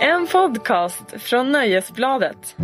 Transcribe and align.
En 0.00 0.26
podcast 0.26 1.04
från 1.18 1.52
Nöjesbladet. 1.52 2.56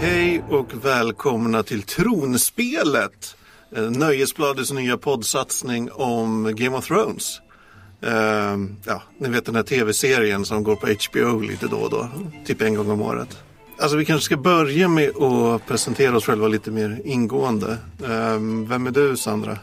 Hej 0.00 0.42
och 0.50 0.84
välkomna 0.84 1.62
till 1.62 1.82
Tronspelet. 1.82 3.36
Eh, 3.76 3.82
Nöjesbladets 3.82 4.72
nya 4.72 4.96
poddsatsning 4.96 5.90
om 5.92 6.54
Game 6.56 6.76
of 6.76 6.86
Thrones. 6.86 7.40
Uh, 8.06 8.66
ja, 8.84 9.02
ni 9.18 9.28
vet 9.28 9.44
den 9.44 9.54
här 9.54 9.62
tv-serien 9.62 10.44
som 10.44 10.62
går 10.62 10.76
på 10.76 10.86
HBO 10.86 11.40
lite 11.40 11.66
då 11.66 11.76
och 11.76 11.90
då. 11.90 12.08
Typ 12.46 12.62
en 12.62 12.74
gång 12.74 12.90
om 12.90 13.02
året. 13.02 13.38
Alltså 13.82 13.96
vi 13.96 14.04
kanske 14.04 14.24
ska 14.24 14.36
börja 14.36 14.88
med 14.88 15.16
att 15.16 15.66
presentera 15.66 16.16
oss 16.16 16.24
själva 16.24 16.48
lite 16.48 16.70
mer 16.70 17.00
ingående. 17.04 17.78
Eh, 18.02 18.38
vem 18.68 18.86
är 18.86 18.90
du 18.90 19.16
Sandra? 19.16 19.58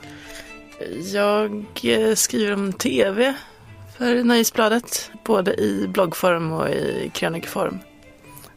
Jag 1.14 1.66
eh, 1.84 2.16
skriver 2.16 2.54
om 2.54 2.74
tv 2.74 3.36
för 3.98 4.24
Nöjesbladet. 4.24 5.12
Både 5.26 5.54
i 5.54 5.88
bloggform 5.88 6.52
och 6.52 6.70
i 6.70 7.12
krönikeform. 7.14 7.80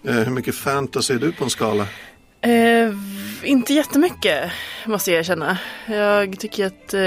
Eh, 0.04 0.14
hur 0.14 0.30
mycket 0.30 0.54
fantasy 0.54 1.14
är 1.14 1.18
du 1.18 1.32
på 1.32 1.44
en 1.44 1.50
skala? 1.50 1.86
Eh, 2.40 2.94
inte 3.42 3.74
jättemycket 3.74 4.50
måste 4.86 5.10
jag 5.10 5.18
erkänna. 5.20 5.58
Jag 5.86 6.40
tycker 6.40 6.66
att 6.66 6.94
eh, 6.94 7.00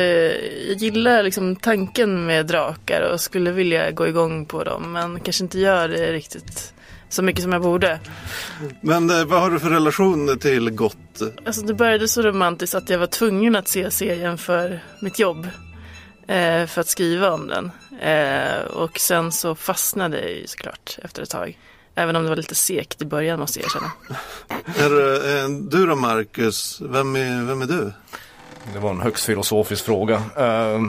jag 0.67 0.77
gillar 0.77 1.23
liksom 1.23 1.55
tanken 1.55 2.25
med 2.25 2.45
drakar 2.45 3.11
och 3.13 3.21
skulle 3.21 3.51
vilja 3.51 3.91
gå 3.91 4.07
igång 4.07 4.45
på 4.45 4.63
dem. 4.63 4.91
Men 4.91 5.19
kanske 5.19 5.43
inte 5.43 5.59
gör 5.59 5.87
det 5.87 6.13
riktigt 6.13 6.73
så 7.09 7.23
mycket 7.23 7.43
som 7.43 7.51
jag 7.51 7.61
borde. 7.61 7.99
Men 8.81 9.09
eh, 9.09 9.25
vad 9.25 9.41
har 9.41 9.51
du 9.51 9.59
för 9.59 9.69
relation 9.69 10.39
till 10.39 10.69
gott? 10.69 10.97
Alltså 11.45 11.61
det 11.61 11.73
började 11.73 12.07
så 12.07 12.21
romantiskt 12.21 12.75
att 12.75 12.89
jag 12.89 12.99
var 12.99 13.07
tvungen 13.07 13.55
att 13.55 13.67
se 13.67 13.91
serien 13.91 14.37
för 14.37 14.79
mitt 14.99 15.19
jobb. 15.19 15.47
Eh, 16.27 16.65
för 16.65 16.81
att 16.81 16.87
skriva 16.87 17.31
om 17.31 17.47
den. 17.47 17.71
Eh, 17.99 18.65
och 18.65 18.99
sen 18.99 19.31
så 19.31 19.55
fastnade 19.55 20.21
jag 20.21 20.31
ju 20.31 20.47
såklart 20.47 20.99
efter 21.03 21.23
ett 21.23 21.29
tag. 21.29 21.57
Även 21.95 22.15
om 22.15 22.23
det 22.23 22.29
var 22.29 22.35
lite 22.35 22.55
segt 22.55 23.01
i 23.01 23.05
början 23.05 23.39
måste 23.39 23.59
jag 23.59 23.65
erkänna. 23.65 23.91
Är, 24.77 25.43
eh, 25.43 25.49
du 25.49 25.85
då 25.85 25.95
Marcus? 25.95 26.81
Vem 26.81 27.15
är, 27.15 27.43
vem 27.43 27.61
är 27.61 27.65
du? 27.65 27.91
Det 28.73 28.79
var 28.79 28.89
en 28.89 29.01
högst 29.01 29.25
filosofisk 29.25 29.85
fråga. 29.85 30.15
Uh, 30.15 30.81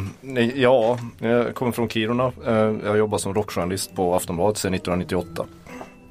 ja, 0.55 0.99
jag 1.19 1.55
kommer 1.55 1.73
från 1.73 1.89
Kiruna. 1.89 2.33
Uh, 2.49 2.77
jag 2.85 2.99
jobbar 2.99 3.19
som 3.19 3.35
rockjournalist 3.35 3.95
på 3.95 4.15
Aftonbladet 4.15 4.59
sedan 4.59 4.75
1998. 4.75 5.47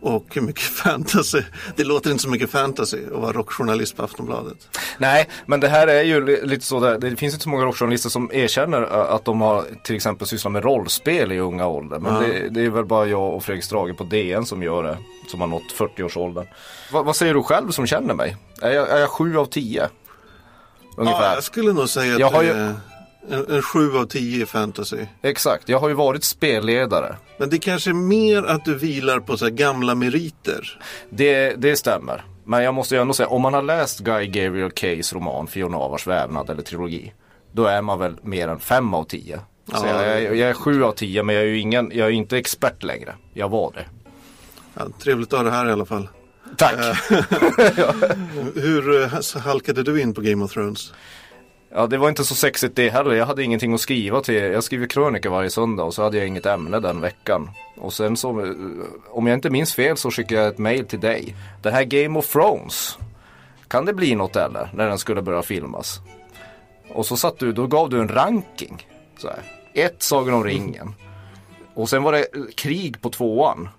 Och 0.06 0.26
hur 0.34 0.42
mycket 0.42 0.62
fantasy? 0.84 1.42
Det 1.76 1.84
låter 1.84 2.12
inte 2.12 2.24
så 2.24 2.30
mycket 2.30 2.50
fantasy 2.50 2.98
att 3.14 3.22
vara 3.22 3.32
rockjournalist 3.32 3.98
på 3.98 4.04
Aftonbladet. 4.04 4.58
Nej, 4.98 5.30
men 5.46 5.60
det 5.60 5.68
här 5.68 5.88
är 5.88 6.04
ju 6.04 6.26
li- 6.26 6.42
lite 6.44 6.66
så 6.66 6.80
där. 6.80 6.98
Det 6.98 7.16
finns 7.16 7.34
inte 7.34 7.44
så 7.44 7.50
många 7.50 7.66
rockjournalister 7.66 8.10
som 8.10 8.30
erkänner 8.34 8.82
att 8.82 9.26
de 9.26 9.42
har 9.42 9.64
till 9.84 9.96
exempel 9.96 10.28
sysslat 10.28 10.52
med 10.52 10.64
rollspel 10.64 11.32
i 11.32 11.40
unga 11.40 11.68
ålder. 11.68 12.00
Men 12.00 12.14
Ja. 12.14 12.20
det, 12.20 12.50
det 12.50 12.66
är 12.66 12.70
väl 12.70 12.86
bara 12.86 13.06
jag 13.06 13.34
och 13.34 13.44
Fredrik 13.44 13.64
Strage 13.64 13.98
på 13.98 14.04
DN 14.04 14.46
som 14.46 14.64
gör 14.64 14.84
det. 14.84 14.98
Som 15.28 15.42
har 15.42 15.48
nått 15.48 15.74
40-årsåldern. 15.78 16.46
Va, 16.92 17.04
vad 17.04 17.16
säger 17.16 17.34
du 17.34 17.44
själv 17.44 17.72
som 17.72 17.86
känner 17.88 18.14
mig? 18.14 18.38
Är 18.62 18.72
jag, 18.72 18.90
är 18.90 18.98
jag 19.00 19.10
7 19.10 19.38
av 19.38 19.46
10? 19.46 19.90
Ungefär. 20.98 21.22
Ja, 21.24 21.34
jag 21.34 21.44
skulle 21.44 21.74
nog 21.74 21.90
säga 21.90 22.14
att 22.14 22.20
Jag 22.20 22.30
har 22.30 22.44
ju- 22.44 22.74
en, 23.30 23.56
en 23.56 23.62
sju 23.62 23.98
av 23.98 24.06
tio 24.06 24.44
i 24.44 24.46
fantasy. 24.46 24.98
Exakt, 25.22 25.70
jag 25.70 25.80
har 25.80 25.88
ju 25.90 25.94
varit 25.96 26.24
spelledare. 26.24 27.16
Men 27.38 27.50
det 27.50 27.58
kanske 27.58 27.90
är 27.90 27.94
mer 27.94 28.44
att 28.44 28.66
du 28.66 28.76
vilar 28.76 29.20
på 29.20 29.38
så 29.38 29.50
gamla 29.50 29.96
meriter. 29.96 30.80
Det, 31.10 31.50
det 31.58 31.76
stämmer. 31.76 32.26
Men 32.46 32.64
jag 32.64 32.74
måste 32.74 32.96
ju 32.96 33.02
ändå 33.02 33.14
säga, 33.14 33.28
om 33.28 33.42
man 33.42 33.54
har 33.54 33.62
läst 33.62 34.00
Guy 34.00 34.28
Gabriel 34.28 34.72
Kays 34.72 35.14
roman 35.14 35.48
Fiona 35.48 35.78
Avars 35.78 36.08
vävnad 36.08 36.50
eller 36.50 36.62
trilogi. 36.62 37.14
Då 37.52 37.66
är 37.66 37.82
man 37.82 38.00
väl 38.00 38.16
mer 38.22 38.48
än 38.48 38.60
5 38.60 38.94
av 38.94 39.04
10. 39.04 39.40
Så 39.74 39.86
Ja. 39.86 40.04
jag, 40.06 40.24
jag, 40.24 40.36
jag 40.36 40.50
är 40.50 40.54
7 40.54 40.84
av 40.84 40.92
10 40.92 41.24
men 41.24 41.36
jag 41.36 41.44
är 41.44 41.48
ju 41.48 41.60
ingen, 41.60 41.92
jag 41.94 42.08
är 42.08 42.12
inte 42.12 42.38
expert 42.38 42.84
längre. 42.84 43.16
Jag 43.34 43.50
var 43.50 43.72
det. 43.76 43.86
Ja, 44.74 44.88
trevligt 45.04 45.34
att 45.34 45.40
ha 45.40 45.44
det 45.44 45.52
här 45.52 45.70
i 45.70 45.72
alla 45.72 45.86
fall. 45.86 46.08
Tack! 46.58 46.76
Hur 48.56 49.02
eh, 49.04 49.40
halkade 49.42 49.84
du 49.84 50.02
in 50.02 50.14
på 50.14 50.22
Game 50.22 50.46
of 50.46 50.52
Thrones? 50.54 50.94
Ja 51.78 51.88
det 51.88 51.98
var 51.98 52.10
inte 52.10 52.24
så 52.26 52.36
sexigt 52.36 52.76
det 52.76 52.90
heller. 52.90 53.12
Jag 53.12 53.26
hade 53.26 53.44
ingenting 53.44 53.74
att 53.74 53.82
skriva 53.82 54.22
till. 54.22 54.36
Jag 54.36 54.64
skriver 54.64 54.88
krönika 54.88 55.30
varje 55.30 55.50
söndag 55.50 55.84
och 55.84 55.94
så 55.94 56.04
hade 56.04 56.18
jag 56.18 56.28
inget 56.28 56.46
ämne 56.46 56.80
den 56.80 57.02
veckan. 57.02 57.50
Och 57.78 57.94
sen 57.94 58.18
så, 58.18 58.46
eh, 58.46 58.52
om 59.10 59.28
jag 59.28 59.38
inte 59.38 59.50
minns 59.50 59.74
fel 59.74 59.98
så 59.98 60.12
skickade 60.12 60.42
jag 60.42 60.50
ett 60.50 60.58
mail 60.58 60.86
till 60.86 61.00
dig. 61.00 61.36
Den 61.62 61.74
här 61.74 61.84
Game 61.84 62.20
of 62.20 62.32
Thrones. 62.32 62.98
Kan 63.68 63.86
det 63.86 63.94
bli 63.94 64.16
något 64.16 64.36
eller? 64.36 64.70
När 64.74 64.88
den 64.88 64.98
skulle 64.98 65.22
börja 65.22 65.42
filmas. 65.42 66.00
Och 66.90 67.06
så 67.06 67.18
satt 67.18 67.40
du, 67.40 67.52
då 67.52 67.68
gav 67.68 67.90
du 67.90 68.02
en 68.02 68.10
ranking. 68.10 68.88
Så 69.18 69.28
här. 69.28 69.40
Ett 69.74 70.04
Sagan 70.04 70.34
om 70.34 70.44
ringen. 70.44 70.94
Och 71.74 71.90
sen 71.90 72.04
var 72.04 72.12
det 72.12 72.20
eh, 72.20 72.42
krig 72.56 73.02
på 73.02 73.10
tvåan. 73.10 73.70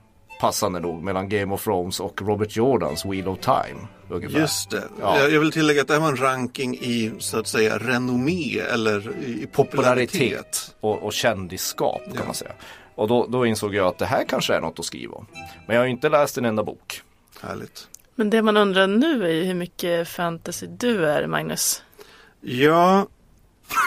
Passande 0.40 0.80
nog 0.80 1.02
mellan 1.02 1.28
Game 1.28 1.54
of 1.54 1.64
Thrones 1.64 2.00
och 2.00 2.22
Robert 2.22 2.56
Jordans 2.56 3.04
Wheel 3.04 3.28
of 3.28 3.38
Time. 3.38 3.86
Ungefär. 4.08 4.40
Just 4.40 4.70
det. 4.70 4.82
Ja. 5.00 5.28
Jag, 5.28 5.40
vill 5.40 5.52
tillägga 5.52 5.80
att 5.82 5.88
det 5.88 5.94
här 5.94 6.00
var 6.00 6.08
en 6.08 6.16
ranking 6.16 6.74
i 6.74 7.12
så 7.18 7.38
att 7.38 7.46
säga 7.46 7.78
renommé 7.78 8.58
eller 8.58 8.98
i, 8.98 9.46
popularitet. 9.52 9.52
popularitet 9.52 10.74
och, 10.80 11.02
och 11.02 11.12
kändisskap 11.12 12.00
kan 12.04 12.14
Ja. 12.14 12.24
man 12.24 12.34
säga. 12.34 12.52
Och 12.94 13.08
då, 13.08 13.26
då 13.26 13.46
insåg 13.46 13.74
jag 13.74 13.86
att 13.86 13.98
det 13.98 14.06
här 14.06 14.24
kanske 14.28 14.54
är 14.54 14.60
något 14.60 14.78
att 14.78 14.84
skriva 14.84 15.14
om. 15.14 15.26
Men 15.66 15.76
jag 15.76 15.82
har 15.82 15.86
ju 15.86 15.92
inte 15.92 16.08
läst 16.08 16.38
en 16.38 16.44
enda 16.44 16.62
bok. 16.64 17.02
Härligt. 17.40 17.88
Men 18.14 18.30
det 18.30 18.42
man 18.42 18.56
undrar 18.56 18.86
nu 18.86 19.24
är 19.24 19.32
ju 19.32 19.44
hur 19.44 19.54
mycket 19.54 20.08
fantasy 20.08 20.66
du 20.66 21.06
är, 21.06 21.26
Magnus. 21.26 21.82
Ja, 22.40 23.06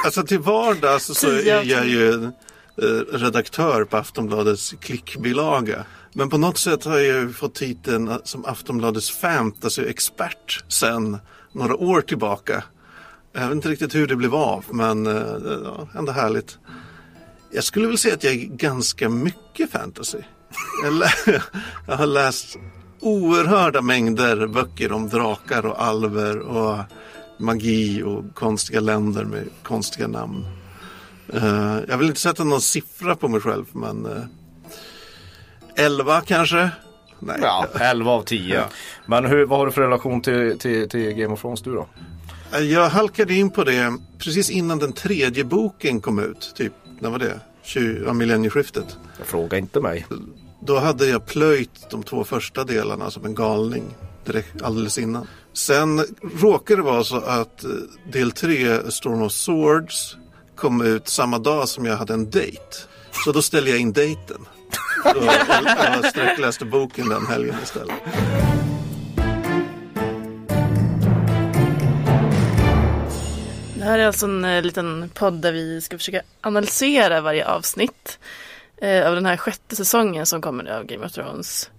alltså 0.06 0.24
till 0.24 0.40
vardags 0.40 1.06
så 1.20 1.28
är 1.32 1.64
jag 1.64 1.88
ju 1.88 2.24
eh, 2.24 3.18
redaktör 3.18 3.84
på 3.84 3.98
Aftonbladets 3.98 4.74
klickbilaga. 4.80 5.86
Men 6.14 6.30
på 6.30 6.38
något 6.38 6.58
sätt 6.58 6.86
har 6.86 6.98
jag 6.98 7.06
ju 7.22 7.34
fått 7.34 7.56
titeln 7.56 8.12
som 8.24 8.46
Aftonbladets 8.46 9.12
fantasy-expert 9.12 10.64
sen 10.68 11.18
några 11.52 11.76
år 11.76 12.02
tillbaka. 12.02 12.64
Jag 13.34 13.42
vet 13.42 13.52
inte 13.52 13.70
riktigt 13.70 13.96
hur 13.96 14.08
det 14.08 14.16
blev 14.16 14.36
av, 14.36 14.66
men 14.70 15.08
eh, 15.08 15.24
ja, 15.64 15.88
ändå 15.96 16.12
härligt. 16.12 16.58
Jag 17.52 17.64
skulle 17.64 17.88
väl 17.88 17.98
säga 17.98 18.14
att 18.14 18.24
jag 18.24 18.34
är 18.34 18.46
ganska 18.46 19.10
mycket 19.10 19.72
fantasy. 19.72 20.18
Jag, 20.84 20.94
lä- 20.94 21.42
jag 21.88 21.98
har 21.98 22.06
läst 22.06 22.58
oerhörda 23.00 23.82
mängder 23.82 24.48
böcker 24.48 24.92
om 24.92 25.10
drakar 25.10 25.66
och 25.66 25.82
alver 25.84 26.40
och 26.40 26.78
magi 27.40 28.04
och 28.04 28.36
konstiga 28.36 28.80
länder 28.80 29.26
med 29.26 29.50
konstiga 29.64 30.08
namn. 30.08 30.46
Eh, 31.34 31.78
jag 31.88 31.98
vill 31.98 32.08
inte 32.08 32.20
sätta 32.20 32.44
någon 32.44 32.62
siffra 32.62 33.16
på 33.16 33.28
mig 33.28 33.42
själv, 33.42 33.66
men 33.72 34.06
eh, 34.06 34.24
11 35.80 36.22
kanske? 36.22 36.70
Nej. 37.20 37.38
Ja, 37.42 37.68
11 37.80 38.12
av 38.12 38.24
10. 38.24 38.56
Ja. 38.56 38.64
Men 39.06 39.26
hur, 39.26 39.46
vad 39.46 39.60
har 39.60 39.66
du 39.66 39.72
för 39.72 39.82
relation 39.82 40.22
till, 40.22 40.60
till, 40.60 40.90
till 40.90 41.14
Game 41.14 41.34
of 41.34 41.42
Thrones 41.42 41.62
du 41.62 41.74
då? 41.74 41.88
Jag 42.60 42.90
halkade 42.90 43.34
in 43.34 43.50
på 43.50 43.64
det 43.64 43.98
precis 44.18 44.50
innan 44.50 44.80
den 44.80 44.94
tredje 44.94 45.44
boken 45.44 46.02
kom 46.02 46.20
ut. 46.20 46.54
Typ, 46.56 46.74
när 47.00 47.10
var 47.10 47.20
det? 47.20 47.40
20, 47.64 48.04
ja, 48.06 48.14
millennieskiftet. 48.14 48.98
Jag 49.18 49.28
frågar 49.28 49.58
inte 49.58 49.80
mig. 49.80 50.06
Då 50.62 50.80
hade 50.80 51.08
jag 51.08 51.26
plöjt 51.26 51.90
de 51.90 52.04
två 52.04 52.24
första 52.24 52.64
delarna 52.64 53.12
som 53.12 53.26
en 53.26 53.36
galning 53.36 53.84
direkt, 54.26 54.62
alldeles 54.62 54.98
innan. 54.98 55.28
Sen 55.54 56.06
råkade 56.42 56.82
det 56.82 56.86
vara 56.86 57.04
så 57.04 57.18
att 57.18 57.64
eh, 57.64 57.70
del 58.12 58.32
tre, 58.32 58.92
Storm 58.92 59.22
of 59.22 59.32
Swords, 59.32 60.18
kom 60.56 60.82
ut 60.82 61.08
samma 61.08 61.40
dag 61.40 61.70
som 61.70 61.86
jag 61.86 61.98
hade 61.98 62.14
en 62.14 62.30
dejt. 62.30 62.76
Så 63.26 63.32
då 63.32 63.42
ställde 63.42 63.70
jag 63.70 63.80
in 63.80 63.94
dejten. 63.94 64.46
Då 65.04 65.26
jag 65.26 66.06
sträckläste 66.06 66.66
boken 66.66 67.10
den 67.10 67.26
helgen 67.28 67.56
istället. 67.64 67.96
Det 73.76 73.86
här 73.86 74.00
är 74.00 74.08
alltså 74.08 74.26
en 74.26 74.46
eh, 74.46 74.62
liten 74.62 75.10
podd 75.14 75.34
där 75.34 75.52
vi 75.52 75.82
ska 75.82 75.98
försöka 75.98 76.22
analysera 76.42 77.22
varje 77.22 77.48
avsnitt 77.48 78.20
eh, 78.78 79.08
av 79.08 79.16
den 79.16 79.26
här 79.26 79.38
sjätte 79.38 79.76
säsongen 79.76 80.26
som 80.26 80.42
kommer 80.42 80.64
nu 80.64 80.72
av 80.72 80.84
Game 80.84 81.06
of 81.06 81.12
Thrones. 81.12 81.70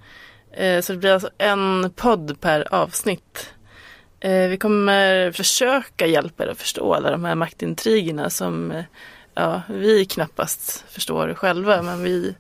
Eh, 0.53 0.81
så 0.81 0.93
det 0.93 0.99
blir 0.99 1.13
alltså 1.13 1.31
en 1.39 1.93
podd 1.97 2.41
per 2.41 2.75
avsnitt. 2.75 3.55
Eh, 4.21 4.49
vi 4.49 4.57
kommer 4.57 5.33
försöka 5.33 6.07
hjälpa 6.07 6.45
er 6.45 6.49
att 6.49 6.59
förstå 6.59 6.95
alla 6.95 7.11
de 7.11 7.25
här 7.25 7.35
maktintrigerna 7.35 8.31
som 8.31 8.71
eh, 8.71 8.85
ja, 9.35 9.63
vi 9.69 10.05
knappast 10.05 10.85
förstår 10.89 11.35
själva, 11.35 11.83
men 11.83 12.03
vi, 12.03 12.35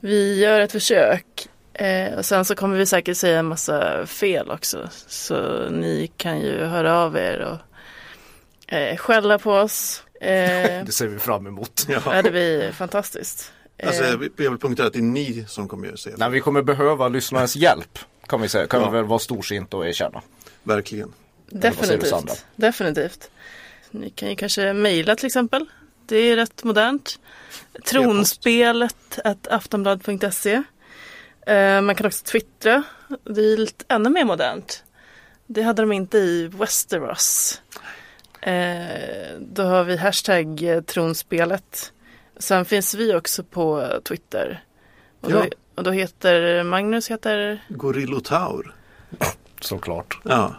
vi 0.00 0.40
gör 0.40 0.60
ett 0.60 0.72
försök. 0.72 1.48
Eh, 1.74 2.14
och 2.18 2.24
sen 2.24 2.44
så 2.44 2.54
kommer 2.54 2.76
vi 2.76 2.86
säkert 2.86 3.16
säga 3.16 3.38
en 3.38 3.46
massa 3.46 4.06
fel 4.06 4.50
också, 4.50 4.88
så 5.06 5.68
ni 5.70 6.10
kan 6.16 6.40
ju 6.40 6.64
höra 6.64 6.98
av 6.98 7.16
er 7.16 7.38
och 7.40 8.74
eh, 8.74 8.96
skälla 8.96 9.38
på 9.38 9.52
oss. 9.52 10.02
Eh, 10.20 10.28
Det 10.86 10.92
ser 10.92 11.06
vi 11.06 11.18
fram 11.18 11.46
emot. 11.46 11.86
ja, 12.06 12.22
det 12.22 12.30
blir 12.30 12.72
fantastiskt. 12.72 13.52
Alltså, 13.86 14.02
Eh, 14.04 14.10
jag 14.10 14.16
vill 14.18 14.30
jag 14.36 14.50
vill 14.50 14.58
punktera 14.60 14.86
att 14.86 14.92
det 14.92 14.98
är 14.98 15.02
ni 15.02 15.44
som 15.48 15.68
kommer 15.68 15.92
att 15.92 15.98
se. 16.00 16.10
Nej, 16.16 16.30
vi 16.30 16.40
kommer 16.40 16.62
behöva 16.62 17.08
lyssnarnas 17.08 17.56
hjälp. 17.66 17.98
Kan 18.26 18.40
vi 18.42 18.48
säga. 18.48 18.66
Kan 18.66 18.80
Ja. 18.80 18.90
vi 18.90 18.96
väl 18.96 19.04
vara 19.04 19.18
storsinta 19.18 19.76
och 19.76 19.86
erkänna. 19.88 20.22
Verkligen. 20.62 21.12
Definitivt. 21.50 22.44
Definitivt. 22.56 23.30
Ni 23.90 24.10
kan 24.10 24.28
ju 24.28 24.36
kanske 24.36 24.72
mejla 24.72 25.16
till 25.16 25.26
exempel. 25.26 25.66
Det 26.08 26.16
är 26.16 26.36
rätt 26.36 26.64
modernt. 26.64 27.18
Tronspelet 27.84 29.18
aftonblad.se 29.50 30.62
eh, 31.46 31.80
Man 31.80 31.94
kan 31.94 32.06
också 32.06 32.24
twittra. 32.24 32.82
Det 33.24 33.40
är 33.40 33.56
lite 33.56 33.84
ännu 33.88 34.08
mer 34.10 34.24
modernt. 34.24 34.84
Det 35.46 35.62
hade 35.62 35.82
de 35.82 35.92
inte 35.92 36.18
i 36.18 36.46
Westeros. 36.48 37.62
Eh, 38.40 39.38
då 39.40 39.62
har 39.62 39.84
vi 39.84 39.96
hashtag 39.96 40.62
tronspelet. 40.86 41.92
Sen 42.36 42.64
finns 42.64 42.94
vi 42.94 43.14
också 43.14 43.42
på 43.44 43.88
Twitter. 44.04 44.64
Och 45.20 45.30
då, 45.32 45.38
Ja. 45.38 45.44
och 45.74 45.82
då 45.82 45.90
heter 45.90 46.62
Magnus 46.62 47.10
heter 47.10 47.64
Gorillotaur. 47.68 48.74
Såklart. 49.60 50.18
Ja. 50.24 50.54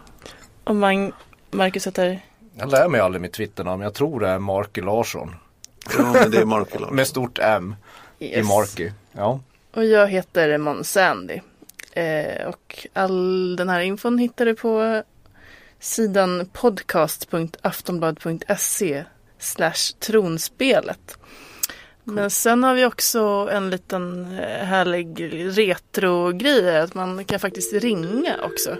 och 0.64 0.76
Mag, 0.76 1.12
Marcus 1.50 1.86
heter 1.86 2.20
Jag 2.60 2.70
lär 2.70 2.88
mig 2.88 3.00
aldrig 3.00 3.22
mitt 3.22 3.32
Twitternamn. 3.32 3.82
Jag 3.82 3.94
tror 3.94 4.20
det 4.20 4.28
är 4.28 4.38
Marky 4.38 4.80
Larsson. 4.80 5.34
ja, 5.98 6.12
men 6.12 6.30
det 6.30 6.38
är 6.38 6.44
Markelag. 6.44 6.92
Med 6.96 7.06
stort 7.06 7.38
M 7.42 7.74
i 8.18 8.26
Yes. 8.36 8.48
Marky. 8.48 8.90
Ja. 9.12 9.40
Och 9.74 9.84
jag 9.84 10.08
heter 10.08 10.58
Måns 10.58 10.90
Sandy. 10.92 11.40
Eh, 11.92 12.46
och 12.48 12.86
all 12.92 13.56
den 13.56 13.68
här 13.68 13.80
infon 13.80 14.18
hittar 14.18 14.46
du 14.46 14.54
på 14.54 15.02
sidan 15.78 16.48
podcast.aftonblad.se 16.52 19.04
slash 19.38 19.92
tronspelet. 19.98 21.18
Men 22.04 22.30
sen 22.30 22.62
har 22.64 22.74
vi 22.74 22.84
också 22.84 23.48
en 23.52 23.70
liten 23.70 24.24
eh, 24.38 24.64
härlig 24.64 25.30
retro-grej 25.58 26.78
att 26.80 26.94
man 26.94 27.24
kan 27.24 27.40
faktiskt 27.40 27.72
ringa 27.72 28.36
också. 28.42 28.76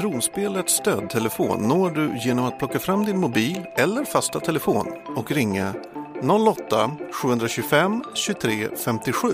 Tronspelets 0.00 0.76
stödtelefon 0.76 1.68
når 1.68 1.90
du 1.90 2.18
genom 2.24 2.44
att 2.44 2.58
plocka 2.58 2.78
fram 2.78 3.04
din 3.04 3.18
mobil 3.18 3.66
eller 3.76 4.04
fasta 4.04 4.40
telefon 4.40 4.86
och 5.16 5.30
ringa 5.30 5.74
08-725 6.22 8.02
23 8.14 8.68
57. 8.84 9.28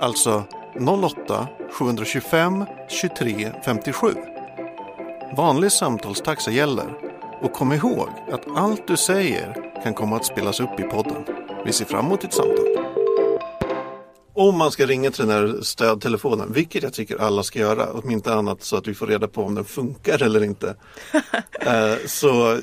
Alltså 0.00 0.44
08 1.02 1.48
725 1.72 2.64
23 2.88 3.52
57. 3.64 4.08
Vanlig 5.36 5.72
samtalstaxa 5.72 6.50
gäller 6.50 6.98
och 7.42 7.52
kom 7.52 7.72
ihåg 7.72 8.08
att 8.32 8.56
allt 8.56 8.86
du 8.86 8.96
säger 8.96 9.72
kan 9.82 9.94
komma 9.94 10.16
att 10.16 10.26
spelas 10.26 10.60
upp 10.60 10.80
i 10.80 10.82
podden. 10.82 11.24
Vi 11.64 11.72
ser 11.72 11.84
fram 11.84 12.06
emot 12.06 12.20
ditt 12.20 12.32
samtal. 12.32 12.89
Om 14.40 14.58
man 14.58 14.70
ska 14.70 14.86
ringa 14.86 15.10
till 15.10 15.26
den 15.26 15.36
här 15.36 15.62
stödtelefonen, 15.62 16.52
vilket 16.52 16.82
jag 16.82 16.92
tycker 16.92 17.16
alla 17.16 17.42
ska 17.42 17.58
göra, 17.58 17.92
om 17.92 18.10
inte 18.10 18.34
annat 18.34 18.62
så 18.62 18.76
att 18.76 18.88
vi 18.88 18.94
får 18.94 19.06
reda 19.06 19.28
på 19.28 19.44
om 19.44 19.54
den 19.54 19.64
funkar 19.64 20.22
eller 20.22 20.44
inte. 20.44 20.74
eh, 21.60 21.94
så, 22.06 22.60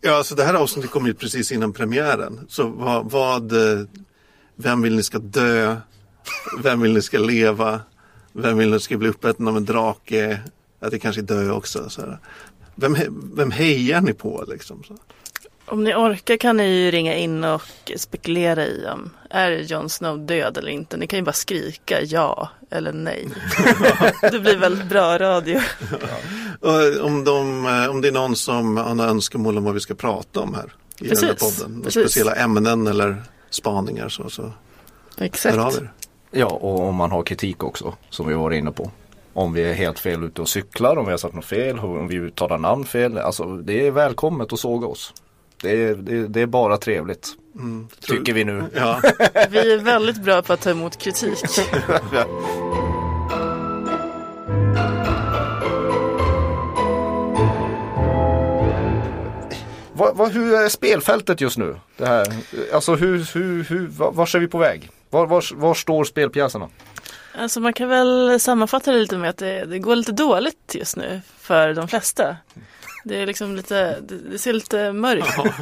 ja, 0.00 0.16
alltså 0.16 0.34
det 0.34 0.44
här 0.44 0.54
avsnittet 0.54 0.90
kom 0.90 1.06
ut 1.06 1.18
precis 1.18 1.52
innan 1.52 1.72
premiären. 1.72 2.46
Så 2.48 2.68
vad, 2.68 3.10
vad, 3.10 3.52
eh, 3.52 3.86
vem 4.56 4.82
vill 4.82 4.96
ni 4.96 5.02
ska 5.02 5.18
dö? 5.18 5.76
Vem 6.62 6.80
vill 6.80 6.92
ni 6.92 7.02
ska 7.02 7.18
leva? 7.18 7.80
Vem 8.32 8.58
vill 8.58 8.70
ni 8.70 8.80
ska 8.80 8.98
bli 8.98 9.08
uppäten 9.08 9.48
av 9.48 9.56
en 9.56 9.64
drake? 9.64 10.40
Att 10.80 10.90
det 10.90 10.98
kanske 10.98 11.20
är 11.20 11.26
dö 11.26 11.50
också. 11.50 11.90
Så 11.90 12.00
här. 12.00 12.18
Vem, 12.74 12.96
vem 13.34 13.50
hejar 13.50 14.00
ni 14.00 14.12
på 14.12 14.44
liksom? 14.48 14.82
Så. 14.84 14.96
Om 15.70 15.84
ni 15.84 15.94
orkar 15.94 16.36
kan 16.36 16.56
ni 16.56 16.68
ju 16.68 16.90
ringa 16.90 17.14
in 17.14 17.44
och 17.44 17.62
spekulera 17.96 18.66
i 18.66 18.86
om 18.86 19.10
är 19.30 19.50
Jon 19.50 19.90
Snow 19.90 20.18
död 20.18 20.56
eller 20.56 20.68
inte. 20.68 20.96
Ni 20.96 21.06
kan 21.06 21.18
ju 21.18 21.24
bara 21.24 21.32
skrika 21.32 22.02
ja 22.02 22.48
eller 22.70 22.92
nej. 22.92 23.28
det 24.30 24.38
blir 24.38 24.56
väldigt 24.56 24.88
bra 24.88 25.18
radio. 25.18 25.60
Och 26.60 27.04
om, 27.06 27.24
de, 27.24 27.66
eh, 27.66 27.90
om 27.90 28.00
det 28.00 28.08
är 28.08 28.12
någon 28.12 28.36
som 28.36 28.76
har 28.76 28.94
några 28.94 29.10
önskemål 29.10 29.58
om 29.58 29.64
vad 29.64 29.74
vi 29.74 29.80
ska 29.80 29.94
prata 29.94 30.40
om 30.40 30.54
här 30.54 30.72
i 30.98 31.08
den 31.08 31.18
här 31.18 31.34
Precis, 31.34 31.58
podden. 31.60 31.82
Precis. 31.82 32.02
speciella 32.02 32.34
ämnen 32.34 32.86
eller 32.86 33.22
spaningar 33.50 34.08
så, 34.08 34.30
så 34.30 34.42
hör 34.42 34.50
av 35.18 35.24
Exakt. 35.24 35.76
er. 35.76 35.92
Ja, 36.30 36.46
och 36.46 36.80
om 36.80 36.94
man 36.94 37.10
har 37.10 37.22
kritik 37.22 37.64
också, 37.64 37.94
som 38.10 38.28
vi 38.28 38.34
var 38.34 38.50
inne 38.50 38.72
på. 38.72 38.90
Om 39.32 39.52
vi 39.52 39.62
är 39.62 39.74
helt 39.74 39.98
fel 39.98 40.24
ute 40.24 40.42
och 40.42 40.48
cyklar, 40.48 40.96
om 40.96 41.04
vi 41.04 41.10
har 41.10 41.18
sagt 41.18 41.34
något 41.34 41.44
fel, 41.44 41.78
om 41.78 42.08
vi 42.08 42.16
uttalar 42.16 42.58
namn 42.58 42.84
fel. 42.84 43.18
Alltså 43.18 43.56
det 43.56 43.86
är 43.86 43.90
välkommet 43.90 44.52
att 44.52 44.60
såga 44.60 44.86
oss. 44.86 45.14
Det 45.62 45.70
är, 45.70 45.94
det, 45.94 46.16
är- 46.16 46.28
det 46.28 46.40
är 46.40 46.46
bara 46.46 46.76
trevligt. 46.76 47.28
Tror- 48.00 48.16
Tycker 48.16 48.32
vi 48.32 48.44
nu. 48.44 48.64
Ja, 48.74 49.00
Vi 49.50 49.72
är 49.72 49.78
väldigt 49.78 50.22
bra 50.22 50.42
på 50.42 50.52
att 50.52 50.60
ta 50.60 50.70
emot 50.70 50.98
kritik. 50.98 51.38
Vad, 59.92 60.16
vad, 60.16 60.32
hur 60.32 60.54
är 60.54 60.68
spelfältet 60.68 61.40
just 61.40 61.58
nu? 61.58 61.76
Det 61.96 62.06
här? 62.06 62.26
Alltså 62.72 62.94
hur, 62.94 63.34
hur, 63.34 63.64
hur, 63.64 63.86
var, 63.86 64.12
vars 64.12 64.34
är 64.34 64.38
vi 64.38 64.48
på 64.48 64.58
väg? 64.58 64.90
Var, 65.10 65.26
var, 65.26 65.44
var 65.54 65.74
står 65.74 66.04
spelpjäserna? 66.04 66.68
Alltså 67.38 67.60
man 67.60 67.72
kan 67.72 67.88
väl 67.88 68.40
sammanfatta 68.40 68.92
det 68.92 68.98
lite 68.98 69.16
med 69.18 69.30
att 69.30 69.36
det, 69.36 69.64
det 69.64 69.78
går 69.78 69.96
lite 69.96 70.12
dåligt 70.12 70.74
just 70.74 70.96
nu 70.96 71.20
för 71.38 71.74
de 71.74 71.88
flesta. 71.88 72.36
Det 73.04 73.16
är 73.16 73.26
liksom 73.26 73.56
lite, 73.56 74.00
det, 74.00 74.38
ser 74.38 74.52
lite 74.52 74.92
mörkt 74.92 75.38
ut. 75.44 75.52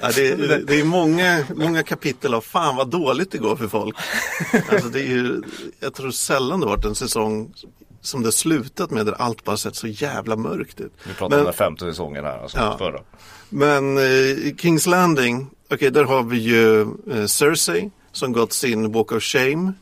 ja 0.00 0.10
det, 0.14 0.34
det, 0.34 0.58
det 0.64 0.80
är 0.80 0.84
många, 0.84 1.44
många 1.56 1.82
kapitel 1.82 2.34
av 2.34 2.40
fan 2.40 2.76
vad 2.76 2.88
dåligt 2.90 3.30
det 3.32 3.38
går 3.38 3.56
för 3.56 3.68
folk. 3.68 3.96
Alltså 4.72 4.88
det 4.88 5.00
är 5.00 5.06
ju, 5.06 5.42
jag 5.80 5.94
tror 5.94 6.10
sällan 6.10 6.60
det 6.60 6.66
varit 6.66 6.84
en 6.84 6.94
säsong 6.94 7.54
som 8.00 8.22
det 8.22 8.32
slutat 8.32 8.90
med 8.90 9.06
där 9.06 9.12
allt 9.12 9.44
bara 9.44 9.56
sett 9.56 9.76
så 9.76 9.86
jävla 9.86 10.36
mörkt 10.36 10.80
ut. 10.80 10.92
Vi 11.04 11.14
pratar 11.14 11.30
Men- 11.30 11.38
om 11.38 11.44
den 11.44 11.54
femte 11.54 11.84
säsongen 11.84 12.24
här, 12.24 12.38
alltså 12.38 12.58
Ja. 12.58 12.78
förra. 12.78 13.00
Men 13.48 13.98
eh, 13.98 14.54
Kings 14.58 14.86
Landing, 14.86 15.50
okej 15.70 15.90
där 15.90 16.04
har 16.04 16.22
vi 16.22 16.36
ju 16.38 16.80
eh, 16.82 17.26
Cersei 17.26 17.90
som 18.12 18.32
gått 18.32 18.52
sin 18.52 18.92
Walk 18.92 19.12
of 19.12 19.22
Shame. 19.22 19.72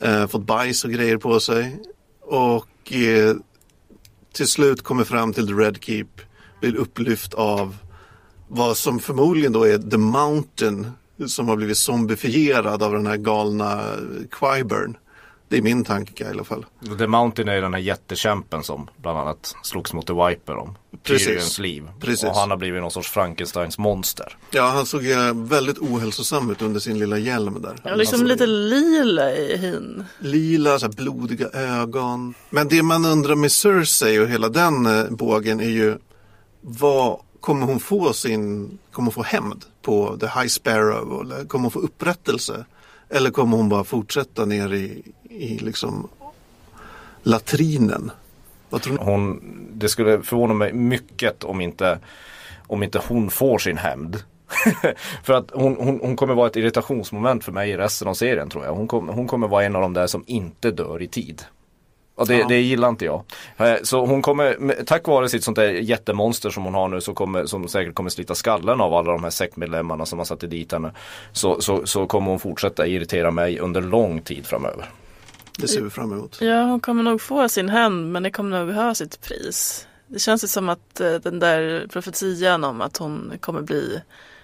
Eh, 0.00 0.26
fått 0.26 0.42
bajs 0.46 0.84
och 0.84 0.90
grejer 0.90 1.16
på 1.16 1.40
sig. 1.40 1.78
Och 2.22 2.92
eh, 2.92 3.34
till 4.32 4.48
slut 4.48 4.82
kommer 4.82 5.04
fram 5.04 5.32
till 5.32 5.46
The 5.46 5.52
Red 5.52 5.84
Keep. 5.84 6.06
Blir 6.60 6.76
upplyft 6.76 7.34
av 7.34 7.76
vad 8.48 8.76
som 8.76 8.98
förmodligen 8.98 9.52
då 9.52 9.64
är 9.64 9.78
The 9.78 9.98
Mountain. 9.98 10.90
Som 11.26 11.48
har 11.48 11.56
blivit 11.56 11.78
zombifierad 11.78 12.82
av 12.82 12.92
den 12.92 13.06
här 13.06 13.16
galna 13.16 13.82
Quiburn. 14.30 14.96
Det 15.52 15.58
är 15.58 15.62
min 15.62 15.84
tanke 15.84 16.24
i 16.24 16.26
alla 16.26 16.44
fall. 16.44 16.66
The 16.98 17.06
Mountain 17.06 17.48
är 17.48 17.60
den 17.62 17.74
här 17.74 17.80
jättekämpen 17.80 18.62
som 18.62 18.88
bland 18.96 19.18
annat 19.18 19.54
slogs 19.62 19.92
mot 19.92 20.06
The 20.06 20.12
Viper 20.12 20.56
om. 20.56 20.76
Precis. 21.02 21.26
Tyrions 21.26 21.58
liv. 21.58 21.88
Precis. 22.00 22.24
Och 22.24 22.34
han 22.34 22.50
har 22.50 22.56
blivit 22.56 22.80
någon 22.82 22.90
sorts 22.90 23.08
Frankensteins 23.10 23.78
monster. 23.78 24.36
Ja, 24.50 24.66
han 24.66 24.86
såg 24.86 25.02
väldigt 25.34 25.78
ohälsosam 25.78 26.50
ut 26.50 26.62
under 26.62 26.80
sin 26.80 26.98
lilla 26.98 27.18
hjälm 27.18 27.62
där. 27.62 27.76
Ja, 27.84 27.94
liksom 27.94 28.20
Alltså, 28.20 28.26
lite 28.26 28.46
lila 28.46 29.32
i 29.32 29.56
hyn. 29.56 30.04
lila, 30.18 30.78
så 30.78 30.86
här 30.86 30.92
blodiga 30.92 31.48
ögon. 31.48 32.34
Men 32.50 32.68
det 32.68 32.82
man 32.82 33.04
undrar 33.04 33.34
med 33.34 33.52
Cersei 33.52 34.18
och 34.18 34.28
hela 34.28 34.48
den 34.48 34.86
eh, 34.86 35.04
bågen 35.10 35.60
är 35.60 35.68
ju 35.70 35.98
vad 36.60 37.18
kommer 37.40 37.66
hon 37.66 37.80
få 37.80 38.12
sin, 38.12 38.78
kommer 38.92 39.06
hon 39.06 39.12
få 39.12 39.22
hämnd 39.22 39.64
på 39.82 40.16
The 40.20 40.26
High 40.26 40.46
Sparrow? 40.48 41.20
Eller 41.22 41.44
kommer 41.44 41.62
hon 41.62 41.70
få 41.70 41.78
upprättelse? 41.78 42.64
Eller 43.12 43.30
kommer 43.30 43.56
hon 43.56 43.68
bara 43.68 43.84
fortsätta 43.84 44.44
ner 44.44 44.72
i, 44.72 45.02
i 45.22 45.58
liksom 45.58 46.08
latrinen? 47.22 48.10
Vad 48.70 48.82
tror 48.82 48.98
ni? 48.98 49.04
Hon, 49.04 49.40
det 49.72 49.88
skulle 49.88 50.22
förvåna 50.22 50.54
mig 50.54 50.72
mycket 50.72 51.44
om 51.44 51.60
inte, 51.60 51.98
om 52.66 52.82
inte 52.82 53.00
hon 53.08 53.30
får 53.30 53.58
sin 53.58 53.76
hämnd. 53.76 54.22
för 55.22 55.32
att 55.32 55.50
hon, 55.50 55.76
hon, 55.76 56.00
hon 56.02 56.16
kommer 56.16 56.34
vara 56.34 56.46
ett 56.46 56.56
irritationsmoment 56.56 57.44
för 57.44 57.52
mig 57.52 57.70
i 57.70 57.76
resten 57.76 58.08
av 58.08 58.14
serien 58.14 58.50
tror 58.50 58.64
jag. 58.64 58.74
Hon, 58.74 58.88
kom, 58.88 59.08
hon 59.08 59.26
kommer 59.26 59.48
vara 59.48 59.64
en 59.64 59.76
av 59.76 59.82
de 59.82 59.94
där 59.94 60.06
som 60.06 60.24
inte 60.26 60.70
dör 60.70 61.02
i 61.02 61.08
tid. 61.08 61.42
Och 62.14 62.26
det, 62.26 62.36
Ja. 62.38 62.48
det 62.48 62.60
gillar 62.60 62.88
inte 62.88 63.04
jag. 63.04 63.22
Eh, 63.56 63.74
Så 63.82 64.06
hon 64.06 64.22
kommer, 64.22 64.84
tack 64.86 65.06
vare 65.06 65.28
sitt 65.28 65.44
sånt 65.44 65.56
där 65.56 65.68
jättemonster 65.68 66.50
som 66.50 66.64
hon 66.64 66.74
har 66.74 66.88
nu 66.88 67.00
så 67.00 67.14
kommer, 67.14 67.46
som 67.46 67.68
säkert 67.68 67.94
kommer 67.94 68.10
slita 68.10 68.34
skallen 68.34 68.80
av 68.80 68.94
alla 68.94 69.12
de 69.12 69.22
här 69.22 69.30
sektmedlemmarna 69.30 70.06
som 70.06 70.18
har 70.18 70.26
satt 70.26 70.40
dit 70.40 70.72
henne. 70.72 70.92
Så, 71.32 71.60
så, 71.60 71.86
så 71.86 72.06
kommer 72.06 72.30
hon 72.30 72.40
fortsätta 72.40 72.86
irritera 72.86 73.30
mig 73.30 73.58
under 73.58 73.80
lång 73.80 74.20
tid 74.22 74.46
framöver. 74.46 74.90
Det 75.58 75.68
ser 75.68 75.80
vi 75.82 75.90
fram 75.90 76.12
emot. 76.12 76.38
Ja, 76.40 76.62
hon 76.62 76.80
kommer 76.80 77.02
nog 77.02 77.20
få 77.20 77.48
sin 77.48 77.68
hämnd 77.68 78.12
men 78.12 78.22
det 78.22 78.30
kommer 78.30 78.64
nog 78.64 78.74
ha 78.74 78.94
sitt 78.94 79.20
pris. 79.20 79.86
Det 80.06 80.18
känns 80.18 80.44
ju 80.44 80.48
som 80.48 80.68
att 80.68 81.00
eh, 81.00 81.12
den 81.14 81.38
där 81.38 81.86
profetian 81.92 82.64
om 82.64 82.80
att 82.80 82.96
hon 82.96 83.32
kommer 83.40 83.60
bli, 83.62 84.00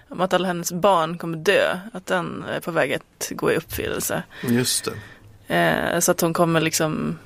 om 0.09 0.21
att 0.21 0.33
alla 0.33 0.47
hennes 0.47 0.71
barn 0.71 1.17
kommer 1.17 1.37
dö, 1.37 1.79
att 1.93 2.05
den 2.05 2.43
är 2.55 2.59
på 2.59 2.71
väg 2.71 2.93
att 2.93 3.31
gå 3.35 3.51
i 3.51 3.55
uppfyllelse. 3.55 4.23
Just 4.47 4.85
det. 5.47 5.55
Eh, 5.55 5.99
så 5.99 6.11
att 6.11 6.21
hon 6.21 6.33
kommer 6.33 6.61
liksom 6.61 7.17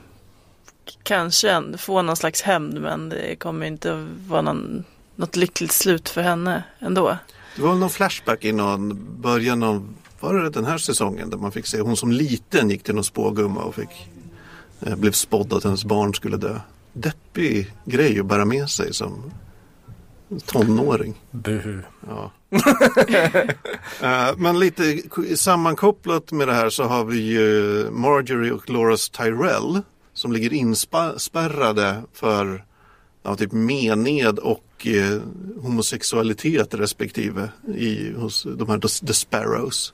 kanske 1.03 1.63
få 1.77 2.01
någon 2.01 2.15
slags 2.15 2.41
hämnd 2.41 2.81
men 2.81 3.09
det 3.09 3.35
kommer 3.35 3.65
inte 3.65 3.93
att 3.93 4.29
vara 4.29 4.41
någon, 4.41 4.83
något 5.15 5.35
lyckligt 5.35 5.71
slut 5.71 6.09
för 6.09 6.21
henne 6.21 6.63
ändå. 6.79 7.17
Det 7.55 7.61
var 7.61 7.69
väl 7.69 7.79
någon 7.79 7.89
flashback 7.89 8.45
i 8.45 8.51
någon 8.51 8.99
början 9.21 9.63
av, 9.63 9.93
var 10.19 10.33
det 10.33 10.49
den 10.49 10.65
här 10.65 10.77
säsongen 10.77 11.29
där 11.29 11.37
man 11.37 11.51
fick 11.51 11.65
se 11.67 11.81
hon 11.81 11.97
som 11.97 12.11
liten 12.11 12.69
gick 12.69 12.83
till 12.83 12.95
någon 12.95 13.03
spågumma 13.03 13.61
och 13.61 13.75
fick 13.75 14.09
eh, 14.81 14.95
blev 14.95 15.11
spådd 15.11 15.53
att 15.53 15.63
hennes 15.63 15.85
barn 15.85 16.13
skulle 16.13 16.37
dö. 16.37 16.59
Deppig 16.93 17.73
grej 17.85 18.19
att 18.19 18.25
bära 18.25 18.45
med 18.45 18.69
sig 18.69 18.93
som 18.93 19.31
tonåring. 20.45 21.21
Buhu. 21.31 21.81
Ja. 22.07 22.31
Eh, 24.01 24.37
Men 24.37 24.59
lite 24.59 25.01
sammankopplat 25.35 26.31
med 26.31 26.47
det 26.47 26.53
här 26.53 26.69
så 26.69 26.83
har 26.83 27.05
vi 27.05 27.17
ju 27.17 27.87
Marjorie 27.91 28.51
och 28.51 28.69
Loras 28.69 29.09
Tyrell 29.09 29.81
som 30.23 30.31
ligger 30.31 30.53
inspärrade 30.53 32.01
för 32.13 32.65
ja, 33.23 33.35
typ 33.35 33.51
mened 33.51 34.39
och 34.39 34.87
eh, 34.87 35.21
homosexualitet 35.61 36.73
respektive 36.73 37.49
i, 37.75 38.13
hos 38.13 38.43
de 38.57 38.69
här 38.69 38.77
The- 38.77 39.05
The 39.07 39.13
Sparrows. 39.13 39.93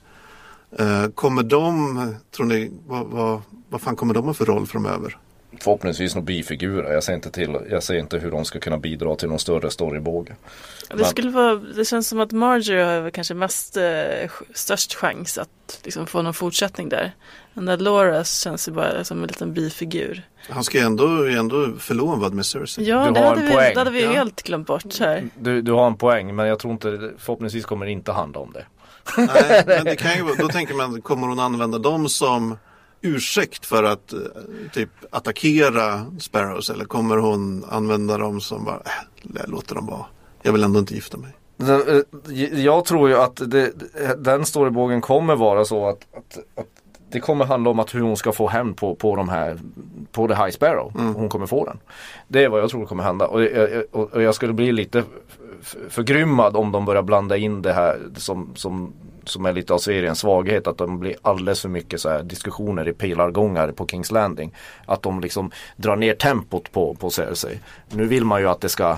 Eh, 0.79 1.07
kommer 1.07 1.43
de, 1.43 2.15
tror 2.36 2.45
ni, 2.45 2.71
vad, 2.88 3.07
vad, 3.07 3.41
vad 3.69 3.81
fan 3.81 3.95
kommer 3.95 4.13
de 4.13 4.25
ha 4.25 4.33
för 4.33 4.45
roll 4.45 4.67
framöver? 4.67 5.17
Förhoppningsvis 5.60 6.15
några 6.15 6.25
bifigurer. 6.25 6.94
Jag 6.94 7.03
ser, 7.03 7.13
inte 7.13 7.32
till, 7.32 7.58
jag 7.70 7.84
ser 7.84 7.96
inte 7.96 8.18
hur 8.18 8.32
de 8.32 8.46
ska 8.46 8.60
kunna 8.60 8.77
bidra 8.77 9.15
till 9.15 9.29
någon 9.29 9.39
större 9.39 9.72
storybåge. 9.72 10.36
Det, 10.94 11.06
skulle 11.06 11.29
vara, 11.32 11.56
det 11.56 11.86
känns 11.86 12.08
som 12.08 12.20
att 12.20 12.32
Marjorie 12.32 12.84
har 12.84 13.10
kanske 13.10 13.34
mest 13.34 13.77
eh, 13.77 13.84
störst 14.53 14.96
chans 14.96 15.38
att 15.38 15.79
liksom, 15.84 16.08
få 16.08 16.22
någon 16.22 16.34
fortsättning 16.34 16.89
där. 16.89 17.12
Den 17.53 17.65
där 17.65 17.77
Laura 17.77 18.24
känns 18.24 18.68
ju 18.68 18.72
bara 18.72 19.03
som 19.03 19.22
en 19.22 19.27
liten 19.27 19.53
bifigur. 19.53 20.27
Han 20.50 20.63
ska 20.63 20.77
ju 20.77 20.84
ändå, 20.84 21.25
ändå 21.27 21.72
förlovad 21.79 22.34
med 22.34 22.46
Cersei. 22.46 22.86
Ja, 22.89 23.06
Du 23.06 23.12
det 23.13 23.20
har 23.20 23.27
hade, 23.27 23.41
en 23.41 23.48
vi, 23.48 23.53
poäng. 23.53 23.74
det 23.74 23.79
hade 23.79 23.91
vi 23.91 24.03
Ja. 24.03 24.12
helt 24.12 24.41
glömt 24.44 24.68
bort 24.68 25.00
här. 25.00 25.29
Du, 25.39 25.62
du 25.62 25.72
har 25.72 25.88
en 25.88 25.98
poäng 25.98 26.36
men 26.36 26.48
jag 26.48 26.60
tror 26.60 26.74
inte, 26.74 27.12
förhoppningsvis 27.18 27.65
kommer 27.65 27.86
det 27.86 27.91
inte 27.91 28.12
handla 28.12 28.39
om 28.39 28.53
det. 28.53 28.65
Nej, 29.18 29.63
men 29.68 29.86
det 29.86 29.96
kan 30.00 30.12
ju, 30.18 30.36
då 30.38 30.48
tänker 30.48 30.74
man, 30.74 31.01
kommer 31.01 31.27
hon 31.27 31.39
använda 31.39 31.77
dem 31.77 32.10
som 32.10 32.58
ursäkt 33.01 33.65
för 33.65 33.84
att 33.84 34.13
eh, 34.13 34.20
typ 34.74 34.89
attackera 35.10 36.06
Sparrows 36.20 36.70
eller 36.70 36.86
kommer 36.86 37.18
hon 37.18 37.65
använda 37.70 38.18
dem 38.18 38.41
som 38.41 38.65
bara, 38.65 38.82
äh, 39.36 39.48
låter 39.50 39.75
dem 39.75 39.86
vara. 39.86 40.06
Jag 40.41 40.51
vill 40.51 40.63
ändå 40.63 40.79
inte 40.79 40.94
gifta 40.96 41.18
mig. 41.18 41.32
Eh, 41.62 42.60
Jag 42.60 42.86
tror 42.86 43.10
ju 43.10 43.15
att 43.18 43.41
det, 43.51 43.72
den 44.18 44.46
storybågen 44.46 45.01
kommer 45.01 45.36
vara 45.36 45.65
så 45.65 45.88
att, 45.88 46.08
att, 46.18 46.38
att 46.56 46.68
det 47.12 47.20
kommer 47.20 47.46
handla 47.46 47.70
om 47.70 47.79
att 47.79 47.96
hur 47.96 48.01
hon 48.01 48.18
ska 48.18 48.32
få 48.32 48.48
hem 48.48 48.74
på, 48.74 48.96
på 48.96 49.15
de 49.15 49.29
här 49.29 49.60
på 50.12 50.27
The 50.27 50.34
High 50.34 50.50
Sparrow. 50.50 50.91
Hon 51.15 51.29
kommer 51.29 51.46
få 51.46 51.65
den. 51.65 51.79
Det 52.27 52.44
är 52.44 52.50
vad 52.50 52.62
jag 52.62 52.70
tror 52.70 52.86
kommer 52.86 53.03
hända. 53.03 53.27
Och 53.27 53.44
jag, 53.44 53.84
och, 53.91 54.24
jag 54.24 54.36
skulle 54.36 54.53
bli 54.53 54.72
lite 54.72 55.03
förgrymmad 55.89 56.56
om 56.56 56.72
de 56.72 56.86
börjar 56.86 57.01
blanda 57.01 57.38
in 57.38 57.62
det 57.62 57.74
här 57.74 58.00
som, 58.15 58.50
som, 58.56 58.94
som 59.29 59.45
är 59.45 59.53
lite 59.53 59.74
av 59.74 59.77
seriens 59.77 60.19
svaghet. 60.19 60.67
Att 60.67 60.77
de 60.77 61.00
blir 61.00 61.15
alldeles 61.21 61.62
för 61.62 61.69
mycket 61.69 62.01
så 62.01 62.21
diskussioner 62.21 62.88
i 62.88 62.93
pilargångar 62.93 63.71
på 63.71 63.88
Kings 63.88 64.12
Landing. 64.12 64.55
Att 64.86 65.01
de 65.01 65.19
liksom 65.19 65.51
drar 65.75 65.95
ner 65.95 66.13
tempot 66.13 66.71
på, 66.71 66.93
på 66.95 67.09
Cersei. 67.09 67.59
Nu 67.89 68.05
vill 68.05 68.25
man 68.25 68.41
ju 68.41 68.48
att 68.50 68.62
det 68.62 68.69
ska 68.69 68.98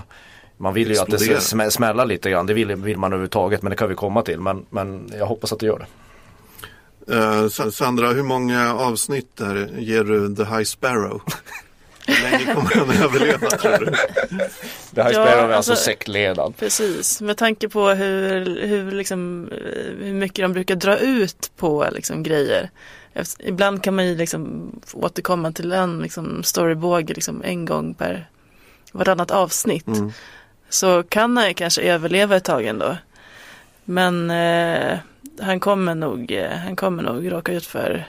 man 0.56 0.74
vill 0.74 0.90
ju 0.90 0.98
att 0.98 1.06
det 1.10 1.18
ska 1.18 1.34
Explodera. 1.34 1.66
smä- 1.68 1.70
smälla 1.70 2.04
lite 2.04 2.30
grann. 2.30 2.46
Det 2.46 2.54
vill, 2.54 2.74
vill 2.74 2.96
man 2.98 3.12
överhuvudtaget 3.12 3.62
men 3.62 3.70
det 3.70 3.76
kan 3.76 3.88
vi 3.88 3.94
komma 3.94 4.22
till. 4.22 4.40
Men, 4.40 4.66
men 4.70 5.10
jag 5.18 5.26
hoppas 5.26 5.52
att 5.52 5.58
det 5.60 5.66
gör 5.66 5.78
det. 5.78 7.50
Sa- 7.50 7.70
Sandra, 7.70 8.08
hur 8.08 8.22
många 8.22 8.74
avsnitt 8.74 9.36
där 9.36 9.68
ger 9.78 10.04
du 10.04 10.34
The 10.36 10.44
High 10.44 10.62
Sparrow? 10.64 11.22
Hur 12.06 12.30
länge 12.30 12.54
kommer 12.54 12.70
han 12.74 12.90
överleva 12.90 13.50
tror 13.50 13.78
du? 13.78 13.92
Det 14.90 15.02
här 15.02 15.12
Ja, 15.12 15.26
spelar 15.26 15.48
vi 15.48 15.54
alltså 15.54 15.72
alltså- 15.72 15.84
sektledad. 15.84 16.54
Precis, 16.58 17.20
med 17.20 17.36
tanke 17.36 17.68
på 17.68 17.88
hur, 17.88 18.66
hur, 18.66 18.92
liksom, 18.92 19.48
eh, 19.52 20.04
hur 20.04 20.14
mycket 20.14 20.44
de 20.44 20.52
brukar 20.52 20.74
dra 20.76 20.98
ut 20.98 21.50
på 21.56 21.88
liksom, 21.92 22.22
grejer. 22.22 22.70
Efter, 23.14 23.48
ibland 23.48 23.82
kan 23.82 23.96
man 23.96 24.06
ju 24.06 24.16
liksom 24.16 24.72
återkomma 24.92 25.52
till 25.52 25.72
en 25.72 25.98
liksom, 25.98 26.42
storybåge 26.42 27.14
liksom, 27.14 27.42
en 27.44 27.64
gång 27.64 27.94
per 27.94 28.28
varannat 28.92 29.30
avsnitt. 29.30 29.86
Mm. 29.86 30.12
Så 30.68 31.02
kan 31.02 31.36
han 31.36 31.48
ju 31.48 31.54
kanske 31.54 31.82
överleva 31.82 32.36
ett 32.36 32.44
tag 32.44 32.66
ändå. 32.66 32.96
Men 33.84 34.30
eh, 34.30 34.98
han, 35.40 35.60
kommer 35.60 35.94
nog, 35.94 36.32
eh, 36.32 36.50
han 36.50 36.76
kommer 36.76 37.02
nog 37.02 37.32
råka 37.32 37.52
ut 37.52 37.66
för 37.66 38.04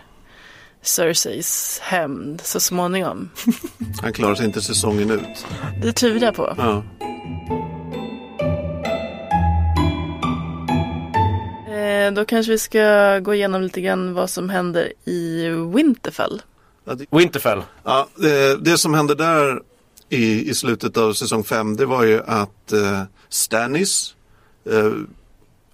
Cerseis 0.84 1.80
hämnd 1.84 2.42
så 2.44 2.60
småningom. 2.60 3.30
Han 4.02 4.14
klarar 4.14 4.36
sig 4.36 4.46
inte 4.46 4.62
säsongen 4.62 5.12
ut. 5.12 5.46
Det 5.82 5.94
tvivlar 5.94 6.28
jag 6.28 6.36
på. 6.36 6.56
Ja. 6.58 6.84
Eh, 11.74 12.14
då 12.14 12.26
kanske 12.26 12.52
vi 12.52 12.58
ska 12.58 13.20
gå 13.20 13.34
igenom 13.34 13.62
lite 13.62 13.82
grann 13.82 14.14
vad 14.14 14.30
som 14.30 14.50
händer 14.50 14.94
i 15.06 15.50
Winterfell. 15.50 16.42
Winterfell. 17.12 17.62
Ja, 17.84 18.08
det, 18.16 18.58
det 18.58 18.78
som 18.78 18.94
hände 18.94 19.16
där 19.16 19.62
i, 20.10 20.50
i 20.50 20.54
slutet 20.54 20.98
av 20.98 21.14
säsong 21.14 21.44
5 21.44 21.76
det 21.76 21.86
var 21.86 22.04
ju 22.04 22.22
att 22.26 22.72
eh, 22.72 23.02
Stannis 23.30 24.16
eh, 24.70 24.92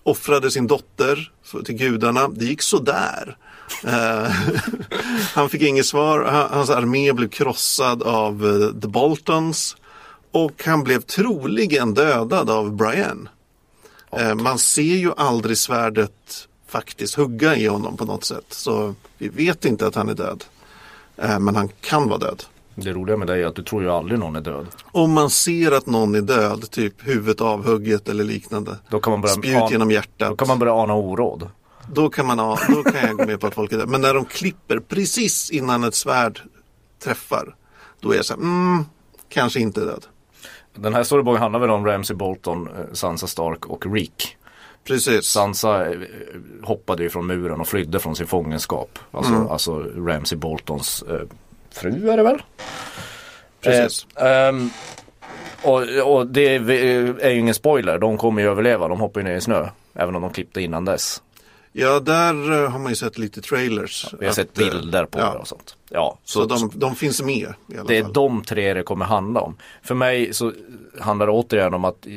offrade 0.03 0.51
sin 0.51 0.67
dotter 0.67 1.31
för, 1.43 1.61
till 1.61 1.75
gudarna. 1.75 2.27
Det 2.27 2.45
gick 2.45 2.61
sådär. 2.61 3.37
Eh, 3.83 4.31
han 5.33 5.49
fick 5.49 5.61
inget 5.61 5.85
svar. 5.85 6.25
Han, 6.25 6.49
hans 6.51 6.69
armé 6.69 7.13
blev 7.13 7.29
krossad 7.29 8.03
av 8.03 8.45
eh, 8.45 8.81
The 8.81 8.87
Boltons. 8.87 9.77
Och 10.31 10.63
han 10.65 10.83
blev 10.83 11.01
troligen 11.01 11.93
dödad 11.93 12.49
av 12.49 12.75
Brian. 12.75 13.29
Eh, 14.11 14.35
man 14.35 14.57
ser 14.59 14.81
ju 14.81 15.11
aldrig 15.17 15.57
svärdet 15.57 16.47
faktiskt 16.67 17.15
hugga 17.15 17.55
i 17.55 17.67
honom 17.67 17.97
på 17.97 18.05
något 18.05 18.23
sätt. 18.23 18.45
Så 18.49 18.95
vi 19.17 19.29
vet 19.29 19.65
inte 19.65 19.87
att 19.87 19.95
han 19.95 20.09
är 20.09 20.13
död. 20.13 20.43
Men 21.39 21.55
han 21.55 21.69
kan 21.81 22.09
vara 22.09 22.17
död. 22.17 22.43
Det 22.75 22.93
roliga 22.93 23.17
med 23.17 23.27
dig 23.27 23.43
är 23.43 23.47
att 23.47 23.55
du 23.55 23.63
tror 23.63 23.83
ju 23.83 23.89
aldrig 23.91 24.19
någon 24.19 24.35
är 24.35 24.41
död. 24.41 24.67
Om 24.91 25.11
man 25.11 25.29
ser 25.29 25.71
att 25.71 25.85
någon 25.85 26.15
är 26.15 26.21
död, 26.21 26.71
typ 26.71 27.07
huvudet 27.07 27.41
avhugget 27.41 28.09
eller 28.09 28.23
liknande. 28.23 28.77
Då 28.89 28.99
kan 28.99 29.11
man 29.11 29.21
börja, 29.21 29.35
Spjut 29.35 29.71
genom 29.71 29.91
hjärtat. 29.91 30.29
då 30.29 30.35
kan 30.35 30.47
man 30.47 30.59
börja 30.59 30.73
ana 30.73 30.93
oråd. 30.93 31.49
Då 31.93 32.09
kan, 32.09 32.25
man, 32.25 32.39
ha- 32.39 32.59
då 32.69 32.83
kan 32.83 33.07
jag 33.07 33.17
gå 33.17 33.25
med 33.25 33.39
på 33.39 33.47
att 33.47 33.53
folk 33.55 33.71
är 33.71 33.77
döda. 33.77 33.91
Men 33.91 34.01
när 34.01 34.13
de 34.13 34.25
klipper 34.25 34.79
precis 34.79 35.49
innan 35.49 35.83
ett 35.83 35.95
svärd 35.95 36.41
träffar. 37.03 37.55
Då 37.99 38.11
är 38.11 38.15
jag 38.15 38.25
så 38.25 38.33
här, 38.33 38.41
mm, 38.41 38.85
kanske 39.29 39.59
inte 39.59 39.79
död. 39.81 40.05
Den 40.75 40.93
här 40.93 41.03
storybågen 41.03 41.41
handlar 41.41 41.59
väl 41.59 41.69
om 41.69 41.85
Ramsay 41.85 42.15
Bolton, 42.15 42.67
eh, 42.67 42.93
Sansa 42.93 43.27
Stark 43.27 43.65
och 43.65 43.93
Reek. 43.93 44.37
Precis. 44.83 45.25
Sansa 45.25 45.89
eh, 45.91 45.97
hoppade 46.63 47.03
ju 47.03 47.09
från 47.09 47.27
muren 47.27 47.61
och 47.61 47.67
flydde 47.67 47.99
från 47.99 48.15
sin 48.15 48.27
fångenskap. 48.27 48.99
Alltså, 49.11 49.47
alltså 49.51 49.79
Ramsay 49.79 50.37
Boltons 50.37 51.03
eh, 51.03 51.21
fru 51.71 52.09
är 52.09 52.17
det 52.17 52.23
väl? 52.23 52.41
Precis. 53.61 54.07
Eh, 54.15 54.47
ehm, 54.47 54.69
och, 55.63 55.83
och 56.17 56.27
det 56.27 56.55
är 56.55 57.29
ju 57.29 57.39
ingen 57.39 57.53
spoiler, 57.53 57.97
de 57.97 58.17
kommer 58.17 58.41
ju 58.41 58.47
överleva, 58.49 58.87
de 58.87 58.99
hoppar 58.99 59.21
ju 59.21 59.27
ner 59.27 59.35
i 59.35 59.41
snö. 59.41 59.67
Även 59.93 60.15
om 60.15 60.21
de 60.21 60.31
klippte 60.33 60.61
innan 60.61 60.85
dess. 60.85 61.21
Ja, 61.71 61.99
där 61.99 62.63
eh, 62.63 62.69
har 62.69 62.79
man 62.79 62.91
ju 62.91 62.95
sett 62.95 63.17
lite 63.17 63.41
trailers. 63.41 64.13
Vi 64.19 64.25
har 64.25 64.29
Att, 64.29 64.35
sett 64.35 64.59
eh, 64.59 64.65
bilder 64.69 65.05
på 65.05 65.19
ja. 65.19 65.31
det 65.33 65.37
och 65.39 65.47
sånt. 65.47 65.75
Ja, 65.89 66.17
Så 66.23 66.45
de, 66.45 66.71
de 66.73 66.95
finns 66.95 67.21
med 67.21 67.53
i 67.67 67.77
alla 67.77 67.83
Det 67.83 67.97
är 67.97 68.03
fall. 68.03 68.13
de 68.13 68.43
tre 68.43 68.73
det 68.73 68.83
kommer 68.83 69.05
handla 69.05 69.41
om. 69.41 69.57
För 69.83 69.95
mig 69.95 70.33
så 70.33 70.51
handlar 70.99 71.25
det 71.25 71.31
återigen 71.31 71.73
om 71.73 71.85
att 71.85 72.07
eh, 72.07 72.11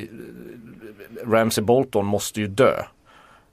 Ramsey 1.26 1.64
Bolton 1.64 2.06
måste 2.06 2.40
ju 2.40 2.46
dö. 2.46 2.82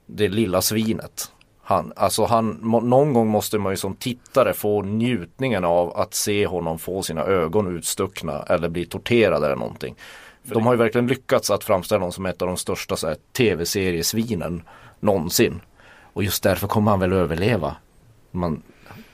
Det 0.06 0.28
lilla 0.28 0.62
svinet. 0.62 1.32
Han, 1.62 1.92
alltså 1.96 2.24
han, 2.24 2.50
någon 2.62 3.12
gång 3.12 3.28
måste 3.28 3.58
man 3.58 3.72
ju 3.72 3.76
som 3.76 3.94
tittare 3.94 4.52
få 4.52 4.82
njutningen 4.82 5.64
av 5.64 5.96
att 5.96 6.14
se 6.14 6.46
honom 6.46 6.78
få 6.78 7.02
sina 7.02 7.22
ögon 7.24 7.76
utstuckna 7.76 8.42
eller 8.42 8.68
bli 8.68 8.86
torterad 8.86 9.44
eller 9.44 9.56
någonting. 9.56 9.94
För 10.44 10.54
de 10.54 10.66
har 10.66 10.72
ju 10.72 10.78
verkligen 10.78 11.06
lyckats 11.06 11.50
att 11.50 11.64
framställa 11.64 11.98
honom 11.98 12.12
som 12.12 12.26
ett 12.26 12.42
av 12.42 12.48
de 12.48 12.56
största 12.56 12.96
så 12.96 13.14
tv-seriesvinen 13.36 14.62
någonsin. 15.00 15.60
Och 16.12 16.24
just 16.24 16.42
därför 16.42 16.66
kommer 16.66 16.90
han 16.90 17.00
väl 17.00 17.12
överleva. 17.12 17.76
Man, 18.30 18.62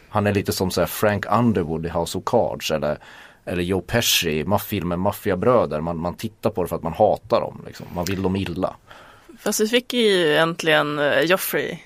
han 0.08 0.26
är 0.26 0.34
lite 0.34 0.52
som 0.52 0.70
så 0.70 0.86
Frank 0.86 1.26
Underwood 1.32 1.86
i 1.86 1.88
House 1.88 2.18
of 2.18 2.24
Cards 2.24 2.70
eller, 2.70 2.98
eller 3.44 3.62
Joe 3.62 3.80
Pesci 3.80 4.40
i 4.40 4.44
filmen 4.66 5.00
Maffiabröder. 5.00 5.80
Man, 5.80 5.98
man 5.98 6.14
tittar 6.14 6.50
på 6.50 6.62
det 6.62 6.68
för 6.68 6.76
att 6.76 6.82
man 6.82 6.92
hatar 6.92 7.40
dem. 7.40 7.62
Liksom. 7.66 7.86
Man 7.94 8.04
vill 8.04 8.22
dem 8.22 8.36
illa. 8.36 8.76
Fast 9.38 9.60
vi 9.60 9.68
fick 9.68 9.94
ju 9.94 10.36
äntligen 10.36 10.98
eh, 10.98 11.20
Joffrey 11.20 11.78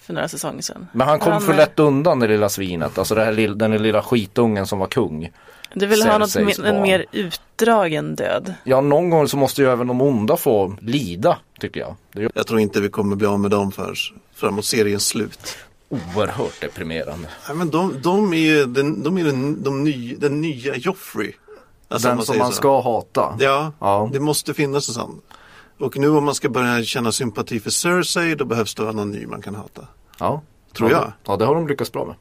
för 0.00 0.14
några 0.14 0.28
säsonger 0.28 0.62
sedan. 0.62 0.86
Men 0.92 1.08
han 1.08 1.18
kom 1.18 1.32
Han, 1.32 1.42
för 1.42 1.54
lätt 1.54 1.78
undan 1.78 2.20
det 2.20 2.28
lilla 2.28 2.48
svinet. 2.48 2.98
Alltså 2.98 3.14
det 3.14 3.24
här, 3.24 3.54
den 3.54 3.82
lilla 3.82 4.02
skitungen 4.02 4.66
som 4.66 4.78
var 4.78 4.86
kung. 4.86 5.30
Du 5.74 5.86
vill 5.86 6.02
ha 6.02 6.18
något, 6.18 6.28
me- 6.36 6.66
en 6.66 6.74
barn. 6.74 6.82
mer 6.82 7.06
utdragen 7.12 8.14
död. 8.14 8.54
Ja, 8.64 8.80
någon 8.80 9.10
gång 9.10 9.28
så 9.28 9.36
måste 9.36 9.62
ju 9.62 9.68
även 9.70 9.86
de 9.86 10.00
onda 10.00 10.36
få 10.36 10.76
lida, 10.80 11.38
tycker 11.60 11.80
jag. 11.80 11.96
Ju 12.14 12.30
Jag 12.34 12.46
tror 12.46 12.60
inte 12.60 12.80
vi 12.80 12.88
kommer 12.88 13.16
bli 13.16 13.26
av 13.26 13.40
med 13.40 13.50
dem 13.50 13.72
för 13.72 13.94
framåt 14.34 14.64
seriens 14.64 15.06
slut. 15.06 15.56
oerhört 15.88 16.60
deprimerande. 16.60 17.28
Nej, 17.48 17.56
men 17.56 17.70
de, 17.70 17.94
de 18.02 18.32
är 18.32 18.36
ju 18.38 18.66
den, 18.66 19.02
de 19.02 19.18
är 19.18 19.24
den, 19.24 19.62
de 19.62 19.84
ny, 19.84 20.14
den 20.16 20.40
nya 20.40 20.76
Joffrey. 20.76 21.32
Alltså, 21.88 22.08
Den 22.08 22.22
som 22.22 22.38
man 22.38 22.46
så. 22.50 22.52
ska 22.56 22.80
hata. 22.80 23.36
Ja, 23.40 23.72
Ja. 23.80 24.10
det 24.12 24.20
måste 24.20 24.54
finnas 24.54 24.88
en 24.88 24.94
sån. 24.94 25.20
Och 25.80 25.96
nu 25.98 26.08
om 26.08 26.24
man 26.24 26.34
ska 26.34 26.48
börja 26.48 26.84
känna 26.84 27.12
sympati 27.12 27.60
för 27.60 27.70
Cersei 27.70 28.34
då 28.34 28.44
behövs 28.44 28.74
det 28.74 28.82
någon 28.92 29.10
ny 29.10 29.26
man 29.26 29.42
kan 29.42 29.54
hata. 29.54 29.82
Ja. 30.18 30.42
Tror 30.76 30.90
ja, 30.90 30.96
jag. 30.96 31.12
Ja, 31.32 31.36
det 31.36 31.44
har 31.44 31.54
de 31.54 31.68
lyckats 31.68 31.92
bra 31.92 32.04
med. 32.04 32.14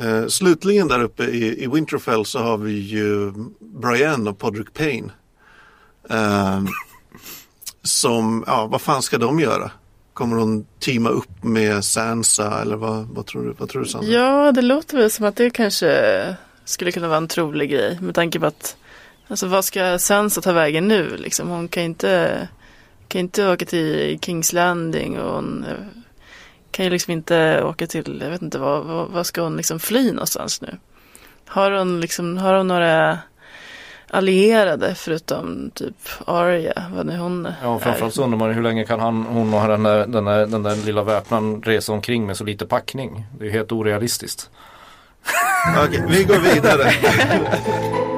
Eh, 0.00 0.26
slutligen 0.26 0.88
där 0.88 1.02
uppe 1.02 1.24
i, 1.24 1.64
i 1.64 1.66
Winterfell 1.66 2.24
så 2.24 2.38
har 2.38 2.58
vi 2.58 2.72
ju 2.72 3.32
Brian 3.60 4.28
och 4.28 4.38
Podrick 4.38 4.74
Payne. 4.74 5.12
Eh, 6.10 6.62
som, 7.82 8.44
ja 8.46 8.66
vad 8.66 8.80
fan 8.80 9.02
ska 9.02 9.18
de 9.18 9.40
göra? 9.40 9.70
Kommer 10.12 10.36
hon 10.36 10.66
teama 10.78 11.08
upp 11.08 11.44
med 11.44 11.84
Sansa 11.84 12.62
eller 12.62 12.76
vad, 12.76 13.06
vad 13.06 13.26
tror 13.26 13.42
du? 13.44 13.54
Vad 13.58 13.68
tror 13.68 13.82
du 13.82 13.88
Sandra? 13.88 14.10
Ja, 14.10 14.52
det 14.52 14.62
låter 14.62 14.96
väl 14.96 15.10
som 15.10 15.26
att 15.26 15.36
det 15.36 15.50
kanske 15.50 16.36
skulle 16.64 16.92
kunna 16.92 17.08
vara 17.08 17.18
en 17.18 17.28
trolig 17.28 17.70
grej 17.70 17.98
med 18.00 18.14
tanke 18.14 18.40
på 18.40 18.46
att 18.46 18.76
Alltså 19.30 19.46
vad 19.46 19.64
ska 19.64 19.98
Sansa 19.98 20.40
ta 20.40 20.52
vägen 20.52 20.88
nu 20.88 21.16
liksom? 21.16 21.48
Hon 21.48 21.68
kan 21.68 21.82
inte 21.82 22.48
kan 23.08 23.20
inte 23.20 23.48
åka 23.48 23.64
till 23.64 24.18
Kings 24.22 24.52
Landing 24.52 25.18
och 25.18 25.34
hon 25.34 25.64
eh, 25.64 25.97
kan 26.70 26.84
ju 26.84 26.90
liksom 26.90 27.12
inte 27.12 27.62
åka 27.64 27.86
till, 27.86 28.20
jag 28.22 28.30
vet 28.30 28.42
inte 28.42 28.58
vad, 28.58 28.84
vad, 28.84 29.08
vad 29.08 29.26
ska 29.26 29.42
hon 29.42 29.56
liksom 29.56 29.80
fly 29.80 30.12
någonstans 30.12 30.60
nu? 30.60 30.76
Har 31.46 31.70
hon 31.70 32.00
liksom, 32.00 32.38
har 32.38 32.54
hon 32.54 32.68
några 32.68 33.18
allierade 34.10 34.94
förutom 34.94 35.70
typ 35.74 35.96
Arya, 36.24 36.84
vad 36.94 37.06
nu 37.06 37.16
hon 37.16 37.48
Ja, 37.62 37.78
framförallt 37.78 38.14
så 38.14 38.24
undrar 38.24 38.38
man 38.38 38.54
hur 38.54 38.62
länge 38.62 38.84
kan 38.84 39.00
han, 39.00 39.22
hon 39.22 39.54
och 39.54 39.68
den 39.68 39.82
där, 39.82 40.06
den 40.06 40.24
där, 40.24 40.46
den 40.46 40.62
där 40.62 40.76
lilla 40.76 41.02
väpnaren 41.02 41.62
resa 41.62 41.92
omkring 41.92 42.26
med 42.26 42.36
så 42.36 42.44
lite 42.44 42.66
packning? 42.66 43.26
Det 43.38 43.44
är 43.44 43.46
ju 43.46 43.52
helt 43.52 43.72
orealistiskt. 43.72 44.50
Okej, 45.86 46.04
vi 46.08 46.24
går 46.24 46.38
vidare. 46.38 46.92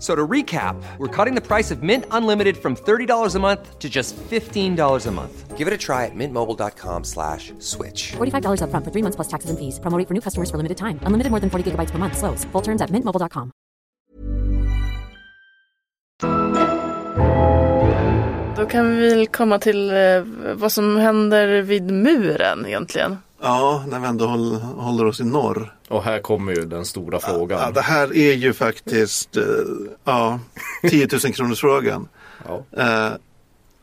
F- 0.00 0.06
So 0.06 0.14
to 0.16 0.26
recap, 0.26 0.76
we're 0.98 1.24
cutting 1.24 1.34
the 1.34 1.46
price 1.46 1.70
of 1.74 1.82
Mint 1.82 2.04
Unlimited 2.10 2.56
from 2.56 2.74
$30 2.74 3.34
a 3.34 3.38
month 3.38 3.78
to 3.78 3.88
just 3.90 4.16
$15 4.30 5.06
a 5.06 5.10
month. 5.10 5.58
Give 5.58 5.68
it 5.68 5.74
a 5.74 5.78
try 5.78 6.06
at 6.06 6.14
mintmobile.com 6.14 7.04
slash 7.04 7.52
switch. 7.58 8.12
$45 8.16 8.62
upfront 8.62 8.84
for 8.84 8.90
three 8.90 9.02
months 9.02 9.16
plus 9.16 9.28
taxes 9.28 9.50
and 9.50 9.58
fees. 9.58 9.78
Promo 9.78 9.98
rate 9.98 10.08
for 10.08 10.14
new 10.14 10.22
customers 10.22 10.50
for 10.50 10.56
limited 10.56 10.78
time. 10.78 10.98
Unlimited 11.06 11.30
more 11.30 11.40
than 11.40 11.50
40 11.50 11.70
gigabytes 11.70 11.90
per 11.90 11.98
month. 11.98 12.16
Slows. 12.16 12.44
Full 12.52 12.62
terms 12.62 12.80
at 12.80 12.90
mintmobile.com. 12.90 13.52
Då 18.56 18.66
kan 18.66 18.96
vi 18.96 19.08
väl 19.08 19.26
komma 19.26 19.58
till 19.58 19.90
eh, 19.90 20.22
vad 20.54 20.72
som 20.72 20.96
händer 20.96 21.62
vid 21.62 21.90
muren 21.90 22.66
egentligen. 22.66 23.16
Ja, 23.42 23.84
när 23.88 24.00
vi 24.00 24.06
ändå 24.06 24.26
håll, 24.26 24.54
håller 24.56 25.06
oss 25.06 25.20
i 25.20 25.24
norr. 25.24 25.74
Och 25.88 26.02
här 26.02 26.20
kommer 26.20 26.52
ju 26.52 26.64
den 26.64 26.84
stora 26.84 27.20
frågan. 27.20 27.60
Ja, 27.60 27.70
det 27.70 27.80
här 27.80 28.16
är 28.16 28.32
ju 28.32 28.52
faktiskt 28.52 29.36
eh, 29.36 29.44
ja, 30.04 30.40
10 30.90 31.08
000 31.24 31.32
kronors 31.32 31.60
frågan. 31.60 32.08
Ja. 32.46 32.64
Eh, 32.76 33.12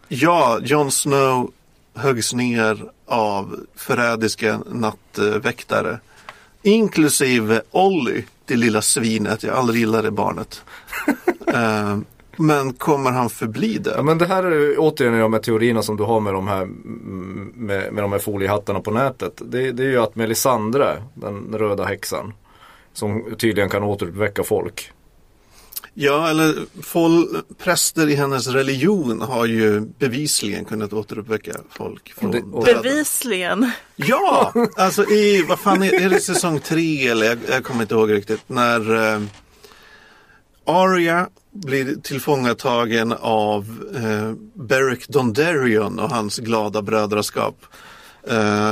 ja, 0.07 0.59
Jon 0.61 0.91
Snow 0.91 1.51
höggs 1.93 2.33
ner 2.33 2.83
av 3.07 3.59
förrädiska 3.75 4.59
nattväktare. 4.71 5.99
Inklusive 6.61 7.61
Olly, 7.71 8.23
det 8.45 8.55
lilla 8.55 8.81
svinet. 8.81 9.43
Jag 9.43 9.55
aldrig 9.55 9.79
gillade 9.79 10.11
barnet. 10.11 10.61
men 12.37 12.73
kommer 12.73 13.11
han 13.11 13.29
förbli 13.29 13.77
det? 13.77 13.93
Ja 13.95 14.03
men 14.03 14.17
det 14.17 14.25
här 14.25 14.43
är 14.43 14.75
återigen 14.77 15.19
de 15.19 15.33
här 15.33 15.39
teorierna 15.39 15.81
som 15.81 15.97
du 15.97 16.03
har 16.03 16.19
med 16.19 16.33
de 16.33 16.47
här, 16.47 16.65
med, 16.65 17.93
med 17.93 18.03
de 18.03 18.11
här 18.11 18.19
foliehattarna 18.19 18.79
på 18.79 18.91
nätet. 18.91 19.41
Det, 19.45 19.71
det 19.71 19.83
är 19.83 19.87
ju 19.89 19.97
att 20.01 20.15
Melisandre, 20.15 21.03
den 21.13 21.53
röda 21.53 21.85
häxan, 21.85 22.33
som 22.93 23.25
tydligen 23.37 23.69
kan 23.69 23.83
återuppväcka 23.83 24.43
folk. 24.43 24.91
Ja, 25.93 26.29
eller 26.29 26.55
fol, 26.81 27.27
präster 27.63 28.09
i 28.09 28.15
hennes 28.15 28.47
religion 28.47 29.21
har 29.21 29.45
ju 29.45 29.79
bevisligen 29.81 30.65
kunnat 30.65 30.93
återuppväcka 30.93 31.51
folk. 31.69 32.13
Från 32.17 32.31
Det- 32.31 32.41
och-. 32.53 32.65
Bevisligen. 32.65 33.71
Ja, 33.95 34.53
alltså 34.75 35.03
i, 35.09 35.45
vad 35.49 35.59
fan 35.59 35.83
är, 35.83 36.01
är 36.05 36.09
det 36.09 36.19
säsong 36.19 36.59
tre 36.59 37.07
eller 37.07 37.25
jag, 37.25 37.37
jag 37.49 37.63
kommer 37.63 37.81
inte 37.81 37.95
ihåg 37.95 38.11
riktigt. 38.11 38.41
När 38.47 39.13
eh, 39.13 39.21
Arya 40.67 41.29
blir 41.51 41.95
tillfångatagen 41.95 43.13
av 43.19 43.65
eh, 43.95 44.31
Beric 44.53 45.07
Dondarrion 45.07 45.99
och 45.99 46.09
hans 46.09 46.37
glada 46.37 46.81
brödraskap. 46.81 47.65
Eh, 48.27 48.71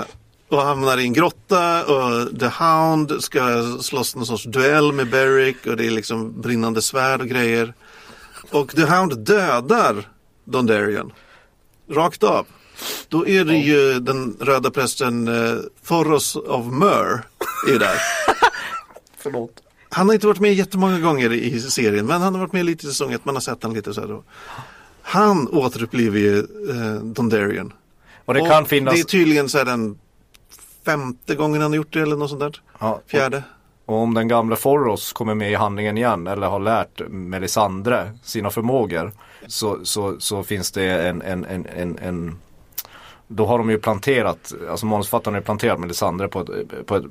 och 0.50 0.62
hamnar 0.62 0.98
i 0.98 1.04
en 1.04 1.14
grotta 1.14 1.86
och 1.86 2.40
The 2.40 2.48
Hound 2.48 3.24
ska 3.24 3.42
slåss 3.82 4.16
någon 4.16 4.26
sorts 4.26 4.44
duell 4.44 4.92
med 4.92 5.10
Beric 5.10 5.56
och 5.66 5.78
det 5.78 5.86
är 5.86 5.92
liksom 5.92 6.42
brinnande 6.42 6.82
svärd 6.82 7.22
och 7.22 7.28
grejer. 7.28 7.74
Och 8.52 8.76
The 8.76 8.86
Hound 8.86 9.18
dödar 9.18 10.10
Dondarrion. 10.44 11.14
Rakt 11.90 12.24
av. 12.24 12.46
Då 13.08 13.28
är 13.28 13.46
det 13.46 13.58
ju 13.58 14.00
den 14.00 14.38
röda 14.40 14.72
prästen 14.72 15.28
eh, 15.28 15.56
Thoros 15.88 16.36
of 16.36 16.66
Myr 16.66 17.24
är 17.74 17.80
där. 17.80 17.98
Förlåt. 19.18 19.65
Han 19.90 20.08
har 20.08 20.14
inte 20.14 20.28
varit 20.28 20.40
med 20.40 20.54
jättemånga 20.54 21.00
gånger 21.00 21.34
i 21.34 21.60
serien 21.60 22.06
men 22.06 22.22
han 22.22 22.34
har 22.34 22.42
varit 22.42 22.54
med 22.54 22.66
lite 22.66 22.86
i 22.86 22.90
säsong 22.90 23.14
ett. 23.14 23.26
Man 23.26 23.36
har 23.36 23.42
sett 23.42 23.64
honom 23.64 23.76
lite 23.76 23.94
så 23.94 24.02
här 24.02 24.08
då. 24.08 24.24
Han 25.02 25.48
återupplivar 25.48 26.18
ju 26.18 26.40
eh, 26.40 27.04
Dondarrion. 27.04 27.74
Och 28.26 28.34
det 28.34 28.42
Och 28.42 28.48
kan 28.48 28.66
finnas... 28.66 28.94
Det 28.94 29.00
är 29.00 29.04
tydligen 29.04 29.50
så 29.50 29.58
här 29.58 29.66
den 29.66 30.00
femte 30.86 31.36
gången 31.36 31.62
han 31.62 31.72
har 31.72 31.76
gjort 31.76 31.94
det 31.94 32.02
eller 32.02 32.16
något 32.16 32.30
sånt 32.30 32.42
där. 32.42 32.62
Ja, 32.80 33.02
Fjärde. 33.08 33.44
Och 33.86 33.96
om 33.98 34.14
den 34.14 34.28
gamla 34.28 34.56
Forros 34.56 35.14
kommer 35.14 35.36
med 35.36 35.52
i 35.52 35.56
handlingen 35.56 35.98
igen 35.98 36.28
eller 36.28 36.48
har 36.48 36.60
lärt 36.60 37.02
Melisandre 37.10 38.12
sina 38.24 38.50
förmågor 38.50 39.12
så, 39.48 39.80
så, 39.84 40.20
så 40.20 40.44
finns 40.44 40.72
det 40.72 41.08
en, 41.08 41.22
en, 41.22 41.46
en, 41.46 41.66
en, 41.66 41.98
en 41.98 42.38
då 43.28 43.46
har 43.46 43.58
de 43.58 43.70
ju 43.70 43.80
planterat, 43.80 44.54
alltså 44.70 44.86
manusförfattarna 44.86 45.36
har 45.36 45.42
ju 45.42 45.46
planterat 45.46 45.80
Melisandre 45.80 46.28
på 46.28 46.40
ett, 46.40 46.86
på 46.86 46.96
ett, 46.96 47.04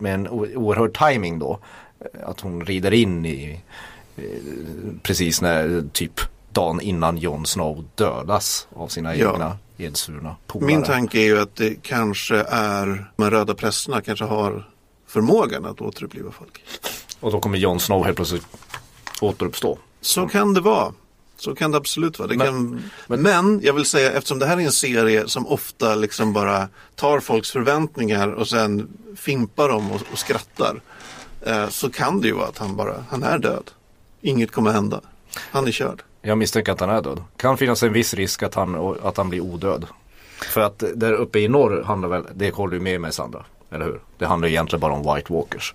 med 0.00 0.14
en 0.14 0.28
oerhörd 0.28 0.98
timing 0.98 1.38
då. 1.38 1.58
Att 2.26 2.40
hon 2.40 2.64
rider 2.64 2.92
in 2.92 3.26
i 3.26 3.60
eh, 4.16 4.22
precis 5.02 5.40
när 5.40 5.84
typ 5.92 6.20
dagen 6.52 6.80
innan 6.80 7.18
Jon 7.18 7.46
Snow 7.46 7.84
dödas 7.94 8.68
av 8.74 8.88
sina 8.88 9.16
Ja. 9.16 9.32
egna 9.32 9.58
edsvurna 9.78 10.36
polare. 10.46 10.66
Min 10.66 10.82
tanke 10.82 11.18
är 11.18 11.24
ju 11.24 11.40
att 11.40 11.56
det 11.56 11.82
kanske 11.82 12.36
är 12.48 13.10
de 13.16 13.30
röda 13.30 13.54
prästerna 13.54 14.00
kanske 14.00 14.24
har 14.24 14.68
förmågan 15.06 15.64
att 15.64 15.80
återuppliva 15.80 16.30
folk. 16.30 16.64
Och 17.20 17.32
då 17.32 17.40
kommer 17.40 17.58
Jon 17.58 17.80
Snow 17.80 18.04
helt 18.04 18.16
plötsligt 18.16 18.46
återuppstå. 19.20 19.78
Så 20.00 20.28
kan 20.28 20.54
det 20.54 20.60
vara. 20.60 20.92
Så 21.38 21.54
kan 21.54 21.70
det 21.70 21.76
absolut 21.78 22.18
vara. 22.18 22.28
Det 22.28 22.36
Men- 22.36 22.46
kan... 23.08 23.22
men, 23.22 23.60
jag 23.62 23.72
vill 23.72 23.84
säga 23.84 24.12
eftersom 24.12 24.38
det 24.38 24.46
här 24.46 24.56
är 24.56 24.60
en 24.60 24.72
serie 24.72 25.28
som 25.28 25.46
ofta 25.46 25.94
liksom 25.94 26.32
bara 26.32 26.68
tar 26.94 27.20
folks 27.20 27.50
förväntningar 27.50 28.28
och 28.28 28.48
sen 28.48 28.88
fimpar 29.16 29.68
dem 29.68 29.90
och, 29.92 30.00
och 30.12 30.18
skrattar. 30.18 30.80
Eh, 31.46 31.68
så 31.68 31.90
kan 31.90 32.20
det 32.20 32.28
ju 32.28 32.34
vara 32.34 32.46
att 32.46 32.58
han 32.58 32.76
bara, 32.76 33.04
han 33.10 33.22
är 33.22 33.38
död. 33.38 33.70
Inget 34.20 34.50
kommer 34.50 34.70
hända. 34.70 35.00
Han 35.36 35.66
är 35.66 35.72
körd. 35.72 36.02
Jag 36.22 36.38
misstänker 36.38 36.72
att 36.72 36.80
han 36.80 36.90
är 36.90 37.02
död. 37.02 37.22
Kan 37.36 37.56
finnas 37.58 37.82
en 37.82 37.92
viss 37.92 38.14
risk 38.14 38.42
att 38.42 38.54
han, 38.54 38.96
att 39.02 39.16
han 39.16 39.28
blir 39.28 39.40
odöd. 39.40 39.86
För 40.42 40.60
att 40.60 40.82
där 40.94 41.12
uppe 41.12 41.38
i 41.38 41.48
norr 41.48 41.82
handlar 41.82 42.08
väl, 42.08 42.24
det 42.34 42.54
håller 42.54 42.74
ju 42.74 42.80
med 42.80 43.00
mig 43.00 43.12
Sandra. 43.12 43.44
Eller 43.70 43.84
hur? 43.84 44.00
Det 44.18 44.26
handlar 44.26 44.48
egentligen 44.48 44.80
bara 44.80 44.92
om 44.92 45.14
White 45.14 45.32
Walkers. 45.32 45.74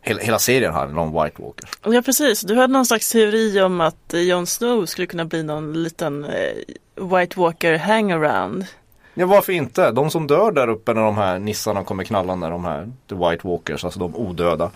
Hela, 0.00 0.20
hela 0.20 0.38
serien 0.38 0.72
handlar 0.72 1.02
om 1.02 1.22
White 1.22 1.42
Walkers. 1.42 1.70
Ja 1.84 2.02
precis, 2.02 2.40
du 2.40 2.54
hade 2.54 2.72
någon 2.72 2.86
slags 2.86 3.12
teori 3.12 3.60
om 3.60 3.80
att 3.80 4.12
Jon 4.12 4.46
Snow 4.46 4.86
skulle 4.86 5.06
kunna 5.06 5.24
bli 5.24 5.42
någon 5.42 5.82
liten 5.82 6.24
eh, 6.24 7.04
White 7.04 7.40
Walker 7.40 7.78
hangaround. 7.78 8.66
Ja 9.14 9.26
varför 9.26 9.52
inte? 9.52 9.90
De 9.90 10.10
som 10.10 10.26
dör 10.26 10.52
där 10.52 10.68
uppe 10.68 10.94
när 10.94 11.02
de 11.02 11.16
här 11.16 11.38
nissarna 11.38 11.84
kommer 11.84 12.04
knallande, 12.04 12.48
de 12.48 12.64
här 12.64 12.92
The 13.08 13.14
White 13.14 13.48
Walkers, 13.48 13.84
alltså 13.84 14.00
de 14.00 14.16
odöda. 14.16 14.70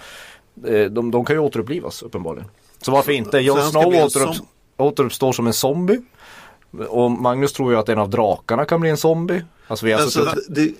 Eh, 0.66 0.84
De, 0.90 1.10
de 1.10 1.24
kan 1.24 1.36
ju 1.36 1.40
återupplivas 1.40 2.02
uppenbarligen. 2.02 2.48
Så 2.80 2.90
varför 2.92 3.12
inte? 3.12 3.38
Jon 3.38 3.62
Snow 3.62 3.86
återupp, 3.86 4.34
som- 4.34 4.46
återuppstår 4.76 5.32
som 5.32 5.46
en 5.46 5.52
zombie. 5.52 6.00
Och 6.88 7.10
Magnus 7.10 7.52
tror 7.52 7.72
ju 7.72 7.78
att 7.78 7.88
en 7.88 7.98
av 7.98 8.10
drakarna 8.10 8.64
kan 8.64 8.80
bli 8.80 8.90
en 8.90 8.96
zombie. 8.96 9.44
Alltså 9.66 9.86
vi 9.86 9.92
Alltså, 9.92 10.24
suttit- 10.24 10.46
det, 10.48 10.64
det, 10.64 10.74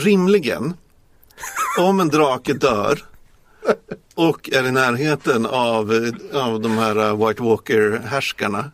rimligen, 0.00 0.74
om 1.80 2.00
en 2.00 2.08
drake 2.08 2.52
dör 2.54 2.98
och 4.14 4.50
är 4.52 4.66
i 4.66 4.70
närheten 4.72 5.46
av, 5.46 6.10
av 6.34 6.60
de 6.60 6.78
här 6.78 6.96
eh, 7.08 7.26
White 7.28 7.42
Walker-härskarna 7.42 8.70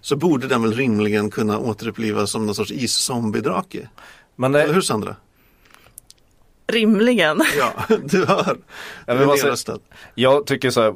så 0.00 0.16
borde 0.16 0.46
den 0.48 0.62
väl 0.62 0.72
rimligen 0.72 1.30
kunna 1.30 1.58
återupplivas 1.58 2.30
som 2.30 2.46
någon 2.46 2.54
sorts 2.54 2.70
is-zombie-drake. 2.72 3.88
Men 4.36 4.54
Eller 4.54 4.66
det, 4.68 4.72
hur 4.74 4.80
Sandra? 4.80 5.16
Rimligen. 6.72 7.42
Ja, 7.58 7.96
du 8.04 8.26
hör. 8.26 8.56
Jag 9.06 9.14
vill. 9.14 9.28
Jag 10.14 10.46
tycker 10.46 10.70
så 10.70 10.82
här, 10.82 10.94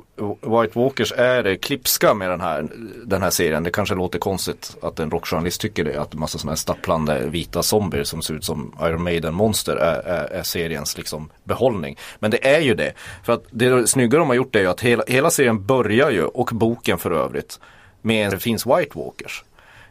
White 0.62 0.78
Walkers 0.78 1.12
är 1.16 1.42
det 1.42 1.56
klipska 1.56 2.14
med 2.14 2.30
den 2.30 2.40
här, 2.40 2.68
den 3.04 3.22
här 3.22 3.30
serien. 3.30 3.62
Det 3.62 3.70
kanske 3.70 3.94
låter 3.94 4.18
konstigt 4.18 4.76
att 4.82 5.00
en 5.00 5.10
rockjournalist 5.10 5.60
tycker 5.60 5.84
det. 5.84 6.00
Att 6.00 6.14
en 6.14 6.20
massa 6.20 6.38
sådana 6.38 6.52
här 6.52 6.56
stapplande 6.56 7.26
vita 7.26 7.62
zombier 7.62 8.04
som 8.04 8.22
ser 8.22 8.34
ut 8.34 8.44
som 8.44 8.74
Iron 8.82 9.02
Maiden 9.02 9.34
monster 9.34 9.76
är, 9.76 10.00
är, 10.00 10.24
är 10.24 10.42
seriens 10.42 10.96
liksom 10.96 11.30
behållning. 11.44 11.98
Men 12.18 12.30
det 12.30 12.54
är 12.54 12.60
ju 12.60 12.74
det. 12.74 12.92
För 13.24 13.32
att 13.32 13.44
det 13.50 13.86
snygga 13.86 14.18
de 14.18 14.28
har 14.28 14.34
gjort 14.34 14.56
är 14.56 14.60
ju 14.60 14.66
att 14.66 14.80
hela, 14.80 15.04
hela 15.06 15.30
serien 15.30 15.66
börjar 15.66 16.10
ju, 16.10 16.24
och 16.24 16.50
boken 16.52 16.98
för 16.98 17.10
övrigt, 17.10 17.60
med 18.02 18.30
det 18.30 18.38
finns 18.38 18.66
White 18.66 18.98
Walkers. 18.98 19.44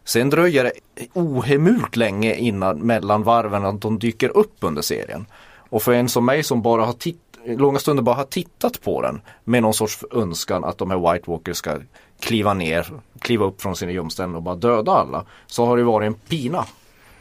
Sen 0.04 0.30
dröjer 0.30 0.64
det 0.64 0.72
ohemult 1.14 1.96
länge 1.96 2.36
innan 2.36 2.80
mellan 2.80 3.24
varven 3.24 3.66
att 3.66 3.82
de 3.82 4.00
dyker 4.00 4.38
upp 4.38 4.56
under 4.60 4.82
serien. 4.82 5.26
Och 5.72 5.84
för 5.84 5.94
en 5.94 6.10
som 6.10 6.26
mig 6.26 6.44
som 6.44 6.62
bara 6.62 6.86
har 6.86 6.94
tittat, 6.94 7.42
långa 7.46 7.80
stunder 7.80 8.04
bara 8.04 8.16
har 8.16 8.24
tittat 8.24 8.82
på 8.82 9.02
den 9.02 9.22
med 9.44 9.62
någon 9.62 9.74
sorts 9.74 10.04
önskan 10.12 10.64
att 10.64 10.78
de 10.78 10.92
här 10.92 11.14
White 11.14 11.32
Walkers 11.32 11.58
ska 11.58 11.80
kliva 12.20 12.54
ner, 12.54 12.88
kliva 13.20 13.46
upp 13.46 13.62
från 13.62 13.76
sina 13.76 13.92
gömställen 13.92 14.36
och 14.36 14.42
bara 14.42 14.56
döda 14.56 14.92
alla. 14.92 15.26
Så 15.48 15.66
har 15.66 15.78
det 15.78 15.84
varit 15.84 16.08
en 16.08 16.14
pina. 16.14 16.66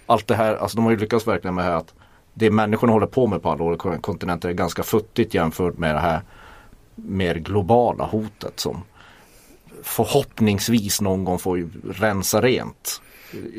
Allt 0.07 0.27
det 0.27 0.35
här, 0.35 0.55
alltså 0.55 0.77
de 0.77 0.85
har 0.85 0.93
ju 0.93 0.97
lyckats 0.97 1.27
verkligen 1.27 1.55
med 1.55 1.65
det 1.65 1.71
här 1.71 1.77
att 1.77 1.95
det 2.35 2.51
människorna 2.51 2.93
håller 2.93 3.07
på 3.07 3.27
med 3.27 3.43
på 3.43 3.51
alla 3.51 3.65
olika 3.65 3.99
kontinenter 3.99 4.49
är 4.49 4.53
ganska 4.53 4.83
futtigt 4.83 5.35
jämfört 5.35 5.79
med 5.79 5.95
det 5.95 6.01
här 6.01 6.23
mer 6.95 7.35
globala 7.35 8.05
hotet 8.05 8.61
som 8.61 8.83
förhoppningsvis 9.83 11.01
någon 11.01 11.25
gång 11.25 11.39
får 11.39 11.69
rensa 11.93 12.41
rent. 12.43 13.03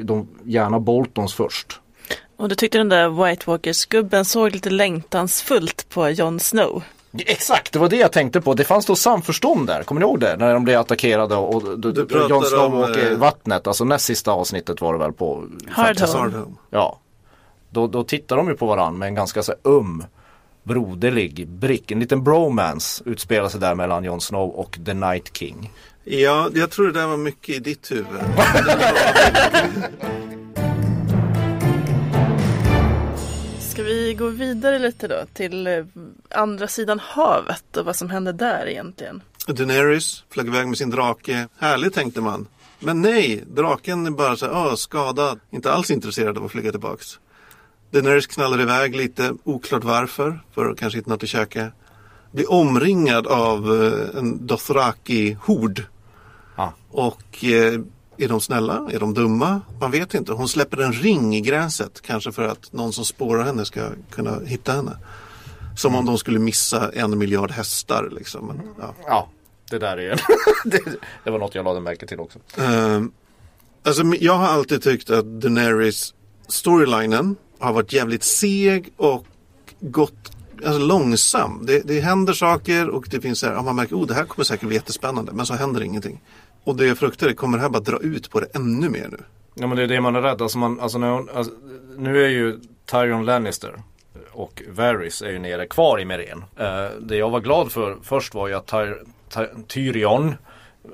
De, 0.04 0.28
gärna 0.44 0.80
Boltons 0.80 1.34
först. 1.34 1.81
Och 2.42 2.50
du 2.50 2.56
tyckte 2.56 2.78
den 2.78 2.90
där 2.90 3.10
White 3.26 3.44
Walkers-gubben 3.50 4.26
såg 4.26 4.52
lite 4.52 4.70
längtansfullt 4.70 5.90
på 5.90 6.10
Jon 6.10 6.40
Snow. 6.40 6.84
Exakt, 7.18 7.74
det 7.74 7.80
var 7.80 7.90
det 7.90 7.96
jag 7.96 8.12
tänkte 8.12 8.42
på. 8.42 8.54
Det 8.54 8.64
fanns 8.64 8.86
då 8.86 8.96
samförstånd 8.96 9.68
där, 9.68 9.84
kommer 9.84 10.02
ni 10.02 10.08
ihåg 10.08 10.20
det? 10.20 10.36
När 10.38 10.54
de 10.54 10.64
blev 10.64 10.80
attackerade 10.80 11.36
och 11.36 11.80
d- 11.80 11.92
d- 11.92 12.02
pratar 12.10 12.30
Jon 12.30 12.46
Snow 12.46 12.60
om, 12.66 12.74
åker 12.74 13.10
i 13.10 13.12
eh, 13.12 13.18
vattnet. 13.18 13.68
Alltså 13.68 13.84
näst 13.86 14.06
sista 14.06 14.32
avsnittet 14.32 14.82
var 14.82 14.94
det 14.94 15.00
väl 15.00 15.14
på 15.14 15.44
Hard 15.70 16.00
Home. 16.00 16.20
Hardhome. 16.20 16.56
Ja. 16.70 17.00
Då, 17.70 17.88
då 17.88 18.04
tittar 18.04 18.38
de 18.38 18.48
ju 18.48 18.54
på 18.56 18.66
varandra 18.66 19.00
med 19.00 19.08
en 19.08 19.16
ganska 19.16 19.44
så 19.44 19.52
här 19.52 19.60
um 19.72 20.04
broderlig 20.64 21.48
brick. 21.48 21.92
En 21.92 22.00
liten 22.00 22.24
bromance 22.24 23.04
utspelar 23.06 23.50
sig 23.50 23.60
där 23.60 23.76
mellan 23.76 24.04
Jon 24.04 24.22
Snow 24.22 24.50
och 24.50 24.80
The 24.86 24.94
Night 24.94 25.38
King. 25.38 25.72
Ja, 26.04 26.50
jag 26.54 26.70
tror 26.72 26.86
det 26.88 27.00
där 27.00 27.08
var 27.08 27.18
mycket 27.18 27.56
i 27.56 27.60
ditt 27.60 27.92
huvud. 27.92 28.06
Ska 33.72 33.84
vi 33.84 34.14
gå 34.14 34.28
vidare 34.28 34.80
lite 34.80 35.08
då 35.08 35.26
till 35.34 35.68
eh, 35.68 35.86
andra 36.30 36.68
sidan 36.68 37.00
havet 37.00 37.78
och 37.78 37.86
vad 37.86 37.96
som 37.96 38.10
hände 38.10 38.32
där 38.32 38.68
egentligen? 38.68 39.22
Daenerys 39.48 40.24
flög 40.30 40.48
iväg 40.48 40.68
med 40.68 40.78
sin 40.78 40.90
drake. 40.90 41.48
Härligt 41.60 41.94
tänkte 41.94 42.22
man. 42.22 42.48
Men 42.80 43.02
nej, 43.02 43.44
draken 43.48 44.06
är 44.06 44.12
bara 44.12 44.36
så 44.36 44.46
här, 44.46 44.54
"Åh, 44.54 44.76
skadad. 44.76 45.40
Inte 45.52 45.72
alls 45.72 45.92
intresserad 45.92 46.38
av 46.38 46.46
att 46.46 46.52
flyga 46.52 46.72
tillbaks. 46.72 47.20
Daenerys 47.92 48.28
knallar 48.28 48.62
iväg 48.62 48.96
lite, 48.96 49.34
oklart 49.44 49.84
varför. 49.84 50.40
För 50.54 50.70
att 50.70 50.78
kanske 50.78 51.00
hitta 51.00 51.10
något 51.10 51.24
att 51.24 51.30
käka. 51.30 51.72
Blir 52.32 52.52
omringad 52.52 53.28
av 53.28 53.84
eh, 53.84 54.20
en 54.20 54.48
Dothraki-hord. 54.48 55.84
Ja. 56.56 56.74
Och 56.90 57.44
eh, 57.46 57.82
är 58.22 58.28
de 58.28 58.42
snälla? 58.42 58.90
Är 58.92 59.00
de 59.00 59.14
dumma? 59.14 59.62
Man 59.80 59.92
vet 59.92 60.14
inte. 60.14 60.34
Hon 60.34 60.50
släpper 60.50 60.82
en 60.82 60.94
ring 60.94 61.36
i 61.36 61.42
gräset. 61.42 62.02
Kanske 62.02 62.32
för 62.32 62.44
att 62.44 62.74
någon 62.74 62.94
som 62.94 63.06
spårar 63.06 63.44
henne 63.44 63.66
ska 63.66 63.90
kunna 64.10 64.40
hitta 64.46 64.72
henne. 64.72 64.98
Som 65.78 65.96
om 65.96 66.06
de 66.06 66.18
skulle 66.18 66.40
missa 66.40 66.92
en 66.92 67.18
miljard 67.18 67.52
hästar. 67.52 68.10
Liksom. 68.12 68.48
Men, 68.48 68.62
ja. 68.80 68.96
Ja, 69.08 69.30
det 69.70 69.80
där 69.80 69.98
är 69.98 70.22
det, 70.66 70.82
det 71.24 71.32
var 71.32 71.40
något 71.40 71.56
jag 71.56 71.66
lade 71.66 71.82
märke 71.82 72.08
till 72.08 72.20
också. 72.20 72.40
Ehm, 72.58 73.12
alltså, 73.84 74.04
jag 74.04 74.34
har 74.34 74.48
alltid 74.48 74.84
tyckt 74.84 75.10
att 75.10 75.26
Daenerys 75.42 76.14
storylinen 76.48 77.36
har 77.60 77.74
varit 77.74 77.94
jävligt 77.94 78.24
seg 78.24 78.94
och 78.98 79.26
gått 79.80 80.32
alltså, 80.66 80.80
långsam. 80.80 81.66
Det, 81.66 81.80
det 81.80 82.00
händer 82.00 82.34
saker 82.34 82.90
och 82.90 83.08
det 83.10 83.22
finns 83.22 83.40
så 83.40 83.48
här, 83.48 83.54
ja, 83.54 83.62
man 83.62 83.76
märker, 83.76 83.96
oh 83.96 84.08
det 84.08 84.14
här 84.14 84.26
kommer 84.26 84.44
säkert 84.44 84.68
bli 84.68 84.76
jättespännande. 84.76 85.32
Men 85.32 85.46
så 85.46 85.54
händer 85.54 85.84
ingenting. 85.84 86.22
Och 86.64 86.76
det 86.76 86.88
jag 86.88 86.98
fruktar 86.98 87.28
är, 87.28 87.34
kommer 87.34 87.58
det 87.58 87.62
här 87.62 87.70
bara 87.70 87.80
dra 87.80 88.00
ut 88.00 88.30
på 88.30 88.40
det 88.40 88.48
ännu 88.56 88.90
mer 88.90 89.08
nu? 89.12 89.18
Ja 89.54 89.68
men 89.68 89.78
det 89.78 89.84
är 89.84 89.88
det 89.88 90.02
man 90.02 90.16
är 90.16 90.22
rädd. 90.22 90.42
Alltså 90.42 90.58
man, 90.58 90.80
alltså 90.80 90.98
när 90.98 91.10
hon, 91.10 91.30
alltså, 91.34 91.54
nu 91.98 92.26
är 92.26 92.30
ju 92.30 92.60
Tyrion 92.86 93.26
Lannister 93.26 93.74
och 94.32 94.62
Varys 94.70 95.22
är 95.22 95.30
ju 95.30 95.40
nere 95.40 95.68
kvar 95.68 96.00
i 96.00 96.06
Meren. 96.06 96.44
Eh, 96.58 96.86
det 97.00 97.16
jag 97.16 97.30
var 97.30 97.40
glad 97.40 97.72
för 97.72 97.98
först 98.04 98.34
var 98.34 98.48
ju 98.48 98.54
att 98.54 98.68
Tyr, 98.68 99.04
Ty, 99.30 99.46
Tyrion 99.68 100.36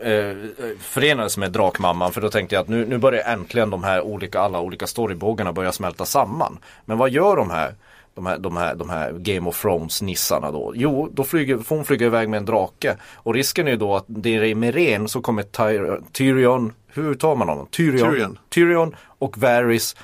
eh, 0.01 0.35
förenades 0.79 1.37
med 1.37 1.51
Drakmamman 1.51 2.11
för 2.11 2.21
då 2.21 2.29
tänkte 2.29 2.55
jag 2.55 2.61
att 2.61 2.67
nu, 2.67 2.85
nu 2.85 2.97
börjar 2.97 3.33
äntligen 3.33 3.69
de 3.69 3.83
här 3.83 4.01
olika, 4.01 4.39
alla 4.39 4.59
olika 4.59 4.87
storybågarna 4.87 5.53
börja 5.53 5.71
smälta 5.71 6.05
samman. 6.05 6.59
Men 6.85 6.97
vad 6.97 7.09
gör 7.09 7.35
de 7.35 7.49
här 7.49 7.75
de 8.17 8.25
här, 8.25 8.37
de 8.37 8.57
här, 8.57 8.75
de 8.75 8.89
här 8.89 9.11
Game 9.11 9.49
of 9.49 9.61
Thrones 9.61 10.01
nissarna 10.01 10.51
då? 10.51 10.73
Jo, 10.75 11.09
då 11.13 11.23
flyger, 11.23 11.57
får 11.57 11.75
hon 11.75 11.85
flyga 11.85 12.05
iväg 12.05 12.29
med 12.29 12.37
en 12.37 12.45
drake. 12.45 12.97
Och 13.13 13.33
risken 13.33 13.67
är 13.67 13.71
ju 13.71 13.77
då 13.77 13.95
att 13.95 14.05
det 14.07 14.35
är 14.35 14.43
i 14.43 14.55
Meren 14.55 15.07
så 15.07 15.21
kommer 15.21 15.43
Tyr, 15.43 16.01
Tyrion, 16.11 16.73
hur 16.87 17.13
tar 17.15 17.35
man 17.35 17.49
honom? 17.49 17.67
Tyrion, 17.71 18.11
Tyrion. 18.11 18.39
Tyrion 18.49 18.95
och 19.19 19.37
Varys 19.37 19.95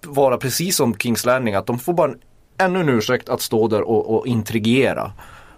vara 0.00 0.36
precis 0.36 0.76
som 0.76 0.94
Kings 0.94 1.24
Landing 1.24 1.54
att 1.54 1.66
de 1.66 1.78
får 1.78 1.92
bara 1.92 2.10
en, 2.10 2.18
ännu 2.58 2.80
en 2.80 2.88
ursäkt 2.88 3.28
att 3.28 3.40
stå 3.40 3.68
där 3.68 3.82
och, 3.82 4.14
och 4.14 4.26
intrigera. 4.26 5.12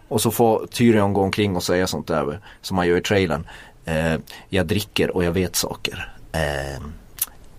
Och 0.09 0.21
så 0.21 0.31
får 0.31 0.67
Tyrion 0.67 1.13
gå 1.13 1.21
omkring 1.21 1.57
och 1.57 1.63
säga 1.63 1.87
sånt 1.87 2.07
där 2.07 2.41
som 2.61 2.77
man 2.77 2.87
gör 2.87 2.97
i 2.97 3.03
trailern. 3.03 3.47
Eh, 3.85 4.15
jag 4.49 4.67
dricker 4.67 5.17
och 5.17 5.25
jag 5.25 5.33
vet 5.33 5.57
saker. 5.57 6.15
Eh, 6.33 6.77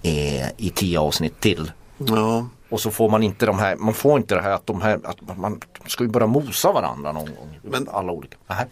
eh, 0.02 0.50
I 0.58 0.70
tio 0.76 1.00
avsnitt 1.00 1.39
till. 1.39 1.72
Ja, 1.98 2.48
Och 2.69 2.82
så 2.82 2.91
får 2.91 3.10
man 3.10 3.23
inte 3.23 3.45
de 3.45 3.60
här, 3.60 3.75
man 3.75 3.93
får 3.93 4.17
inte 4.17 4.36
det 4.36 4.41
här 4.41 4.51
att 4.51 4.67
de 4.67 4.82
här, 4.82 4.99
att 5.04 5.38
man, 5.38 5.62
ska 5.88 6.04
ju 6.04 6.10
börja 6.10 6.28
mosa 6.28 6.71
varandra 6.71 7.12
någon 7.12 7.25
gång. 7.36 7.60
Men- 7.63 7.89
Alla 7.89 8.12
olika. 8.12 8.38
Nähä. 8.47 8.65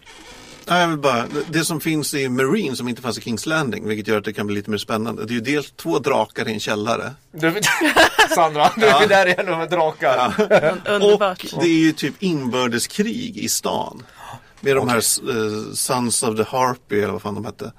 Nej, 0.68 0.82
jag 0.82 0.88
vill 0.88 0.98
bara, 0.98 1.26
det 1.50 1.66
som 1.66 1.82
finns 1.82 2.14
i 2.14 2.30
Marine 2.30 2.76
som 2.76 2.88
inte 2.88 3.02
fanns 3.02 3.18
i 3.18 3.22
Kings 3.22 3.46
Landing, 3.46 3.88
vilket 3.88 4.08
gör 4.08 4.18
att 4.18 4.26
det 4.26 4.34
kan 4.34 4.48
bli 4.48 4.56
lite 4.56 4.70
mer 4.70 4.78
spännande. 4.78 5.26
Det 5.26 5.32
är 5.32 5.36
ju 5.36 5.42
dels 5.42 5.72
två 5.72 6.00
drakar 6.00 6.48
i 6.48 6.54
en 6.54 6.60
källare. 6.60 7.12
Du, 7.32 7.54
Sandra, 8.36 8.72
nu 8.78 8.86
är 8.86 9.08
där 9.08 9.26
igen 9.26 9.58
med 9.58 9.70
drakar. 9.70 10.34
Underbart. 10.90 11.44
Och 11.54 11.64
det 11.64 11.70
är 11.70 11.80
ju 11.80 11.92
typ 11.92 12.24
inbördeskrig 12.24 13.38
i 13.38 13.50
stan. 13.50 14.04
Med 14.60 14.76
de 14.76 14.88
här 14.90 14.98
eh, 14.98 15.74
Sons 15.74 16.24
of 16.24 16.38
the 16.38 16.44
Harpy 16.44 16.98
eller 17.02 17.12
vad 17.14 17.22
fan 17.22 17.36
de 17.36 17.46
hette. 17.46 17.72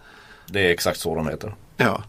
Det 0.46 0.66
är 0.66 0.70
exakt 0.70 1.00
så 1.00 1.14
de 1.14 1.28
heter. 1.28 1.54
Ja. 1.76 2.02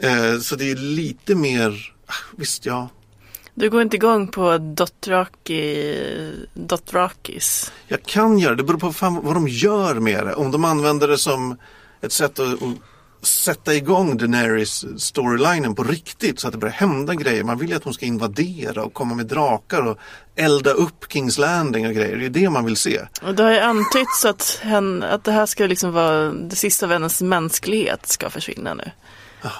Eh, 0.00 0.38
så 0.40 0.56
det 0.56 0.70
är 0.70 0.76
lite 0.76 1.34
mer, 1.34 1.92
ah, 2.06 2.12
visst 2.36 2.66
ja. 2.66 2.88
Du 3.54 3.70
går 3.70 3.82
inte 3.82 3.96
igång 3.96 4.28
på 4.28 4.58
Dothraki, 4.58 5.96
Dothrakis. 6.54 7.72
Jag 7.88 8.02
kan 8.02 8.38
göra 8.38 8.54
det, 8.54 8.56
det 8.56 8.66
beror 8.66 8.78
på 8.78 8.92
fan 8.92 9.20
vad 9.22 9.34
de 9.34 9.48
gör 9.48 9.94
med 9.94 10.26
det. 10.26 10.34
Om 10.34 10.50
de 10.50 10.64
använder 10.64 11.08
det 11.08 11.18
som 11.18 11.56
ett 12.00 12.12
sätt 12.12 12.38
att, 12.38 12.62
att 12.62 12.76
sätta 13.22 13.74
igång 13.74 14.16
Daenerys 14.16 14.84
storylinen 14.98 15.74
på 15.74 15.82
riktigt 15.82 16.40
så 16.40 16.46
att 16.46 16.52
det 16.52 16.58
börjar 16.58 16.74
hända 16.74 17.14
grejer. 17.14 17.44
Man 17.44 17.58
vill 17.58 17.70
ju 17.70 17.76
att 17.76 17.84
hon 17.84 17.94
ska 17.94 18.06
invadera 18.06 18.84
och 18.84 18.94
komma 18.94 19.14
med 19.14 19.26
drakar 19.26 19.86
och 19.86 19.98
elda 20.36 20.70
upp 20.70 21.04
Kings 21.12 21.38
Landing 21.38 21.86
och 21.86 21.94
grejer. 21.94 22.16
Det 22.16 22.26
är 22.26 22.30
det 22.30 22.50
man 22.50 22.64
vill 22.64 22.76
se. 22.76 23.00
Och 23.22 23.34
det 23.34 23.42
har 23.42 23.50
ju 23.50 23.58
antytts 23.58 24.24
att, 24.24 24.60
hen, 24.62 25.02
att 25.02 25.24
det 25.24 25.32
här 25.32 25.46
ska 25.46 25.66
liksom 25.66 25.92
vara 25.92 26.30
det 26.32 26.56
sista 26.56 26.86
av 26.86 26.92
hennes 26.92 27.22
mänsklighet 27.22 28.06
ska 28.06 28.30
försvinna 28.30 28.74
nu. 28.74 28.90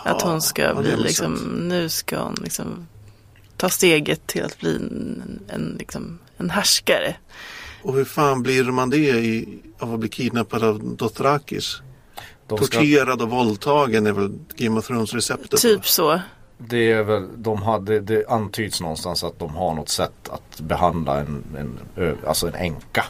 att 0.05 0.23
hon 0.23 0.43
ska 0.43 0.75
bli 0.75 0.97
liksom, 0.97 1.37
sant. 1.37 1.53
nu 1.59 1.89
ska 1.89 2.23
hon 2.23 2.35
liksom 2.35 2.87
ta 3.61 3.69
steget 3.69 4.27
till 4.27 4.45
att 4.45 4.59
bli 4.59 4.77
en, 4.77 5.41
en, 5.49 5.77
liksom, 5.79 6.19
en 6.37 6.51
härskare. 6.51 7.17
Och 7.83 7.95
hur 7.95 8.05
fan 8.05 8.43
blir 8.43 8.65
man 8.65 8.91
det 8.91 8.97
i, 8.97 9.59
av 9.79 9.95
att 9.95 10.01
bli 10.01 10.09
kidnappad 10.09 10.65
av 10.65 10.97
Dothrakis? 10.97 11.65
Ska, 11.65 12.57
Torterad 12.57 13.23
och 13.23 13.31
våldtagen 13.31 14.07
är 14.07 14.13
väl 14.13 14.39
Game 14.57 14.79
of 14.79 14.87
Thrones 14.87 15.15
receptet? 15.15 15.61
Typ 15.61 15.87
så. 15.87 16.21
det 16.59 16.93
är 16.93 17.03
väl, 17.03 17.29
de 17.37 17.63
hade, 17.63 18.01
det 18.01 18.27
antyds 18.29 18.81
någonstans 18.81 19.25
att 19.25 19.39
de 19.39 19.55
har 19.55 19.75
något 19.75 19.89
sätt 19.89 20.29
att 20.29 20.61
behandla 20.61 21.21
en, 21.21 21.45
en 21.59 21.79
alltså 22.27 22.49
en 22.49 22.55
änka. 22.55 23.05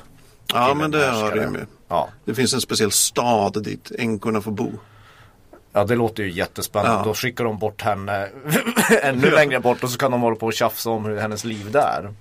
Ja 0.53 0.75
men 0.75 0.85
en 0.85 0.91
det 0.91 1.07
har 1.07 1.35
det 1.35 1.51
med. 1.51 1.67
Ja. 1.89 2.09
Det 2.25 2.35
finns 2.35 2.55
en 2.55 2.61
speciell 2.61 2.93
stad 2.93 3.65
dit 3.65 3.93
änkorna 3.99 4.41
får 4.41 4.53
bo. 4.53 4.73
Ja, 5.73 5.85
det 5.85 5.97
låter 5.97 6.23
ju 6.23 6.31
jättespännande. 6.31 6.99
Ja. 6.99 7.05
Då 7.05 7.15
skickar 7.15 7.45
de 7.45 7.59
bort 7.59 7.83
henne 7.83 8.29
ännu 9.03 9.31
längre 9.31 9.61
bort 9.61 9.85
och 9.85 9.91
så 9.91 9.99
kan 9.99 10.11
de 10.11 10.21
hålla 10.21 10.37
på 10.37 10.47
och 10.47 10.53
tjafsa 10.53 10.91
om 10.91 11.05
hur 11.05 11.17
hennes 11.17 11.45
liv 11.45 11.71
där. 11.73 12.15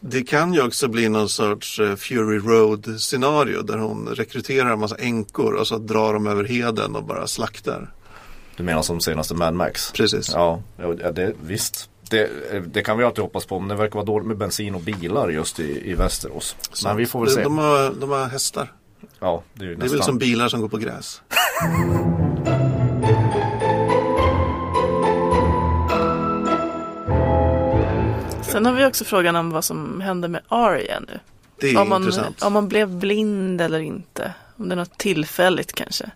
Det 0.00 0.22
kan 0.22 0.54
ju 0.54 0.62
också 0.62 0.88
bli 0.88 1.08
någon 1.08 1.28
sorts 1.28 1.78
eh, 1.78 1.96
Fury 1.96 2.38
Road 2.38 3.00
scenario 3.00 3.62
där 3.62 3.78
hon 3.78 4.08
rekryterar 4.08 4.72
en 4.72 4.78
massa 4.78 4.96
änkor 4.96 5.54
och 5.54 5.66
så 5.66 5.78
drar 5.78 6.14
de 6.14 6.26
över 6.26 6.44
heden 6.44 6.96
och 6.96 7.04
bara 7.04 7.26
slaktar. 7.26 7.90
Du 8.56 8.62
menar 8.62 8.82
som 8.82 9.00
senaste 9.00 9.34
Mad 9.34 9.54
Max? 9.54 9.92
Precis. 9.92 10.30
Ja, 10.34 10.62
ja 10.76 11.12
det, 11.12 11.32
visst. 11.42 11.90
Det, 12.10 12.30
det 12.66 12.82
kan 12.82 12.98
vi 12.98 13.04
alltid 13.04 13.22
hoppas 13.22 13.46
på, 13.46 13.58
men 13.58 13.68
det 13.68 13.74
verkar 13.74 13.94
vara 13.94 14.04
dåligt 14.04 14.28
med 14.28 14.36
bensin 14.36 14.74
och 14.74 14.80
bilar 14.80 15.28
just 15.28 15.60
i, 15.60 15.90
i 15.90 15.94
Västerås. 15.94 16.56
Men 16.84 16.96
vi 16.96 17.06
får 17.06 17.20
väl 17.20 17.28
de, 17.28 17.34
se. 17.34 17.42
De 17.42 17.58
har, 17.58 17.94
de 18.00 18.10
har 18.10 18.26
hästar. 18.26 18.72
Ja, 19.20 19.42
det 19.54 19.64
är 19.64 19.68
ju 19.68 19.74
Det 19.74 19.78
är 19.78 19.88
väl 19.88 19.90
nästan. 19.90 20.06
som 20.06 20.18
bilar 20.18 20.48
som 20.48 20.60
går 20.60 20.68
på 20.68 20.78
gräs. 20.78 21.22
Sen 28.52 28.66
har 28.66 28.72
vi 28.72 28.86
också 28.86 29.04
frågan 29.04 29.36
om 29.36 29.50
vad 29.50 29.64
som 29.64 30.00
händer 30.00 30.28
med 30.28 30.40
Arya 30.48 31.00
nu. 31.00 31.20
Det 31.60 31.70
är 31.70 31.78
Om 31.78 31.88
man, 31.88 32.02
intressant. 32.02 32.42
om 32.42 32.52
man 32.52 32.68
blev 32.68 32.88
blind 32.88 33.60
eller 33.60 33.80
inte. 33.80 34.34
Om 34.56 34.68
det 34.68 34.74
är 34.74 34.76
något 34.76 34.98
tillfälligt 34.98 35.72
kanske. 35.72 36.10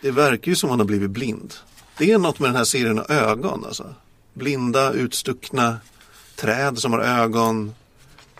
Det 0.00 0.10
verkar 0.10 0.48
ju 0.50 0.56
som 0.56 0.70
han 0.70 0.78
har 0.78 0.86
blivit 0.86 1.10
blind. 1.10 1.54
Det 1.98 2.12
är 2.12 2.18
något 2.18 2.38
med 2.38 2.48
den 2.48 2.56
här 2.56 2.64
serien 2.64 2.98
och 2.98 3.10
ögon 3.10 3.64
alltså. 3.64 3.94
Blinda, 4.34 4.92
utstuckna, 4.92 5.76
träd 6.36 6.78
som 6.78 6.92
har 6.92 7.00
ögon, 7.00 7.74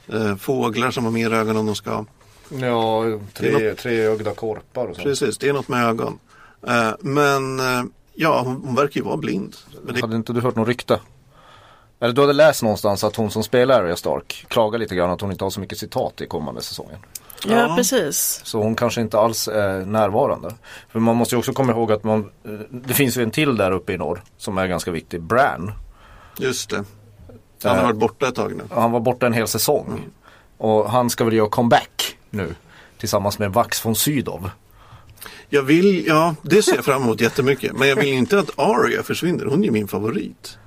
eh, 0.07 0.37
fåglar 0.37 0.90
som 0.90 1.05
har 1.05 1.12
mer 1.12 1.33
ögon 1.33 1.57
än 1.57 1.66
de 1.66 1.74
ska. 1.74 2.05
Ja, 2.48 3.05
tre, 3.35 3.74
treögda 3.74 4.35
korpar 4.35 4.87
och 4.87 4.94
sånt. 4.96 5.05
Precis, 5.05 5.38
det 5.38 5.48
är 5.48 5.53
något 5.53 5.68
med 5.68 5.85
ögon. 5.85 6.18
Eh, 6.66 6.90
men 7.01 7.61
eh, 7.61 7.83
ja, 8.14 8.42
hon, 8.44 8.62
hon 8.64 8.74
verkar 8.74 9.01
ju 9.01 9.05
vara 9.05 9.16
blind. 9.16 9.57
Men 9.85 9.94
det, 9.94 10.01
Hade 10.01 10.16
inte 10.16 10.33
du 10.33 10.40
hört 10.40 10.57
något 10.57 10.68
rykte? 10.68 11.01
Eller 12.01 12.13
du 12.15 12.21
hade 12.21 12.33
läst 12.33 12.63
någonstans 12.63 13.05
att 13.05 13.17
hon 13.17 13.31
som 13.31 13.43
spelar 13.45 13.83
Arya 13.83 13.97
Stark 13.97 14.45
klagar 14.49 14.79
lite 14.79 14.95
grann 14.95 15.11
att 15.11 15.21
hon 15.21 15.33
inte 15.33 15.45
har 15.45 15.51
så 15.51 15.61
mycket 15.61 15.79
citat 15.79 16.21
i 16.21 16.27
kommande 16.27 16.61
säsongen. 16.63 16.99
Ja, 17.47 17.57
Ja. 17.69 17.77
precis. 17.77 18.41
Så 18.45 18.63
hon 18.63 18.75
kanske 18.75 19.01
inte 19.01 19.19
alls 19.19 19.49
är 19.49 19.85
närvarande. 19.85 20.55
För 20.89 21.01
man 21.01 21.17
måste 21.17 21.35
ju 21.35 21.39
också 21.39 21.53
komma 21.53 21.73
ihåg 21.73 21.93
att 21.93 22.05
man, 22.05 22.31
eh, 22.45 22.51
det 22.71 22.95
finns 22.95 23.17
ju 23.19 23.23
en 23.23 23.31
till 23.31 23.57
där 23.57 23.71
uppe 23.73 23.93
i 23.93 23.97
norr 23.99 24.23
som 24.37 24.59
är 24.59 24.67
ganska 24.67 24.91
viktig, 24.91 25.21
Bran. 25.23 25.73
just 26.39 26.71
det. 26.71 26.85
Han 27.63 27.73
har 27.77 27.79
Eh, 27.79 27.85
varit 27.85 27.97
borta 27.97 28.29
ett 28.29 28.35
tag 28.35 28.57
nu. 28.57 28.63
Han 28.71 28.93
var 28.93 29.01
borta 29.01 29.27
en 29.27 29.33
hel 29.33 29.49
säsong. 29.49 30.01
Och 30.59 30.91
han 30.91 31.11
ska 31.11 31.25
väl 31.25 31.35
göra 31.35 31.49
comeback 31.49 32.17
nu. 32.31 32.55
Tillsammans 32.99 33.39
med 33.39 33.53
Vax 33.53 33.85
von 33.85 33.95
Sydow. 33.95 34.51
Jag 35.49 35.63
vill, 35.63 36.07
ja, 36.07 36.35
det 36.43 36.63
ser 36.63 36.75
jag 36.75 36.85
fram 36.85 37.03
emot 37.03 37.21
jättemycket. 37.21 37.73
Men 37.73 37.89
jag 37.89 37.97
vill 37.97 38.09
inte 38.09 38.39
att 38.39 38.51
Arya 38.59 39.03
försvinner. 39.03 39.45
Hon 39.45 39.61
är 39.61 39.65
ju 39.65 39.71
min 39.71 39.89
favorit. 39.89 40.59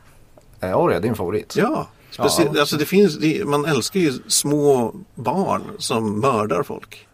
Är 0.62 0.86
Arya 0.88 1.00
din 1.00 1.16
favorit? 1.16 1.56
Ja, 1.58 1.88
speciellt, 2.12 2.52
Ja. 2.54 2.60
alltså 2.60 2.78
det 2.78 2.86
finns, 2.86 3.18
det, 3.18 3.46
man 3.48 3.66
älskar 3.66 4.00
ju 4.00 4.14
små 4.28 4.96
barn 5.16 5.62
som 5.78 6.20
mördar 6.20 6.64
folk. 6.64 7.08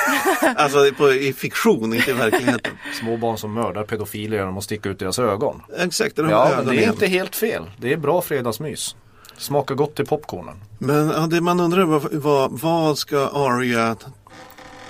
alltså 0.56 0.90
på, 0.98 1.12
i 1.12 1.32
fiktion, 1.32 1.94
inte 1.94 2.10
i 2.10 2.14
verkligheten. 2.14 2.72
Små 3.00 3.16
barn 3.16 3.38
som 3.38 3.54
mördar 3.54 3.84
pedofiler 3.84 4.36
genom 4.36 4.58
att 4.58 4.64
sticka 4.64 4.88
ut 4.88 4.98
deras 4.98 5.18
ögon. 5.18 5.62
Exakt, 5.78 6.18
har 6.18 6.24
Ja, 6.30 6.50
men 6.56 6.66
det 6.66 6.72
är 6.72 6.78
igen. 6.78 6.92
inte 6.92 7.06
helt 7.06 7.36
fel. 7.36 7.70
Det 7.76 7.92
är 7.92 7.96
bra 7.96 8.22
fredagsmys. 8.22 8.96
Smakar 9.36 9.74
gott 9.74 9.94
till 9.94 10.06
popcornen. 10.06 10.54
Men 10.78 11.08
ja, 11.08 11.20
det 11.26 11.40
man 11.40 11.60
undrar 11.60 11.84
vad, 11.84 12.12
vad, 12.12 12.60
vad 12.60 12.98
ska 12.98 13.18
Arya, 13.28 13.96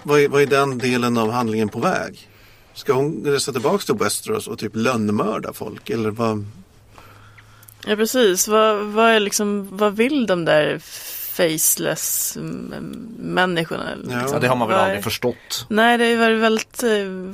vad 0.02 0.20
är, 0.20 0.28
vad 0.28 0.42
är 0.42 0.46
den 0.46 0.78
delen 0.78 1.18
av 1.18 1.30
handlingen 1.30 1.68
på 1.68 1.78
väg? 1.80 2.28
Ska 2.74 2.92
hon 2.92 3.24
resa 3.24 3.52
tillbaka 3.52 3.78
till 3.78 3.94
Westeros 3.94 4.48
och 4.48 4.58
typ 4.58 4.72
lönnmörda 4.76 5.52
folk? 5.52 5.90
Eller 5.90 6.10
vad? 6.10 6.46
Ja, 7.86 7.96
precis. 7.96 8.48
Vad, 8.48 8.76
vad, 8.78 9.10
är 9.10 9.20
liksom, 9.20 9.68
vad 9.76 9.96
vill 9.96 10.26
de 10.26 10.44
där 10.44 10.78
faceless 11.32 12.36
människorna? 13.18 13.90
Ja. 14.10 14.22
Ja, 14.32 14.38
det 14.38 14.48
har 14.48 14.56
man 14.56 14.68
väl 14.68 14.74
Vad 14.76 14.84
är- 14.84 14.88
aldrig 14.88 15.04
förstått. 15.04 15.66
Nej, 15.68 15.98
det 15.98 16.04
är 16.04 16.16
väl 16.16 16.34
väldigt, 16.34 16.82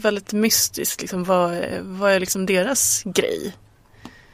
väldigt 0.04 0.32
mystiskt. 0.32 1.00
Liksom, 1.00 1.24
vad, 1.24 1.52
är, 1.54 1.80
vad 1.82 2.12
är 2.12 2.20
liksom 2.20 2.46
deras 2.46 3.02
grej? 3.04 3.52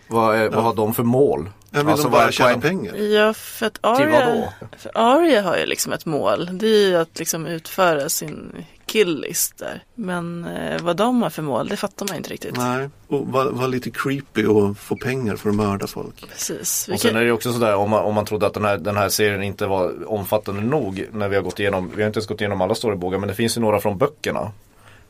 Vad, 0.09 0.37
är, 0.37 0.49
vad 0.51 0.65
har 0.65 0.75
de 0.75 0.95
för 0.95 1.03
mål? 1.03 1.51
Jag 1.71 1.81
vill 1.81 1.89
Alltså, 1.93 2.09
de 2.09 2.13
bara 2.13 2.33
tjäna 2.33 2.61
pengar? 2.61 2.95
Ja, 2.97 3.35
för 3.35 3.67
att 3.67 3.79
vadå? 3.83 4.53
för 4.79 4.91
Arya 4.95 5.43
har 5.43 5.57
ju 5.57 5.67
liksom 5.67 5.93
ett 5.93 6.07
mål. 6.07 6.49
Det 6.59 6.67
är 6.67 6.89
ju 6.89 6.97
att 6.97 7.19
liksom 7.19 7.47
utföra 7.47 8.09
sin 8.09 8.65
killlist 8.95 9.59
där. 9.59 9.83
Men 9.95 10.45
eh, 10.45 10.83
vad 10.83 10.97
de 10.97 11.23
har 11.23 11.31
för 11.31 11.43
mål, 11.43 11.69
det 11.69 11.77
fattar 11.77 12.07
man 12.09 12.17
inte 12.17 12.31
riktigt. 12.31 12.57
Nej, 12.57 12.89
och 13.09 13.27
vara 13.27 13.51
var 13.51 13.69
lite 13.69 13.91
creepy 13.91 14.47
och 14.47 14.79
få 14.79 14.97
pengar 14.97 15.37
för 15.37 15.49
att 15.51 15.55
mörda 15.55 15.87
folk. 15.87 16.25
Precis. 16.31 16.89
Vi 16.89 16.95
Och 16.95 17.01
sen 17.01 17.11
kan- 17.11 17.21
är 17.21 17.25
det 17.25 17.33
också 17.33 17.53
sådär 17.53 17.75
om 17.77 17.91
man, 17.91 18.05
om 18.05 18.15
man 18.15 18.25
trodde 18.25 18.47
att 18.47 18.55
den 18.55 18.65
här, 18.65 18.77
den 18.79 18.97
här 18.97 19.09
serien 19.09 19.43
inte 19.43 19.67
var 19.67 20.13
omfattande 20.13 20.61
nog 20.63 21.07
när 21.13 21.29
vi 21.29 21.37
har 21.37 21.43
gått 21.43 21.61
igenom, 21.61 21.91
vi 21.97 22.03
har 22.03 22.07
inte 22.07 22.19
ens 22.19 22.27
gått 22.29 22.41
igenom 22.41 22.61
alla 22.61 22.75
storybågar 22.75 23.19
men 23.19 23.29
det 23.29 23.35
finns 23.35 23.57
ju 23.57 23.61
några 23.61 23.81
från 23.81 23.99
böckerna. 23.99 24.51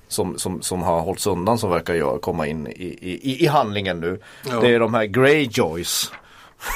Som, 0.08 0.38
som, 0.38 0.62
som 0.62 0.82
har 0.82 1.00
hållits 1.00 1.26
undan 1.26 1.58
som 1.58 1.70
verkar 1.70 1.94
göra, 1.94 2.18
komma 2.18 2.46
in 2.46 2.66
i, 2.66 2.70
i, 3.00 3.44
i 3.44 3.46
handlingen 3.46 4.00
nu. 4.00 4.20
Ja. 4.50 4.60
Det 4.60 4.74
är 4.74 4.80
de 4.80 4.94
här 4.94 5.04
Greyjoys. 5.04 6.12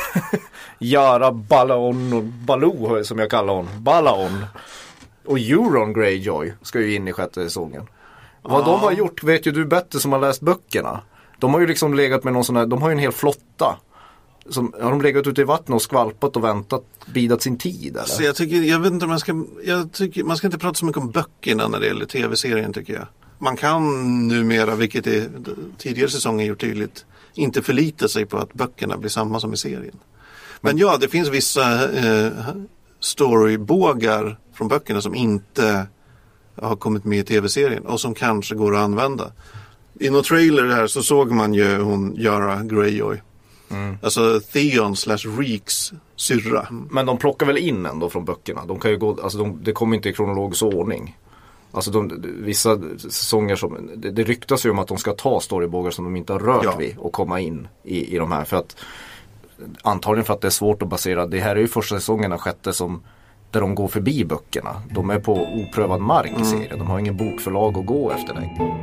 Yara 0.79 1.33
Balaon 1.33 2.13
och 2.13 2.23
Baloo 2.23 3.05
som 3.05 3.19
jag 3.19 3.31
kallar 3.31 3.55
hon. 3.55 3.69
Balaon. 3.77 4.45
Och 5.29 5.39
Euron 5.39 5.93
Greyjoy 5.93 6.53
ska 6.63 6.81
ju 6.81 6.95
in 6.95 7.09
i 7.09 7.13
sjätte 7.13 7.45
säsongen. 7.45 7.87
Vad 8.43 8.65
de 8.65 8.81
har 8.81 8.93
gjort 8.93 9.23
vet 9.23 9.47
ju 9.47 9.51
du 9.51 9.65
bättre 9.65 10.01
som 10.01 10.13
har 10.13 10.19
läst 10.19 10.41
böckerna. 10.41 11.01
De 11.39 11.55
har 11.55 11.61
ju 11.61 11.67
liksom 11.67 11.95
legat 11.95 12.25
med 12.25 12.33
någon 12.33 12.45
sån 12.45 12.57
här, 12.57 12.67
de 12.67 12.83
har 12.83 12.89
ju 12.89 12.93
en 12.93 12.99
hel 12.99 13.13
flotta. 13.13 13.79
Som, 14.49 14.73
har 14.81 14.91
de 14.91 15.03
legat 15.03 15.27
ute 15.27 15.41
i 15.41 15.45
vattnet 15.45 15.75
och 15.75 15.83
skvalpat 15.83 16.37
och 16.37 16.45
väntat, 16.45 16.85
bidat 17.15 17.43
sin 17.43 17.59
tid 17.59 17.97
eller? 17.97 18.05
Så 18.05 18.23
jag, 18.23 18.37
tycker, 18.37 18.57
jag 18.57 18.81
vet 18.81 18.93
inte 18.93 19.07
man 19.07 19.21
ska, 19.21 19.45
jag 19.65 19.93
tycker, 19.93 20.25
man 20.25 20.37
ska 20.37 20.47
inte 20.47 20.59
prata 20.59 20.75
så 20.75 20.85
mycket 20.85 21.03
om 21.03 21.11
böckerna 21.11 21.69
när 21.69 21.81
det 21.81 21.87
gäller 21.87 22.07
tv-serien 22.07 22.73
tycker 22.73 22.93
jag. 22.93 23.07
Man 23.39 23.57
kan 23.57 23.83
numera, 24.29 24.75
vilket 24.75 25.07
är 25.07 25.29
tidigare 25.79 26.11
säsonger 26.11 26.47
gjort 26.47 26.61
tydligt, 26.61 27.05
inte 27.35 27.63
förlita 27.63 28.09
sig 28.09 28.27
på 28.27 28.39
att 28.39 28.55
böckerna 28.55 28.97
blir 28.97 29.11
samma 29.11 29.41
som 29.41 29.53
i 29.53 29.57
serien. 29.57 29.99
Men 30.61 30.79
ja, 30.79 30.97
det 31.01 31.09
finns 31.09 31.29
vissa 31.29 31.91
eh, 31.91 32.33
storybågar 33.01 34.39
från 34.59 34.69
böckerna 34.69 35.01
som 35.01 35.15
inte 35.15 35.87
har 36.61 36.77
kommit 36.77 37.05
med 37.05 37.19
i 37.19 37.23
tv-serien 37.23 37.87
och 37.87 38.01
som 38.01 38.15
kanske 38.15 38.55
går 38.55 38.77
att 38.77 38.81
använda. 38.81 39.33
I 40.01 40.11
någon 40.11 40.23
trailer 40.23 40.69
här 40.69 40.87
så 40.87 41.03
såg 41.03 41.31
man 41.31 41.55
ju 41.55 41.79
hon 41.81 42.17
Yara 42.17 42.63
Greyjoy. 42.63 43.23
Alltså 44.03 44.41
Theon 44.41 44.97
slash 44.97 45.39
Reeks 45.39 45.93
syrra. 46.17 46.67
Men 46.91 47.07
de 47.07 47.19
plockar 47.19 47.47
väl 47.47 47.59
in 47.59 47.87
ändå 47.87 48.11
från 48.11 48.25
böckerna? 48.25 48.65
De 48.67 48.79
kan 48.79 48.91
ju 48.91 48.99
gå, 48.99 49.19
alltså 49.23 49.39
de, 49.39 49.59
det 49.63 49.73
kommer 49.73 49.97
inte 49.97 50.09
i 50.09 50.13
kronologisk 50.13 50.63
ordning. 50.63 51.19
Alltså 51.73 51.91
de, 51.91 52.25
vissa 52.41 52.79
säsonger 52.99 53.57
som, 53.57 53.91
det, 53.97 54.11
det 54.11 54.25
ryktas 54.25 54.67
ju 54.67 54.71
om 54.71 54.79
att 54.79 54.89
de 54.89 54.99
ska 54.99 55.13
ta 55.13 55.41
storybågar 55.41 55.91
som 55.91 56.05
de 56.05 56.17
inte 56.17 56.33
har 56.33 56.41
rört 56.41 56.65
Ja. 56.65 56.77
vid 56.77 56.99
och 56.99 57.13
komma 57.13 57.41
in 57.41 57.69
i, 57.85 58.15
i 58.15 58.19
de 58.19 58.33
här. 58.33 58.45
För 58.45 58.57
att 58.57 58.77
Antagligen 59.83 60.25
för 60.25 60.35
att 60.35 60.41
det 60.41 60.49
är 60.49 60.51
svårt 60.51 60.83
att 60.83 60.89
basera, 60.89 61.27
det 61.27 61.41
här 61.41 61.57
är 61.57 61.61
ju 61.61 61.69
första 61.69 61.95
säsongen 61.95 62.33
av 62.33 62.39
sjätte 62.39 62.73
som 62.73 63.03
där 63.51 63.61
de 63.61 63.75
går 63.75 63.89
förbi 63.89 64.25
böckerna. 64.25 64.83
De 64.91 65.11
är 65.11 65.19
på 65.19 65.33
oprövad 65.35 66.01
mark 66.01 66.33
i 66.41 66.45
serien. 66.45 66.79
De 66.79 66.87
har 66.87 66.99
ingen 66.99 67.17
bokförlag 67.17 67.79
att 67.79 67.87
gå 67.87 68.11
efter 68.13 68.35
längre. 68.35 68.75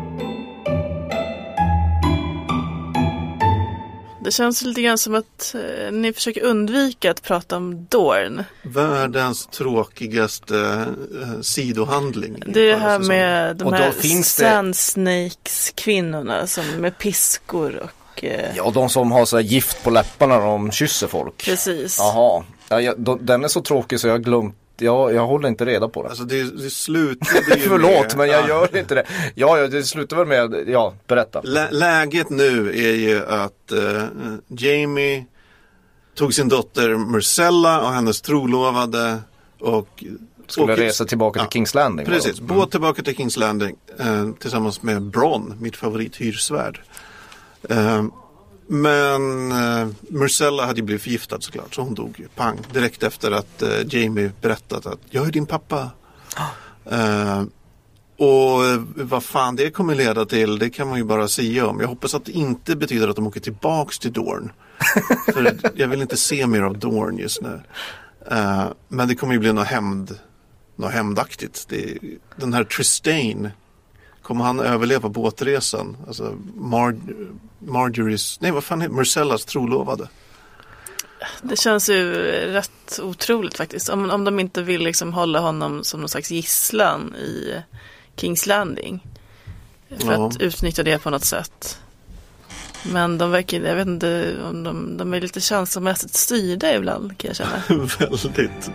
Det 4.25 4.31
känns 4.31 4.61
lite 4.61 4.81
grann 4.81 4.97
som 4.97 5.15
att 5.15 5.55
eh, 5.55 5.91
ni 5.91 6.13
försöker 6.13 6.43
undvika 6.43 7.11
att 7.11 7.21
prata 7.23 7.57
om 7.57 7.85
Dorn. 7.89 8.43
Världens 8.61 9.47
tråkigaste 9.47 10.85
eh, 11.21 11.41
sidohandling. 11.41 12.43
Det 12.47 12.59
är 12.59 12.67
det 12.71 12.77
här 12.77 12.99
säsongen. 12.99 13.07
med 13.07 13.55
de 13.55 13.63
Och 13.65 13.73
här 13.73 14.23
Sand 14.23 14.75
Snakes 14.75 15.71
kvinnorna 15.75 16.47
som 16.47 16.65
med 16.67 16.97
piskor 16.97 17.83
och 17.83 18.23
eh, 18.23 18.55
Ja, 18.55 18.71
de 18.73 18.89
som 18.89 19.11
har 19.11 19.25
så 19.25 19.35
här 19.37 19.43
gift 19.43 19.83
på 19.83 19.89
läpparna 19.89 20.37
när 20.39 20.45
de 20.45 20.71
kysser 20.71 21.07
folk. 21.07 21.45
precis. 21.45 21.97
Jaha, 21.99 22.43
ja, 22.69 22.81
jag, 22.81 22.99
de, 22.99 23.25
den 23.25 23.43
är 23.43 23.47
så 23.47 23.61
tråkig 23.61 23.99
så 23.99 24.07
jag 24.07 24.13
har 24.13 24.19
glömt, 24.19 24.55
jag, 24.77 25.13
jag 25.13 25.27
håller 25.27 25.47
inte 25.49 25.65
reda 25.65 25.87
på 25.87 26.03
det. 26.03 26.09
Alltså 26.09 26.23
det, 26.23 26.43
det 26.63 26.69
slutade 26.69 27.55
ju 27.55 27.61
Förlåt, 27.69 27.91
med, 27.91 28.17
men 28.17 28.27
jag 28.29 28.41
ja. 28.43 28.47
gör 28.47 28.77
inte 28.77 28.95
det. 28.95 29.05
Ja, 29.35 29.67
det 29.67 29.83
slutar 29.83 30.17
väl 30.17 30.27
med, 30.27 30.63
ja, 30.69 30.93
berätta. 31.07 31.41
Lä- 31.41 31.71
Läget 31.71 32.29
nu 32.29 32.69
är 32.69 32.93
ju 32.95 33.25
att 33.25 33.71
eh, 33.71 34.03
Jamie 34.47 35.25
tog 36.15 36.33
sin 36.33 36.49
dotter 36.49 36.95
Marcella 36.95 37.81
och 37.81 37.91
hennes 37.93 38.21
trolovade 38.21 39.17
och 39.59 40.03
Skulle 40.47 40.73
åker- 40.73 40.83
resa 40.83 41.05
tillbaka 41.05 41.39
till 41.39 41.45
Ja, 41.45 41.49
Kings 41.51 41.73
Landing. 41.75 42.05
Precis, 42.05 42.39
Mm. 42.39 42.55
båt 42.57 42.71
tillbaka 42.71 43.01
till 43.03 43.15
Kings 43.15 43.37
Landing 43.37 43.75
eh, 43.99 44.29
tillsammans 44.39 44.81
med 44.81 45.01
Bronn, 45.01 45.53
mitt 45.59 45.75
favorithyrsvärd. 45.77 46.81
Eh, 47.69 48.03
men 48.67 49.51
eh, 49.51 49.87
Marcella 50.09 50.65
hade 50.65 50.79
ju 50.79 50.85
blivit 50.85 51.03
förgiftad 51.03 51.41
såklart 51.41 51.75
så 51.75 51.81
hon 51.81 51.93
dog 51.93 52.19
ju 52.19 52.27
pang 52.27 52.59
direkt 52.73 53.03
efter 53.03 53.31
att 53.31 53.61
eh, 53.61 53.69
Jamie 53.87 54.31
berättat 54.41 54.85
att 54.85 54.99
jag 55.09 55.27
är 55.27 55.31
din 55.31 55.45
pappa. 55.45 55.89
Eh, 56.89 57.43
och 58.17 58.65
eh, 58.65 58.81
vad 58.95 59.23
fan 59.23 59.55
det 59.55 59.69
kommer 59.69 59.95
leda 59.95 60.25
till 60.25 60.59
det 60.59 60.69
kan 60.69 60.87
man 60.87 60.97
ju 60.97 61.03
bara 61.03 61.27
säga 61.27 61.67
om. 61.67 61.79
Jag 61.79 61.87
hoppas 61.87 62.15
att 62.15 62.25
det 62.25 62.31
inte 62.31 62.75
betyder 62.75 63.07
att 63.07 63.15
de 63.15 63.27
åker 63.27 63.39
tillbaks 63.39 63.99
till 63.99 64.13
Dorn. 64.13 64.51
För 65.33 65.57
jag 65.75 65.87
vill 65.87 66.01
inte 66.01 66.17
se 66.17 66.47
mer 66.47 66.61
av 66.61 66.77
Dorn 66.77 67.17
just 67.17 67.41
nu. 67.41 67.61
Eh, 68.31 68.65
men 68.87 69.07
det 69.07 69.15
kommer 69.15 69.33
ju 69.33 69.39
bli 69.39 69.53
något 69.53 69.67
hämnd 69.67 70.19
något 70.75 70.91
hämndaktigt. 70.91 71.73
Den 72.35 72.53
här 72.53 72.63
Tristain, 72.63 73.49
kommer 74.25 74.43
han 74.45 74.59
överleva 74.59 75.09
båtresan? 75.09 75.97
Alltså 76.07 76.33
Mar- 76.57 77.27
Marjorie's, 77.59 78.37
nej 78.41 78.51
vad 78.51 78.63
fan 78.63 78.81
heter 78.81 78.93
Marcellas 78.95 79.45
trolovade. 79.45 80.07
Det 81.41 81.59
känns 81.59 81.89
ju 81.89 82.13
rätt 82.53 82.99
otroligt 83.03 83.57
faktiskt. 83.57 83.89
Om, 83.89 84.09
om 84.09 84.23
de 84.23 84.39
inte 84.39 84.61
vill 84.61 84.81
liksom 84.83 85.13
hålla 85.13 85.39
honom 85.39 85.83
som 85.83 85.99
någon 85.99 86.09
slags 86.09 86.31
gisslan 86.31 87.15
i 87.15 87.55
Kings 88.15 88.45
Landing. 88.47 88.99
För 89.99 90.11
Ja. 90.13 90.27
att 90.27 90.41
utnyttja 90.41 90.83
det 90.83 90.97
på 91.03 91.09
något 91.09 91.25
sätt. 91.25 91.79
Men 92.91 93.17
de 93.17 93.31
verkar, 93.31 93.59
jag 93.61 93.75
vet 93.75 93.87
inte 93.87 94.35
om 94.49 94.63
de, 94.63 94.97
de 94.97 95.13
är 95.13 95.21
lite 95.21 95.41
känslomässigt 95.41 96.13
styrda 96.15 96.75
ibland 96.75 97.17
kan 97.17 97.27
jag 97.27 97.35
känna. 97.37 97.63
Väldigt. 97.99 98.71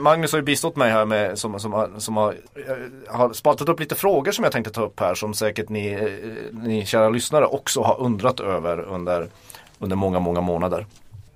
Magnus 0.00 0.32
har 0.32 0.38
ju 0.38 0.42
bistått 0.44 0.76
mig 0.76 0.90
här 0.92 1.04
med 1.04 1.38
som, 1.38 1.60
som, 1.60 1.72
har- 1.72 1.90
som 1.98 2.16
har, 2.16 2.32
eh, 2.54 3.14
har 3.16 3.32
spaltat 3.32 3.68
upp 3.68 3.80
lite 3.80 3.94
frågor 3.94 4.32
som 4.32 4.44
jag 4.44 4.52
tänkte 4.52 4.70
ta 4.72 4.82
upp 4.82 5.00
här 5.00 5.14
som 5.14 5.34
säkert 5.34 5.68
ni, 5.68 5.86
eh, 5.92 6.58
ni 6.58 6.86
kära 6.86 7.08
lyssnare 7.08 7.46
också 7.46 7.82
har 7.82 8.00
undrat 8.00 8.40
över 8.40 8.80
under, 8.80 9.28
under 9.78 9.96
många, 9.96 10.20
många 10.20 10.40
månader. 10.40 10.86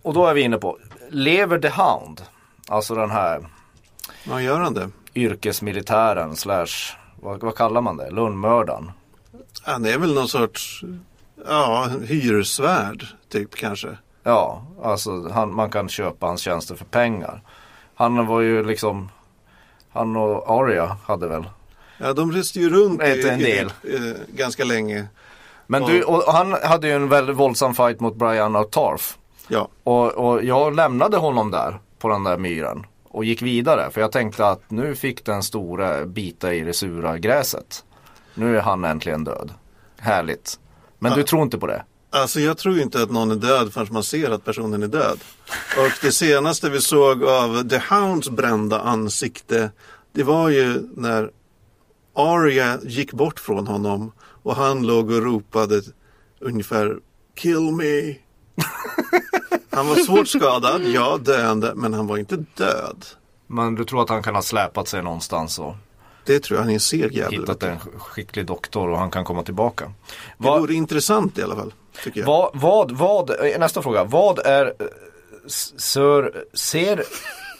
Och 0.02 0.14
då 0.14 0.26
är 0.26 0.34
vi 0.34 0.40
inne 0.40 0.56
på, 0.58 0.78
lever 1.08 1.58
the 1.58 1.68
Hound? 1.68 2.22
Alltså 2.68 2.94
den 2.94 3.10
här 3.10 3.46
Ja, 4.24 4.40
gör 4.42 4.60
han 4.60 4.74
det? 4.74 4.88
yrkesmilitären 5.14 6.36
slash, 6.36 6.96
vad, 7.20 7.40
vad 7.40 7.54
kallar 7.56 7.80
man 7.80 7.96
det, 7.96 8.10
lönnmördaren. 8.10 8.90
Han 9.62 9.84
är 9.86 9.98
väl 9.98 10.14
någon 10.14 10.28
sorts, 10.28 10.82
ja, 11.48 11.88
hyresvärd 12.06 13.04
typ 13.28 13.54
kanske. 13.54 13.88
Ja, 14.22 14.62
alltså 14.82 15.28
han, 15.28 15.54
man 15.54 15.70
kan 15.70 15.88
köpa 15.88 16.26
hans 16.26 16.40
tjänster 16.40 16.74
för 16.74 16.84
pengar. 16.84 17.42
Han 17.98 18.26
var 18.26 18.40
ju 18.40 18.64
liksom, 18.64 19.08
han 19.92 20.16
och 20.16 20.50
Aria 20.50 20.96
hade 21.06 21.28
väl 21.28 21.44
Ja, 21.98 22.12
de 22.12 22.32
reste 22.32 22.60
ju 22.60 22.70
runt 22.70 23.02
Ett- 23.02 23.24
en 23.24 23.40
i, 23.40 23.42
del. 23.44 23.72
ganska 24.28 24.64
länge. 24.64 25.06
Men 25.66 25.82
Och- 25.82 25.88
du, 25.90 26.02
och 26.02 26.22
han 26.32 26.52
hade 26.64 26.86
ju 26.88 26.92
en 26.94 27.08
väldigt 27.08 27.36
våldsam 27.36 27.74
fight 27.74 28.00
mot 28.00 28.16
Brian 28.16 28.56
och 28.56 28.70
Tarf. 28.70 29.18
Ja, 29.48 29.68
Och, 29.84 30.12
och 30.12 30.44
jag 30.44 30.74
lämnade 30.76 31.16
honom 31.16 31.50
där 31.50 31.78
på 31.98 32.08
den 32.08 32.24
där 32.24 32.36
myren 32.38 32.86
och 33.08 33.24
gick 33.24 33.42
vidare. 33.42 33.90
För 33.90 34.00
jag 34.00 34.12
tänkte 34.12 34.46
att 34.48 34.70
nu 34.70 34.94
fick 34.94 35.24
den 35.24 35.42
stora 35.42 36.04
bita 36.06 36.54
i 36.54 36.60
det 36.60 36.72
sura 36.72 37.18
gräset. 37.18 37.84
Nu 38.34 38.56
är 38.56 38.60
han 38.62 38.84
äntligen 38.84 39.24
död. 39.24 39.50
Härligt. 39.98 40.58
Men 40.98 41.12
du 41.12 41.22
tror 41.22 41.42
inte 41.42 41.58
på 41.58 41.66
det? 41.66 41.82
Alltså 42.10 42.40
jag 42.40 42.58
tror 42.58 42.80
inte 42.80 43.02
att 43.02 43.10
någon 43.10 43.30
är 43.30 43.36
död 43.36 43.72
förrän 43.72 43.88
man 43.90 44.02
ser 44.02 44.30
att 44.30 44.44
personen 44.44 44.82
är 44.82 44.88
död. 44.88 45.18
Och 45.76 45.92
det 46.02 46.12
senaste 46.12 46.70
vi 46.70 46.80
såg 46.80 47.24
av 47.24 47.68
The 47.68 47.82
Hounds 47.90 48.30
brända 48.30 48.80
ansikte, 48.80 49.70
det 50.12 50.22
var 50.22 50.48
ju 50.48 50.88
när 50.94 51.30
Arya 52.14 52.78
gick 52.82 53.12
bort 53.12 53.40
från 53.40 53.66
honom 53.66 54.12
och 54.42 54.56
han 54.56 54.86
låg 54.86 55.10
och 55.10 55.22
ropade 55.22 55.82
ungefär 56.40 56.98
Kill 57.34 57.72
me. 57.72 58.14
Han 59.70 59.88
var 59.88 59.96
svårt 59.96 60.28
skadad, 60.28 60.82
ja 60.82 61.18
döende, 61.22 61.72
men 61.74 61.94
han 61.94 62.06
var 62.06 62.18
inte 62.18 62.36
död. 62.36 63.04
Men 63.46 63.74
du 63.74 63.84
tror 63.84 64.02
att 64.02 64.08
han 64.08 64.22
kan 64.22 64.34
ha 64.34 64.42
släpat 64.42 64.88
sig 64.88 65.02
någonstans 65.02 65.58
och 65.58 65.74
Det 66.28 66.40
tror 66.40 66.56
jag 66.56 66.62
han 66.62 66.70
är 66.70 66.74
en 66.74 66.80
seg 66.80 67.12
jävel. 67.12 67.40
hittat 67.40 67.62
en 67.62 67.78
skicklig 67.98 68.46
doktor 68.46 68.88
och 68.90 68.98
han 68.98 69.10
kan 69.10 69.24
komma 69.24 69.42
tillbaka. 69.42 69.84
Det 69.84 69.92
Vad, 70.36 70.60
vore 70.60 70.74
intressant 70.74 71.38
i 71.38 71.42
alla 71.42 71.56
fall. 71.56 71.74
Tycker 72.04 72.20
jag. 72.20 72.26
vad, 72.26 72.50
vad, 72.54 72.92
vad, 72.92 73.30
eh, 73.30 73.58
nästa 73.58 73.82
fråga. 73.82 74.04
Vad 74.04 74.38
är 74.38 74.66
eh, 74.66 74.72
Sir, 75.76 76.44
ser 76.56 77.04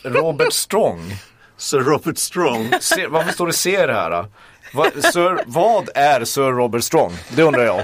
Robert 0.02 0.52
Strong? 0.52 1.16
Sir 1.56 1.78
Robert 1.80 2.18
Strong. 2.18 2.70
Ser, 2.80 3.08
varför 3.08 3.32
står 3.32 3.46
det 3.46 3.52
ser 3.52 3.88
här? 3.88 4.10
Då? 4.10 4.26
Vad, 4.74 4.86
sir, 5.12 5.40
vad 5.46 5.88
är 5.94 6.24
Sir 6.24 6.42
Robert 6.42 6.84
Strong? 6.84 7.12
Det 7.36 7.42
undrar 7.42 7.64
jag. 7.64 7.80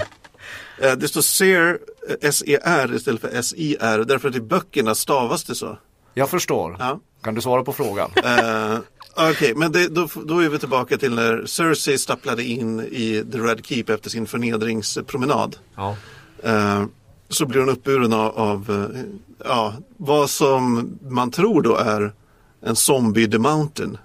Eh, 0.82 0.92
Det 0.96 1.08
står 1.08 1.20
SER, 1.22 1.78
eh, 2.08 2.28
S-E-R 2.28 2.94
istället 2.94 3.20
för 3.20 3.30
S-I-R. 3.38 4.04
Därför 4.08 4.28
att 4.28 4.36
i 4.36 4.40
böckerna 4.40 4.94
stavas 4.94 5.44
det 5.44 5.54
så. 5.54 5.78
Jag 6.14 6.30
förstår. 6.30 6.76
Ja. 6.78 7.00
Kan 7.24 7.34
du 7.34 7.40
svara 7.40 7.64
på 7.64 7.72
frågan? 7.72 8.10
Eh, 8.24 9.30
Okej, 9.30 9.54
men 9.54 9.72
det, 9.72 9.88
då, 9.88 10.08
då 10.24 10.38
är 10.38 10.48
vi 10.48 10.58
tillbaka 10.58 10.98
till 10.98 11.14
när 11.14 11.46
Cersei 11.46 11.98
stapplade 11.98 12.44
in 12.44 12.80
i 12.80 13.24
The 13.32 13.38
Red 13.38 13.66
Keep 13.66 13.84
efter 13.88 14.10
sin 14.10 14.26
förnedringspromenad. 14.26 15.56
Ja. 15.76 15.96
Eh, 16.42 16.84
så 17.28 17.46
blir 17.46 17.60
hon 17.60 17.68
uppburen 17.68 18.12
av, 18.12 18.38
av 18.38 18.90
eh, 18.94 19.00
ja, 19.44 19.74
vad 19.96 20.30
som 20.30 20.90
man 21.02 21.30
tror 21.30 21.62
då 21.62 21.76
är 21.76 22.12
en 22.60 22.76
zombie 22.76 23.30
the 23.30 23.38
mountain. 23.38 23.98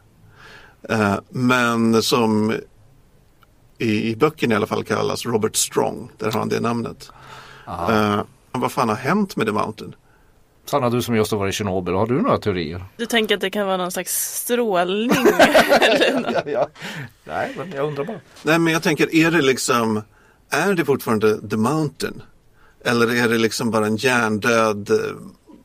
Eh, 0.90 1.16
men 1.30 2.04
som 2.04 2.54
i, 3.78 4.10
i 4.12 4.16
böckerna 4.16 4.54
i 4.54 4.58
alla 4.58 4.68
fall 4.68 4.84
kallas 4.84 5.26
Robert 5.26 5.56
Strong. 5.56 6.12
Där 6.18 6.32
har 6.32 6.40
han 6.40 6.50
det 6.50 6.60
namnet. 6.60 7.12
Eh, 7.68 8.22
vad 8.52 8.72
fan 8.72 8.90
har 8.90 8.96
hänt 8.96 9.36
med 9.36 9.48
the 9.48 9.54
mountain? 9.54 9.96
Sanna, 10.70 10.90
du 10.90 11.02
som 11.02 11.16
just 11.16 11.32
har 11.32 11.38
varit 11.38 11.54
i 11.54 11.58
Tjernobyl, 11.58 11.94
har 11.94 12.08
du 12.08 12.22
några 12.22 12.38
teorier? 12.38 12.84
Du 12.98 13.06
tänker 13.06 13.36
att 13.36 13.42
det 13.42 13.50
kan 13.50 13.68
vara 13.68 13.78
någon 13.78 13.92
slags 13.92 14.42
strålning? 14.42 15.10
eller 15.82 16.20
något? 16.20 16.44
ja. 16.46 16.70
Nej, 17.24 17.54
men 17.58 17.72
jag 17.72 17.88
undrar 17.88 18.04
bara. 18.04 18.20
Nej 18.44 18.60
men 18.60 18.74
jag 18.74 18.84
tänker, 18.84 19.16
är 19.16 19.32
det 19.32 19.42
liksom, 19.42 20.02
är 20.50 20.74
det 20.74 20.86
fortfarande 20.86 21.50
The 21.50 21.58
Mountain? 21.58 22.22
Eller 22.86 23.24
är 23.24 23.30
det 23.30 23.38
liksom 23.38 23.72
bara 23.72 23.86
en 23.86 23.96
hjärndöd 23.96 24.90
eh, 24.90 24.98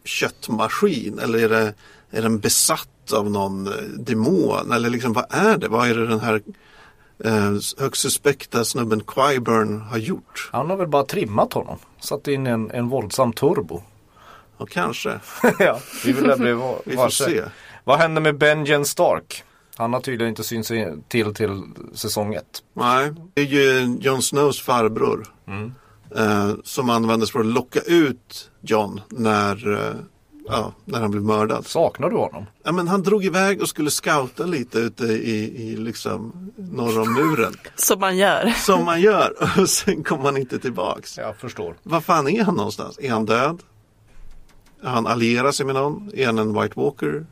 köttmaskin? 0.05 1.19
Eller 1.19 1.39
är, 1.39 1.49
det, 1.49 1.75
är 2.11 2.23
den 2.23 2.39
besatt 2.39 3.13
av 3.13 3.31
någon 3.31 3.67
eh, 3.67 3.73
demon? 3.99 4.73
Eller 4.73 4.91
liksom 4.91 5.13
vad 5.13 5.27
är 5.31 5.57
det? 5.59 5.69
Vad 5.69 5.89
är 5.89 5.95
det 5.95 6.07
den 6.07 6.21
här 6.21 6.43
eh, 7.25 7.53
högst 7.79 8.03
suspekta 8.03 8.65
snubben 8.65 9.01
Qyburn 9.01 9.81
har 9.81 9.99
gjort? 9.99 10.51
Han 10.53 10.71
har 10.71 10.77
väl 10.77 10.89
bara 10.89 11.05
trimmat 11.05 11.53
honom. 11.53 11.79
Satt 12.01 12.29
in 12.29 12.47
en, 12.47 12.71
en 12.71 12.89
våldsam 12.89 13.33
turbo. 13.33 13.83
Och 14.57 14.71
kanske, 14.71 15.21
ja, 15.59 15.81
vi 16.05 16.13
vill 16.13 16.33
bli 16.39 16.53
vi 16.85 16.97
får 16.97 17.09
se. 17.09 17.43
Vad 17.85 17.99
hände 17.99 18.21
med 18.21 18.39
Benjen 18.39 18.85
Stark? 18.85 19.45
Han 19.77 19.93
har 19.93 20.01
tydligen 20.01 20.29
inte 20.29 20.45
synts 20.45 20.73
till 21.09 21.35
till 21.35 21.63
säsong 21.95 22.35
ett. 22.35 22.63
Nej, 22.73 23.13
det 23.35 23.41
är 23.41 23.47
ju 23.47 23.97
Jon 24.01 24.23
Snows 24.23 24.61
farbror. 24.61 25.27
Eh, 26.17 26.51
som 26.65 26.91
användes 26.91 27.31
för 27.31 27.41
att 27.41 27.47
locka 27.47 27.81
ut 27.81 28.51
Jon 28.61 29.01
när, 29.09 29.73
eh, 29.73 29.95
ja, 30.49 30.73
när 30.85 31.01
han 31.01 31.11
blev 31.11 31.23
mördad. 31.23 31.67
Saknar 31.67 32.11
du 32.11 32.17
honom? 32.17 32.47
Ja, 32.63 32.73
men 32.73 32.89
han 32.89 33.03
drog 33.03 33.25
iväg 33.25 33.63
och 33.63 33.69
skulle 33.69 33.91
scouta 33.91 34.45
lite 34.45 34.79
ute 34.79 35.05
i, 35.05 35.63
i 35.63 35.77
liksom 35.77 36.51
norr 36.57 37.01
om 37.01 37.13
muren. 37.15 37.55
Som 37.77 38.01
man 38.01 38.17
gör. 38.17 38.51
Som 38.51 38.85
man 38.85 39.01
gör. 39.01 39.33
Och 39.61 39.69
sen 39.69 40.05
kom 40.05 40.21
han 40.21 40.37
inte 40.37 40.59
tillbaks. 40.59 41.19
Jag 41.19 41.37
förstår. 41.37 41.77
Var 41.83 42.01
fan 42.01 42.29
är 42.29 42.45
han 42.45 42.55
någonstans? 42.55 42.99
Är 43.03 43.11
han 43.11 43.27
död? 43.27 43.63
Han 44.85 45.07
allierat 45.07 45.55
sig 45.55 45.67
med 45.67 45.75
någon? 45.75 46.11
Är 46.15 46.27
han 46.27 46.39
en 46.39 46.61
White 46.61 46.81
Walker? 46.81 47.27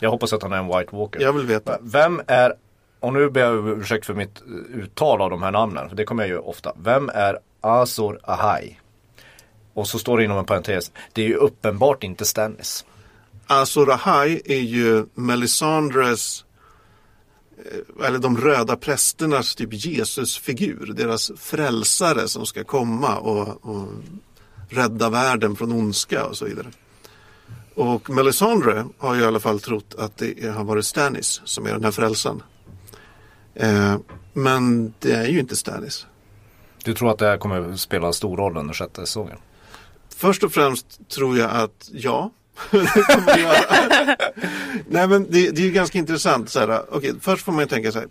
Jag 0.00 0.10
hoppas 0.10 0.32
att 0.32 0.42
han 0.42 0.52
är 0.52 0.56
en 0.56 0.66
White 0.66 0.96
Walker. 0.96 1.20
Jag 1.20 1.32
vill 1.32 1.46
veta. 1.46 1.78
Vem 1.80 2.20
är, 2.26 2.54
och 3.00 3.12
nu 3.12 3.30
ber 3.30 3.40
jag 3.40 3.68
ursäkt 3.68 4.06
för 4.06 4.14
mitt 4.14 4.42
eh, 4.46 4.78
uttal 4.78 5.20
av 5.20 5.30
de 5.30 5.42
här 5.42 5.52
namnen, 5.52 5.88
för 5.88 5.96
det 5.96 6.04
kommer 6.04 6.22
jag 6.22 6.28
ju 6.28 6.38
ofta. 6.38 6.72
Vem 6.76 7.10
är 7.14 7.38
Azor 7.60 8.18
Ahai? 8.22 8.78
Och 9.74 9.88
så 9.88 9.98
står 9.98 10.18
det 10.18 10.24
inom 10.24 10.38
en 10.38 10.44
parentes, 10.44 10.92
det 11.12 11.22
är 11.22 11.28
ju 11.28 11.34
uppenbart 11.34 12.04
inte 12.04 12.24
Stannis. 12.24 12.84
Azor 13.46 13.90
Ahai 13.90 14.42
är 14.44 14.60
ju 14.60 15.06
Melisandres 15.14 16.44
eh, 17.58 18.06
eller 18.06 18.18
de 18.18 18.36
röda 18.36 18.76
prästernas 18.76 19.54
typ 19.54 19.72
Jesusfigur, 19.72 20.92
deras 20.96 21.32
frälsare 21.36 22.28
som 22.28 22.46
ska 22.46 22.64
komma 22.64 23.16
och, 23.16 23.64
och 23.64 23.88
rädda 24.68 25.10
världen 25.10 25.56
från 25.56 25.72
ondska 25.72 26.26
och 26.26 26.36
så 26.36 26.44
vidare. 26.44 26.66
Och 27.74 28.10
Melisandre 28.10 28.86
har 28.98 29.14
ju 29.14 29.20
i 29.20 29.24
alla 29.24 29.40
fall 29.40 29.60
trott 29.60 29.94
att 29.98 30.16
det 30.16 30.54
har 30.54 30.64
varit 30.64 30.84
Stannis 30.84 31.42
som 31.44 31.66
är 31.66 31.70
den 31.70 31.84
här 31.84 31.90
frälsaren. 31.90 32.42
Eh, 33.54 33.96
men 34.32 34.94
det 34.98 35.12
är 35.12 35.26
ju 35.26 35.40
inte 35.40 35.56
Stannis. 35.56 36.06
Du 36.84 36.94
tror 36.94 37.10
att 37.10 37.18
det 37.18 37.26
här 37.26 37.36
kommer 37.36 37.76
spela 37.76 38.12
stor 38.12 38.36
roll 38.36 38.56
under 38.56 38.74
sjätte 38.74 39.00
säsongen? 39.00 39.38
Först 40.16 40.44
och 40.44 40.52
främst 40.52 41.08
tror 41.08 41.38
jag 41.38 41.50
att 41.50 41.90
ja. 41.92 42.30
det. 42.70 44.16
Nej 44.88 45.08
men 45.08 45.30
det, 45.30 45.50
det 45.50 45.66
är 45.66 45.70
ganska 45.70 45.98
intressant. 45.98 46.50
Så 46.50 46.60
här, 46.60 46.82
okej, 46.90 47.14
först 47.20 47.44
får 47.44 47.52
man 47.52 47.60
ju 47.60 47.66
tänka 47.66 47.90
här. 47.90 48.08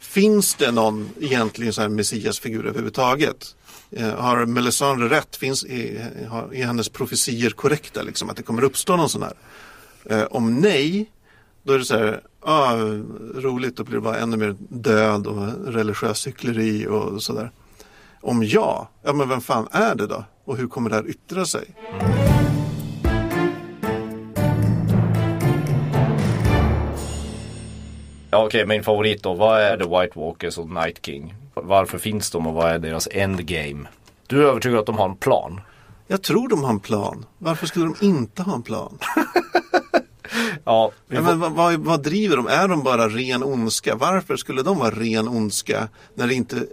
Finns 0.00 0.54
det 0.54 0.70
någon 0.70 1.10
egentligen 1.20 1.72
så 1.72 1.80
här 1.80 1.88
messiasfigur 1.88 2.66
överhuvudtaget? 2.66 3.56
Eh, 3.90 4.14
har 4.14 4.46
Melisandre 4.46 5.08
rätt? 5.08 5.36
Finns, 5.36 5.64
eh, 5.64 6.06
är, 6.34 6.54
är 6.54 6.66
hennes 6.66 6.88
profetier 6.88 7.50
korrekta? 7.50 8.02
Liksom, 8.02 8.30
att 8.30 8.36
det 8.36 8.42
kommer 8.42 8.64
uppstå 8.64 8.96
någon 8.96 9.08
sån 9.08 9.22
här? 9.22 9.32
Eh, 10.04 10.26
om 10.30 10.60
nej, 10.60 11.10
då 11.62 11.72
är 11.72 11.78
det 11.78 11.84
så 11.84 11.96
här, 11.96 12.20
ah, 12.40 12.74
roligt, 13.34 13.76
då 13.76 13.84
blir 13.84 13.94
det 13.94 14.00
bara 14.00 14.18
ännu 14.18 14.36
mer 14.36 14.56
död 14.58 15.26
och 15.26 15.72
religiös 15.74 16.26
hyckleri 16.26 16.86
och 16.86 17.22
sådär. 17.22 17.50
Om 18.20 18.42
ja, 18.42 18.90
ja 19.02 19.12
men 19.12 19.28
vem 19.28 19.40
fan 19.40 19.68
är 19.70 19.94
det 19.94 20.06
då? 20.06 20.24
Och 20.44 20.56
hur 20.56 20.68
kommer 20.68 20.90
det 20.90 20.96
här 20.96 21.10
yttra 21.10 21.46
sig? 21.46 21.64
Ja, 28.32 28.44
okej, 28.46 28.66
min 28.66 28.84
favorit 28.84 29.22
då. 29.22 29.34
Vad 29.34 29.60
är 29.60 29.76
The 29.76 29.84
White 29.84 30.18
Walkers 30.18 30.58
och 30.58 30.70
Night 30.70 31.06
King? 31.06 31.34
Varför 31.54 31.98
finns 31.98 32.30
de 32.30 32.46
och 32.46 32.54
vad 32.54 32.70
är 32.70 32.78
deras 32.78 33.08
endgame? 33.10 33.88
Du 34.26 34.42
är 34.42 34.48
övertygad 34.48 34.78
att 34.78 34.86
de 34.86 34.98
har 34.98 35.08
en 35.08 35.16
plan? 35.16 35.60
Jag 36.06 36.22
tror 36.22 36.48
de 36.48 36.64
har 36.64 36.70
en 36.70 36.80
plan. 36.80 37.24
Varför 37.38 37.66
skulle 37.66 37.84
de 37.84 38.06
inte 38.06 38.42
ha 38.42 38.54
en 38.54 38.62
plan? 38.62 38.98
Ja, 40.64 40.92
får... 41.08 41.22
men 41.22 41.40
vad, 41.40 41.52
vad, 41.52 41.74
vad 41.80 42.02
driver 42.02 42.36
de? 42.36 42.46
Är 42.46 42.68
de 42.68 42.82
bara 42.82 43.08
ren 43.08 43.42
ondska? 43.42 43.94
Varför 43.94 44.36
skulle 44.36 44.62
de 44.62 44.78
vara 44.78 44.90
ren 44.90 45.28
ondska 45.28 45.88
när 46.14 46.26
det 46.26 46.34
inte 46.34 46.66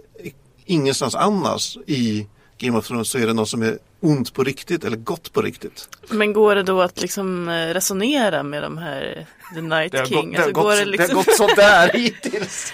ingenstans 0.64 1.14
annars 1.14 1.76
i 1.86 2.26
Game 2.58 2.78
of 2.78 2.86
Thrones 2.86 3.08
så 3.08 3.18
är 3.18 3.26
det 3.26 3.32
något 3.32 3.48
som 3.48 3.62
är 3.62 3.78
ont 4.00 4.34
på 4.34 4.44
riktigt 4.44 4.84
eller 4.84 4.96
gott 4.96 5.32
på 5.32 5.42
riktigt? 5.42 5.88
Men 6.10 6.32
går 6.32 6.54
det 6.54 6.62
då 6.62 6.82
att 6.82 7.00
liksom 7.00 7.48
eh, 7.48 7.66
resonera 7.74 8.42
med 8.42 8.62
de 8.62 8.78
här 8.78 9.26
The 9.54 9.60
Night 9.60 9.92
det, 9.92 10.06
King? 10.06 10.32
gått, 10.32 10.32
det, 10.32 10.38
har 10.38 10.44
Alltså, 10.46 10.52
gått, 10.52 10.64
går 10.64 10.72
så- 10.72 10.78
det, 10.78 10.84
liksom, 10.84 11.08
det 11.08 11.14
har 11.14 11.24
gått 11.24 11.36
sådär 11.50 11.90
hittills. 11.94 12.72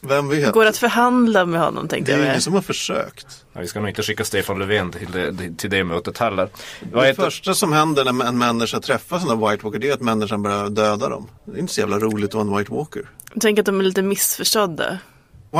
Vem 0.00 0.28
vet? 0.28 0.52
går 0.52 0.62
det 0.64 0.70
att 0.70 0.76
förhandla 0.76 1.46
med 1.46 1.60
honom 1.60 1.82
Det 1.84 1.88
tänkte 1.90 2.12
är 2.12 2.16
jag 2.16 2.22
ingen 2.22 2.32
med. 2.34 2.42
som 2.42 2.52
har 2.54 2.62
försökt. 2.62 3.26
Ja, 3.52 3.60
vi 3.60 3.66
ska 3.66 3.80
nog 3.80 3.88
inte 3.88 4.02
skicka 4.02 4.24
Stefan 4.24 4.58
Löfven 4.58 4.90
till 4.92 5.10
det, 5.12 5.56
till 5.58 5.70
det 5.70 5.84
mötet 5.84 6.18
heller. 6.18 6.48
Vad 6.92 7.04
Det 7.04 7.08
heter... 7.08 7.22
första 7.22 7.54
som 7.54 7.72
händer 7.72 8.12
när 8.12 8.24
en 8.26 8.38
människa 8.38 8.80
träffar 8.80 9.18
sina 9.18 9.34
White 9.50 9.64
Walker 9.64 9.78
det 9.78 9.88
är 9.88 9.92
att 9.94 10.00
människan 10.00 10.42
börjar 10.42 10.68
döda 10.68 11.08
dem. 11.08 11.28
Det 11.44 11.56
är 11.56 11.60
inte 11.60 11.72
så 11.74 11.80
jävla 11.80 11.98
roligt 11.98 12.30
att 12.30 12.34
vara 12.34 12.46
en 12.46 12.56
White 12.58 12.72
Walker. 12.72 13.10
Tänker 13.40 13.62
att 13.62 13.66
de 13.66 13.80
är 13.80 13.84
lite 13.84 14.02
missförstådda. 14.02 14.98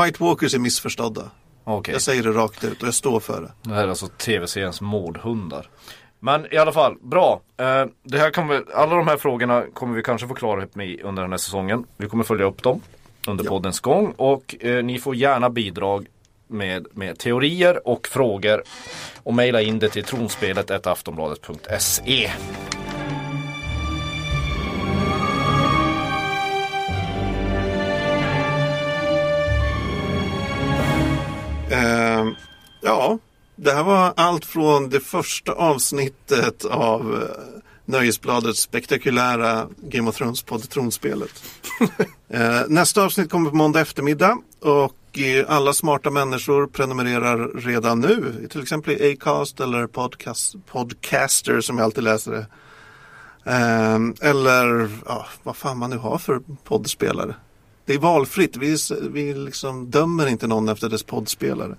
White 0.03 0.23
Walkers 0.23 0.53
är 0.53 0.59
missförstådda. 0.59 1.21
Okej. 1.67 1.93
Jag 1.93 2.01
säger 2.01 2.23
det 2.23 2.31
rakt 2.31 2.63
ut 2.63 2.81
och 2.81 2.87
jag 2.87 2.93
står 2.93 3.19
för 3.19 3.41
det. 3.41 3.51
Det 3.69 3.75
här 3.75 3.83
är 3.83 3.87
alltså 3.87 4.07
tv-seriens 4.07 4.81
mordhundar. 4.81 5.69
Men 6.19 6.53
i 6.53 6.57
alla 6.57 6.71
fall, 6.71 6.97
bra. 7.01 7.41
Eh, 7.57 7.85
det 8.03 8.17
här 8.17 8.31
kommer, 8.31 8.63
alla 8.73 8.95
de 8.95 9.07
här 9.07 9.17
frågorna 9.17 9.63
kommer 9.73 9.95
vi 9.95 10.03
kanske 10.03 10.27
få 10.27 10.33
klarhet 10.33 10.75
med 10.75 11.01
under 11.03 11.21
den 11.21 11.31
här 11.31 11.37
säsongen. 11.37 11.85
Vi 11.97 12.09
kommer 12.09 12.23
följa 12.23 12.45
upp 12.45 12.63
dem 12.63 12.81
under 13.27 13.43
poddens 13.43 13.79
gång 13.79 14.13
och 14.17 14.55
eh, 14.59 14.83
ni 14.83 14.99
får 14.99 15.15
gärna 15.15 15.49
bidrag 15.49 16.07
med, 16.47 16.87
med 16.91 17.17
teorier 17.17 17.87
och 17.87 18.07
frågor 18.07 18.63
och 19.23 19.33
mejla 19.33 19.61
in 19.61 19.79
det 19.79 19.89
till 19.89 20.03
tronspelet 20.03 20.87
aftonbladet.se. 20.87 22.31
ja, 32.85 33.19
det 33.55 33.71
här 33.71 33.83
var 33.83 34.13
allt 34.15 34.45
från 34.45 34.89
det 34.89 34.99
första 34.99 35.51
avsnittet 35.51 36.65
av 36.65 37.13
eh, 37.13 37.61
Nöjesbladets 37.85 38.59
spektakulära 38.59 39.67
Game 39.77 40.09
of 40.09 40.15
Thrones-podd 40.17 40.69
Tronspelet. 40.69 41.43
eh, 42.29 42.61
nästa 42.67 43.03
avsnitt 43.03 43.29
kommer 43.29 43.49
på 43.49 43.55
måndag 43.55 43.81
eftermiddag 43.81 44.37
och 44.59 45.19
eh, 45.19 45.45
alla 45.47 45.73
smarta 45.73 46.09
människor 46.09 46.67
prenumererar 46.67 47.47
redan 47.47 47.99
nu. 47.99 48.47
Till 48.49 48.61
exempel 48.61 48.93
i 48.93 49.13
Acast 49.13 49.59
eller 49.59 49.87
podcast, 49.87 50.55
Podcaster 50.71 51.61
som 51.61 51.77
jag 51.77 51.85
alltid 51.85 52.03
läser 52.03 52.31
det. 52.31 52.45
Eh, 53.51 54.29
eller 54.29 54.89
ja, 55.05 55.25
vad 55.43 55.55
fan 55.55 55.77
man 55.77 55.89
nu 55.89 55.97
har 55.97 56.17
för 56.17 56.41
poddspelare. 56.63 57.35
Det 57.85 57.93
är 57.93 57.99
valfritt. 57.99 58.57
Vi, 58.57 58.77
vi 59.09 59.33
liksom 59.33 59.89
dömer 59.91 60.27
inte 60.27 60.47
någon 60.47 60.69
efter 60.69 60.89
dess 60.89 61.03
poddspelare. 61.03 61.75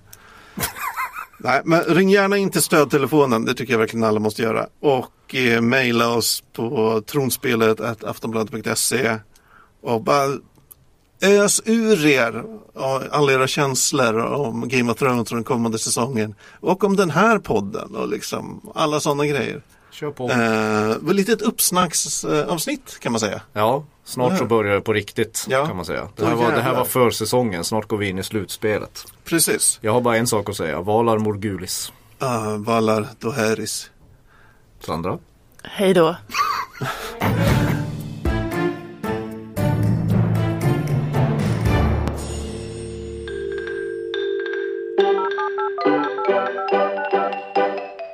Nej, 1.37 1.61
men 1.65 1.81
ring 1.81 2.09
gärna 2.09 2.37
in 2.37 2.49
till 2.49 2.61
stödtelefonen. 2.61 3.45
Det 3.45 3.53
tycker 3.53 3.73
jag 3.73 3.79
verkligen 3.79 4.03
alla 4.03 4.19
måste 4.19 4.41
göra. 4.41 4.67
Och 4.79 5.35
eh, 5.35 5.61
mejla 5.61 6.09
oss 6.09 6.43
på 6.53 7.01
tronspelet 7.05 8.03
aftonbladet.se 8.03 9.17
och 9.81 10.03
bara 10.03 10.37
ös 11.21 11.61
ur 11.65 12.05
er 12.05 12.43
alla 13.11 13.33
era 13.33 13.47
känslor 13.47 14.17
om 14.17 14.67
Game 14.67 14.91
of 14.91 14.97
Thrones 14.97 15.31
och 15.31 15.35
den 15.35 15.43
kommande 15.43 15.79
säsongen. 15.79 16.35
Och 16.59 16.83
om 16.83 16.95
den 16.95 17.09
här 17.09 17.39
podden 17.39 17.95
och 17.95 18.07
liksom 18.07 18.71
alla 18.75 18.99
sådana 18.99 19.25
grejer. 19.25 19.61
Kör 19.99 20.11
på. 20.11 20.29
Eh, 20.31 21.13
lite 21.13 21.31
ett 21.33 21.41
uppsnacksavsnitt 21.41 22.99
kan 22.99 23.11
man 23.11 23.19
säga. 23.19 23.41
Ja, 23.53 23.83
snart 24.03 24.37
så 24.37 24.45
börjar 24.45 24.75
det 24.75 24.81
på 24.81 24.93
riktigt 24.93 25.45
Ja. 25.49 25.65
kan 25.65 25.75
man 25.75 25.85
säga. 25.85 26.07
Det 26.15 26.25
här, 26.25 26.35
var, 26.35 26.51
det 26.51 26.61
här 26.61 26.75
var 26.75 26.85
försäsongen, 26.85 27.63
snart 27.63 27.87
går 27.87 27.97
vi 27.97 28.09
in 28.09 28.19
i 28.19 28.23
slutspelet. 28.23 29.05
Precis. 29.23 29.79
Jag 29.81 29.93
har 29.93 30.01
bara 30.01 30.17
en 30.17 30.27
sak 30.27 30.49
att 30.49 30.57
säga, 30.57 30.81
Valar 30.81 31.17
Morgulis. 31.17 31.91
Uh, 32.23 32.57
Valar 32.57 33.07
Doheris. 33.19 33.89
Sandra? 34.79 35.17
Hej 35.63 35.93
då. 35.93 36.15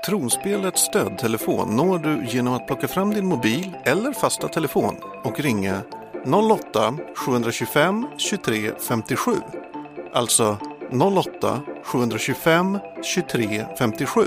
Tronspelets 0.06 0.82
stödtelefon 0.82 1.76
når 1.76 2.00
du 2.00 2.26
genom 2.26 2.54
att 2.54 2.68
plocka 2.68 2.88
fram 2.88 3.14
din 3.14 3.26
mobil 3.26 3.78
eller 3.86 4.12
fasta 4.12 4.48
telefon 4.48 4.96
och 5.24 5.40
ringa 5.40 5.82
08-725 6.26 8.06
23 8.18 8.72
57. 8.80 9.32
Alltså 10.14 10.58
08 10.92 11.62
725 11.84 12.80
23 13.04 13.66
57. 13.80 14.22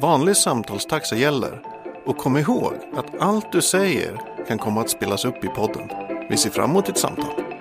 Vanlig 0.00 0.36
samtalstaxa 0.36 1.16
gäller 1.16 1.60
och 2.06 2.16
kom 2.16 2.36
ihåg 2.36 2.72
att 2.96 3.20
allt 3.20 3.52
du 3.52 3.62
säger 3.62 4.20
kan 4.48 4.58
komma 4.58 4.80
att 4.80 4.90
spelas 4.90 5.24
upp 5.24 5.44
i 5.44 5.48
podden. 5.48 5.88
Vi 6.30 6.36
ser 6.36 6.50
fram 6.50 6.70
emot 6.70 6.86
ditt 6.86 6.98
samtal. 6.98 7.59